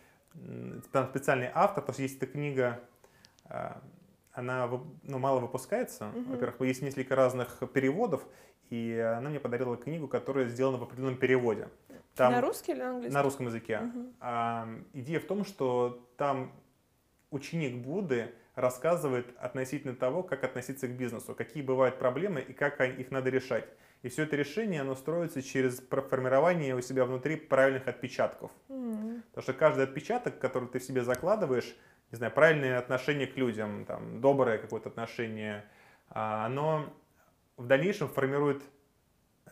[0.93, 2.81] там специальный автор, потому что есть эта книга
[3.47, 3.81] а,
[4.33, 4.69] она
[5.03, 6.07] ну, мало выпускается.
[6.07, 6.33] Мгм.
[6.33, 8.25] Во-первых, есть несколько разных переводов,
[8.69, 11.69] и она мне подарила книгу, которая сделана в определенном переводе.
[12.15, 13.15] Там, На русский или на английский?
[13.15, 13.81] на русском языке.
[13.81, 14.15] Мгм.
[14.21, 16.53] А, идея в том, что там
[17.31, 23.11] ученик Будды рассказывает относительно того, как относиться к бизнесу, какие бывают проблемы и как их
[23.11, 23.69] надо решать.
[24.03, 28.51] И все это решение, оно строится через формирование у себя внутри правильных отпечатков.
[28.69, 29.23] М.
[29.31, 31.77] Потому что каждый отпечаток, который ты в себе закладываешь,
[32.11, 35.65] не знаю, правильное отношение к людям, там, доброе какое-то отношение,
[36.09, 36.93] а, оно
[37.57, 38.63] в дальнейшем формирует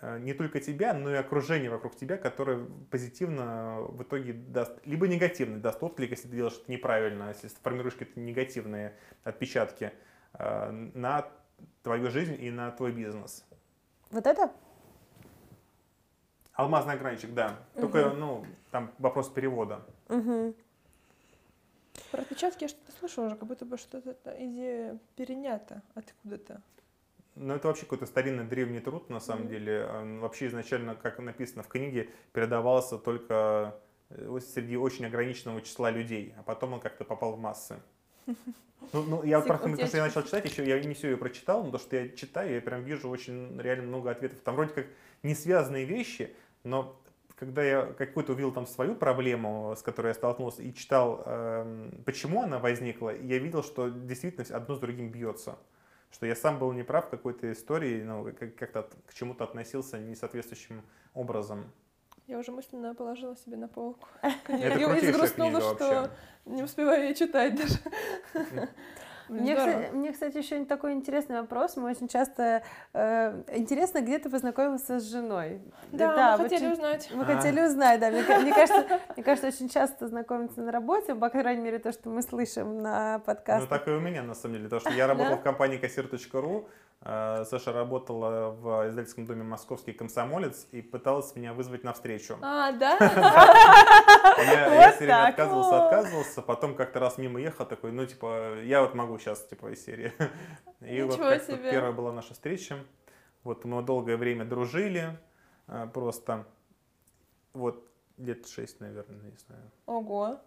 [0.02, 5.58] не только тебя, но и окружение вокруг тебя, которое позитивно в итоге даст, либо негативно
[5.58, 9.92] даст отклик, если ты делаешь что-то неправильно, если формируешь какие-то негативные отпечатки
[10.34, 11.26] э, на
[11.82, 13.44] твою жизнь и на твой бизнес.
[14.10, 14.52] Вот это?
[16.52, 17.56] Алмазный ограничек, да.
[17.74, 19.84] Только, ну, там вопрос перевода.
[20.08, 20.54] Мгм.
[22.10, 26.62] Про отпечатки я что-то слышала уже, как будто бы что-то эта идея перенята откуда-то.
[27.40, 29.50] Ну, это вообще какой-то старинный древний труд, на самом Мгм.
[29.50, 29.86] деле.
[29.86, 33.76] Он вообще изначально, как написано в книге, передавался только
[34.10, 37.80] э, среди очень ограниченного числа людей, а потом он как-то попал в массы.
[38.92, 41.72] Ну, ну, я потому что я начал читать, еще я не все ее прочитал, но
[41.72, 44.38] то, что я читаю, я прям вижу очень реально много ответов.
[44.40, 44.86] Там вроде как
[45.22, 46.34] не связанные вещи,
[46.64, 46.98] но
[47.34, 52.42] когда я какую-то увидел там свою проблему, с которой я столкнулся, и читал, эм, почему
[52.42, 55.58] она возникла, я видел, что действительно одно с другим бьется.
[56.10, 60.82] Что я сам был неправ в какой-то истории, ну, как- как-то к чему-то относился несоответствующим
[61.14, 61.70] образом.
[62.26, 64.06] Я уже мысленно положила себе на полку.
[64.22, 64.70] Это Я
[65.00, 66.10] книга что вообще.
[66.46, 68.68] не успеваю ее читать даже.
[69.28, 71.76] Мне, кстати, мне, кстати, еще такой интересный вопрос.
[71.76, 72.62] Мы очень часто...
[72.94, 75.60] э, интересно, где ты познакомился с женой?
[75.92, 77.10] Да, мы вот хотели чё- узнать.
[77.14, 77.26] Мы А.
[77.26, 78.10] хотели узнать, да.
[78.10, 82.08] Мне, мне кажется, мне кажется, очень часто знакомятся на работе, по крайней мере, то, что
[82.10, 83.68] мы слышим на Ну, подкастах.
[83.68, 84.64] так и у меня, на самом деле.
[84.68, 85.40] Потому что я работал Да?
[85.40, 86.68] в компании кассир.ру,
[87.00, 92.36] Э, Саша работала в издательском доме «Московский комсомолец» и пыталась меня вызвать на встречу.
[92.42, 92.96] А, да?
[94.38, 98.94] Я все время отказывался, отказывался, потом как-то раз мимо ехал, такой, ну, типа, я вот
[98.94, 100.12] могу сейчас, типа, из серии.
[100.80, 102.78] И вот первая была наша встреча.
[103.44, 105.18] Вот мы долгое время дружили,
[105.68, 106.46] э, просто
[107.52, 109.70] вот лет шесть, наверное, не знаю.
[109.86, 110.40] Ого.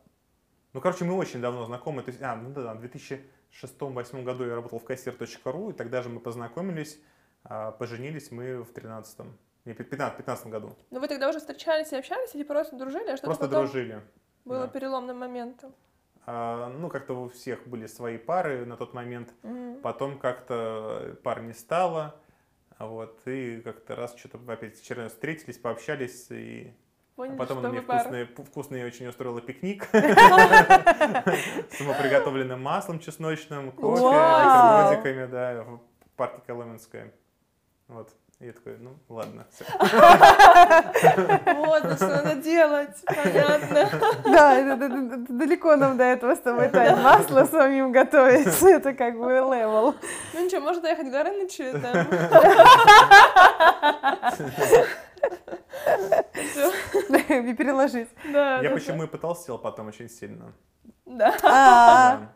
[0.73, 2.01] Ну, короче, мы очень давно знакомы.
[2.03, 3.21] То есть, а, ну да, 2000
[3.51, 6.99] шестом-восьмом году я работал в кассир.ру, и тогда же мы познакомились,
[7.43, 10.75] а, поженились мы в тринадцатом, не, пятнадцатом году.
[10.89, 13.11] ну вы тогда уже встречались и общались, или просто дружили?
[13.11, 14.01] А что просто дружили.
[14.45, 14.67] Было да.
[14.67, 15.73] переломным моментом.
[16.25, 19.33] А, ну, как-то у всех были свои пары на тот момент.
[19.43, 19.79] Угу.
[19.81, 22.15] Потом как-то пар не стало.
[22.79, 26.73] Вот, и как-то раз что-то опять вчера встретились, пообщались, и
[27.13, 29.91] а Поняли, потом что она мне вкусный, вкусный очень устроила пикник с
[31.77, 35.79] самоприготовленным маслом чесночным, кофе, бутербродиками, да, в
[36.15, 37.11] парке Коломенское.
[37.87, 38.09] Вот.
[38.41, 39.45] И я такой, ну, ладно.
[41.61, 43.89] Вот, ну что надо делать, понятно.
[44.23, 44.75] Да,
[45.29, 46.99] далеко нам до этого с тобой, Тань.
[47.01, 49.93] Масло самим готовить, это как бы level.
[50.33, 52.07] Ну ничего, можно доехать в Горынычи, там.
[57.29, 58.09] И переложить.
[58.31, 60.53] Да, Я да, почему и потолстел потом очень сильно.
[61.05, 61.35] Да.
[61.43, 62.27] А.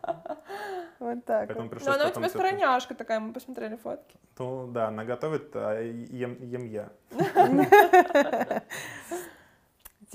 [0.99, 1.47] Вот так.
[1.47, 1.71] Поэтому вот.
[1.71, 4.17] пришлось Но она у тебя стройняшка такая, мы посмотрели фотки.
[4.39, 6.89] Ну, да, она готовит, а ем, ем я.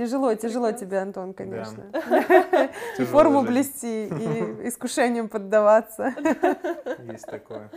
[0.00, 1.82] Тяжело, тяжело тебе, Антон, конечно.
[1.92, 4.08] И Тяжелая форму блести, и
[4.68, 6.14] искушением поддаваться.
[7.12, 7.70] Есть такое.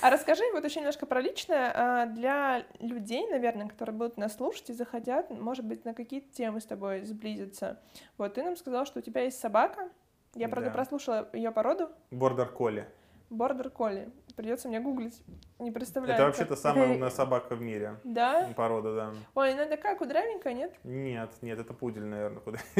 [0.00, 1.70] А расскажи вот еще немножко про личное.
[1.74, 6.62] а, Для людей, наверное, которые будут нас слушать и захотят, может быть, на какие-то темы
[6.62, 7.78] с тобой сблизиться.
[8.16, 9.90] Вот ты нам сказал, что у тебя есть собака.
[10.34, 10.74] Я, правда, Да.
[10.74, 11.90] прослушала ее породу.
[12.10, 12.88] Бордер колли.
[13.28, 14.08] Бордер колли.
[14.36, 15.22] Придется мне гуглить.
[15.58, 16.14] Не представляю.
[16.14, 16.38] Это как.
[16.38, 17.96] вообще-то самая Это- умная собака в мире.
[18.04, 18.48] Да?
[18.56, 19.12] Порода, да.
[19.34, 20.74] Ой, она такая кудрявенькая, нет?
[20.84, 22.58] Нет, нет, это пудель, наверное, куда.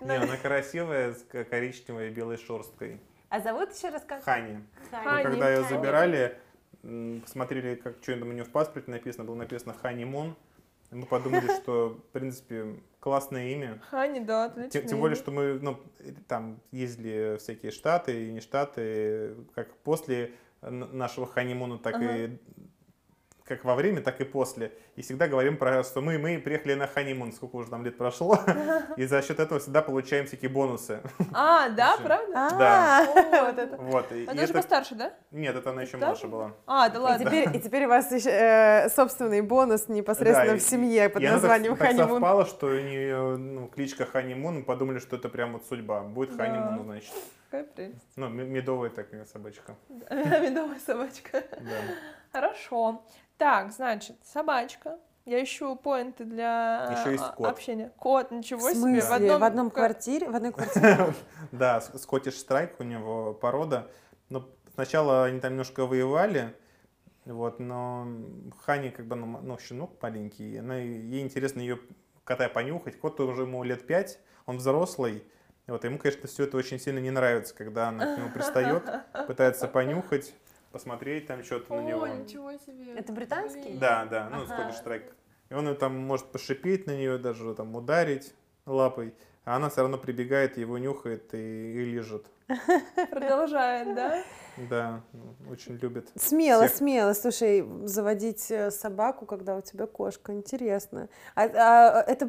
[0.00, 3.00] Не, она красивая, с ко- коричневой и белой шерсткой.
[3.28, 4.22] А зовут еще раз как?
[4.22, 4.58] Хани.
[4.90, 6.38] Когда ее забирали,
[6.82, 10.36] м, посмотрели, как что там у нее в паспорте написано, было написано Хани Мун.
[10.90, 13.80] Мы подумали, что, в принципе, классное имя.
[13.90, 14.70] Хани, да, отлично.
[14.70, 15.78] Тем, тем более, что мы ну,
[16.28, 22.38] там ездили всякие штаты и не штаты, как после нашего ханимуна, так и
[23.46, 24.72] как во время, так и после.
[24.96, 28.38] и всегда говорим про, что мы, мы приехали на ханимун, сколько уже там лет прошло,
[28.96, 31.00] и за счет этого всегда получаем всякие бонусы.
[31.32, 32.32] А, да, правда?
[32.58, 33.06] Да.
[33.14, 33.76] А, вот это.
[33.76, 34.06] Вот.
[34.10, 35.12] Она же это- постарше, да?
[35.30, 36.06] Нет, это она еще Да?
[36.08, 36.52] младше была.
[36.66, 37.28] А, да ладно.
[37.28, 42.08] и теперь у вас э, собственный бонус непосредственно Да, в семье под названием Ханимун.
[42.08, 46.00] совпало, что у нее ну, кличка Ханимун, мы подумали, что это прям вот судьба.
[46.00, 46.44] Будет Да.
[46.44, 47.12] Ханимун, значит.
[47.50, 48.02] Какая прелесть.
[48.16, 49.76] Ну, медовая такая собачка.
[50.10, 51.44] Медовая собачка.
[51.52, 51.94] Да.
[52.32, 53.02] Хорошо.
[53.38, 54.98] Так, значит, собачка.
[55.24, 57.46] Я ищу поинты для Ещё есть а, кот.
[57.48, 57.92] общения.
[57.96, 59.36] Кот, ничего В себе.
[59.36, 60.30] В одном ка- квартире?
[60.30, 61.14] В одной квартире?
[61.52, 63.90] Да, с- скоттиш страйк у него порода.
[64.28, 66.54] Но сначала они там немножко воевали,
[67.24, 68.06] вот, но
[68.64, 71.80] Хани как бы, ну, ну, щенок маленький, она, ей интересно ее
[72.22, 72.98] кота понюхать.
[73.00, 75.24] Кот уже ему лет пять, он взрослый.
[75.66, 78.84] Вот, ему, конечно, все это очень сильно не нравится, когда она к нему пристает,
[79.26, 80.34] пытается понюхать,
[80.76, 82.02] посмотреть там что-то на него.
[82.02, 82.92] О, ничего себе.
[82.94, 83.78] Это британский?
[83.78, 84.46] Да, да, ну, Ага.
[84.54, 85.14] скоттиш страйк.
[85.48, 88.34] И он там может пошипеть на нее, даже там ударить
[88.66, 92.26] лапой, а она все равно прибегает, его нюхает и, и лежит.
[93.10, 94.22] Продолжает, да?
[94.70, 96.10] Да, ну, очень любит.
[96.16, 96.76] Смело, Всех.
[96.78, 97.12] смело.
[97.14, 101.08] Слушай, заводить э, собаку, когда у тебя кошка, интересно.
[101.34, 102.26] А, а, это...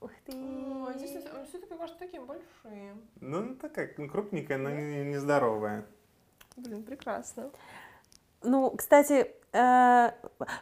[0.00, 0.32] Ух ты.
[0.32, 1.10] Ой, здесь
[1.48, 2.96] все-таки кошки такие большие.
[3.20, 5.84] Ну, такая крупненькая, но не- нездоровая.
[6.56, 7.50] Блин, прекрасно.
[8.42, 10.10] Ну, кстати, э,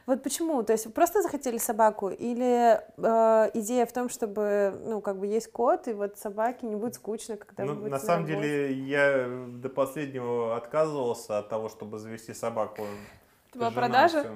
[0.07, 0.63] вот почему?
[0.63, 5.27] То есть вы просто захотели собаку или э, идея в том, чтобы, ну, как бы
[5.27, 8.43] есть кот, и вот собаке не будет скучно, когда Ну, вы будете на самом работе?
[8.43, 12.83] деле, я до последнего отказывался от того, чтобы завести собаку.
[13.51, 14.27] Это была продажа?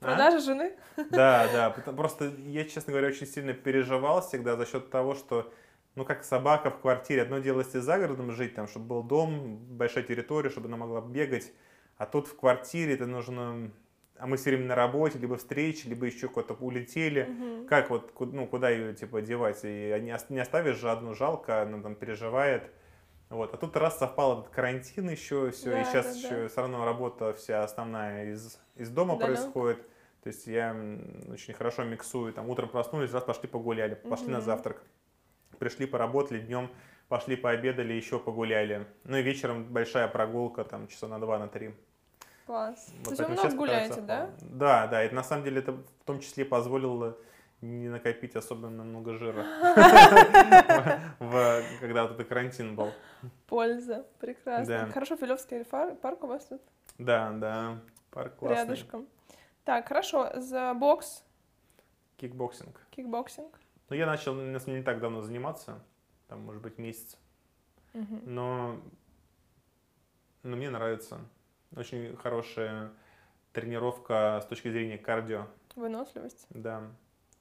[0.00, 0.04] А?
[0.04, 0.72] Продажа жены?
[1.10, 1.70] Да, да.
[1.92, 5.50] Просто я, честно говоря, очень сильно переживал всегда за счет того, что,
[5.94, 7.22] ну, как собака в квартире.
[7.22, 11.00] Одно дело, если за городом жить, там, чтобы был дом, большая территория, чтобы она могла
[11.00, 11.52] бегать.
[11.96, 13.70] А тут в квартире это нужно...
[14.16, 17.24] А мы все время на работе, либо встречи, либо еще куда-то улетели.
[17.24, 17.66] Мгм.
[17.66, 19.60] Как вот, ну, куда ее, типа, девать?
[19.64, 22.70] И не ос- не оставишь же одну жалко, она там переживает.
[23.30, 23.52] Вот.
[23.52, 26.48] А тут раз совпал этот карантин еще, все, и Да, сейчас да, еще да.
[26.48, 29.42] все равно работа вся основная из, из дома Удалёнка.
[29.42, 29.82] происходит.
[30.22, 30.70] То есть я
[31.32, 32.32] очень хорошо миксую.
[32.32, 34.44] Там утром проснулись, раз пошли погуляли, пошли на Мгм.
[34.46, 34.82] завтрак.
[35.54, 36.70] Пришли, поработали днем,
[37.08, 38.86] пошли пообедали, еще погуляли.
[39.04, 41.74] Ну и вечером большая прогулка, там часа на два, на три.
[42.46, 42.92] Класс.
[42.98, 44.30] Вот То есть вы много гуляете, да?
[44.40, 45.04] Да, да.
[45.04, 47.16] И на самом деле это в том числе позволило
[47.62, 49.46] не накопить особенно много жира,
[51.80, 52.92] когда вот этот карантин был.
[53.46, 54.04] Польза.
[54.20, 54.90] Прекрасно.
[54.92, 56.60] Хорошо, Филевский парк у вас тут
[56.98, 57.78] Да, да.
[58.10, 58.58] Парк классный.
[58.62, 59.06] рядышком.
[59.64, 60.30] Так, хорошо.
[60.36, 61.24] За бокс,
[62.18, 62.78] Кикбоксинг.
[62.90, 63.58] кикбоксинг.
[63.90, 65.80] Ну, я начал на самом деле, не так давно заниматься,
[66.28, 67.16] там, может быть, месяц.
[67.92, 68.80] Но,
[70.42, 71.20] но мне нравится.
[71.76, 72.90] Очень хорошая
[73.52, 75.46] тренировка с точки зрения кардио.
[75.76, 76.82] Выносливость, Да.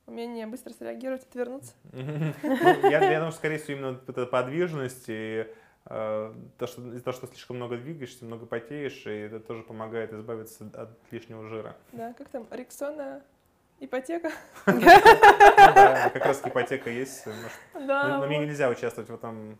[0.05, 1.73] умение быстро среагировать, отвернуться.
[1.91, 5.47] Ну, Я, думаю, что, скорее всего, именно эта подвижность и
[5.85, 10.13] э, то, что, из-за того, что слишком много двигаешься, много потеешь, и это тоже помогает
[10.13, 11.75] избавиться от лишнего жира.
[11.93, 13.23] Да, как там, Риксона,
[13.83, 14.31] ипотека?
[14.65, 14.81] Ну
[16.13, 17.25] как раз ипотека есть.
[17.73, 19.57] Да, Но, но мне нельзя участвовать в этом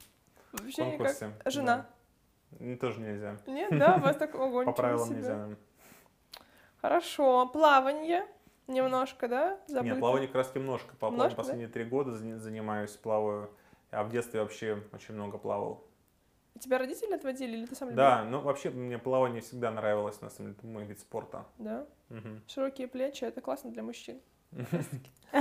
[0.76, 1.32] конкурсе.
[1.45, 1.88] Жена?
[2.80, 3.38] Тоже нельзя.
[3.48, 5.50] Нет, да, у вас так ого, По правилам нельзя.
[6.82, 8.26] Хорошо, плавание
[8.68, 9.58] немножко, да?
[9.68, 9.94] Забыто?
[9.94, 10.95] Нет, плавание как раз немножко.
[10.95, 13.50] Последние три года занимаюсь, плаваю.
[13.91, 15.84] А в детстве вообще очень много плавал.
[16.59, 17.97] Тебя родители отводили или ты сам любил?
[17.97, 21.45] Да, ну вообще мне плавание всегда нравилось, на самом деле, это мой вид спорта.
[21.57, 21.85] Да?
[22.09, 22.41] Мгм.
[22.47, 24.21] Широкие плечи, это классно для мужчин.
[25.34, 25.39] Я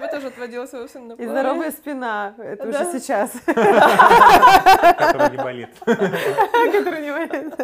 [0.00, 3.30] бы тоже отводила своего сына на И здоровая спина, это уже сейчас.
[3.44, 5.68] Который не болит.
[5.78, 7.54] Который не болит.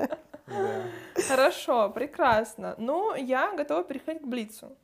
[1.29, 2.75] Хорошо, прекрасно.
[2.79, 4.77] Ну, я готова переходить к Блицу.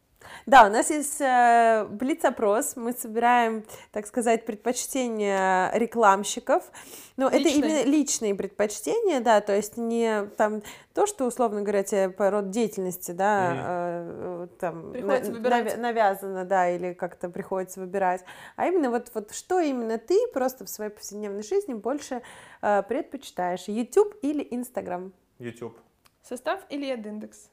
[0.46, 2.76] Да, у нас есть э, блиц-опрос.
[2.76, 6.70] Мы собираем, так сказать, предпочтения рекламщиков.
[7.16, 7.56] Но это Личные.
[7.58, 10.62] именно личные предпочтения, да, то есть не там
[10.94, 13.60] то, что, условно говоря, тебе по роду деятельности, да, Мгм.
[13.60, 15.64] э, э, там Приходится на- выбирать.
[15.66, 18.24] навя- навязано, да, или как-то приходится выбирать,
[18.56, 22.20] а именно вот, вот что именно ты просто в своей повседневной жизни больше
[22.62, 25.12] э, предпочитаешь, YouTube или Instagram?
[25.38, 25.78] YouTube.
[26.22, 27.48] Состав или индекс?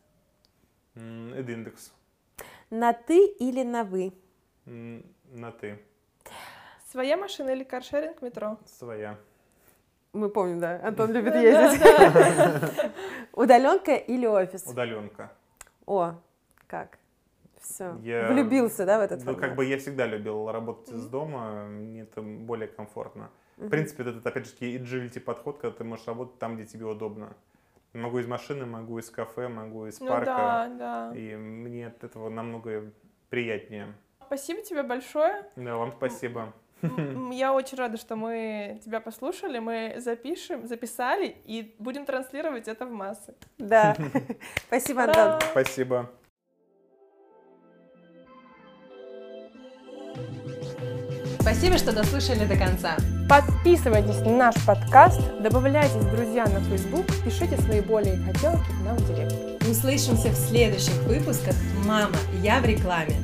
[0.95, 1.91] М, Эдиндекс.
[2.72, 4.14] На ты или на вы?
[4.65, 5.77] На ты.
[6.89, 8.57] Своя машина или каршеринг метро?
[8.65, 9.18] Своя.
[10.14, 11.81] Мы помним, да, Антон любит ездить.
[11.81, 12.91] да,
[13.34, 14.65] Удаленка или офис?
[14.68, 15.31] Удаленка.
[15.85, 16.15] О,
[16.68, 16.98] как?
[17.61, 17.95] Все.
[18.02, 19.41] Я- Влюбился, да, в этот Ну, формат?
[19.41, 23.30] как бы я всегда любил работать из дома, мне это более комфортно.
[23.57, 27.35] В принципе, этот, опять же, agility подход, когда ты можешь работать там, где тебе удобно.
[27.93, 30.26] Могу из машины, могу из кафе, могу из Ну парка.
[30.26, 30.68] да,
[31.11, 31.18] да.
[31.18, 32.91] И мне от этого намного
[33.30, 33.93] приятнее.
[34.26, 35.45] Спасибо тебе большое.
[35.57, 36.53] Да, вам спасибо.
[37.31, 42.91] Я очень рада, что мы тебя послушали, мы запишем, записали и будем транслировать это в
[42.91, 43.35] массы.
[43.57, 43.95] Да.
[44.68, 45.39] Спасибо, Антон.
[45.51, 46.09] Спасибо.
[51.39, 52.95] Спасибо, что дослушали до конца.
[53.32, 59.08] Подписывайтесь на наш подкаст, добавляйтесь, друзья, на Facebook, пишите свои боли и хотелки нам в
[59.08, 59.34] директ.
[59.70, 61.56] Услышимся в следующих выпусках
[61.86, 63.16] «Мама, я в рекламе».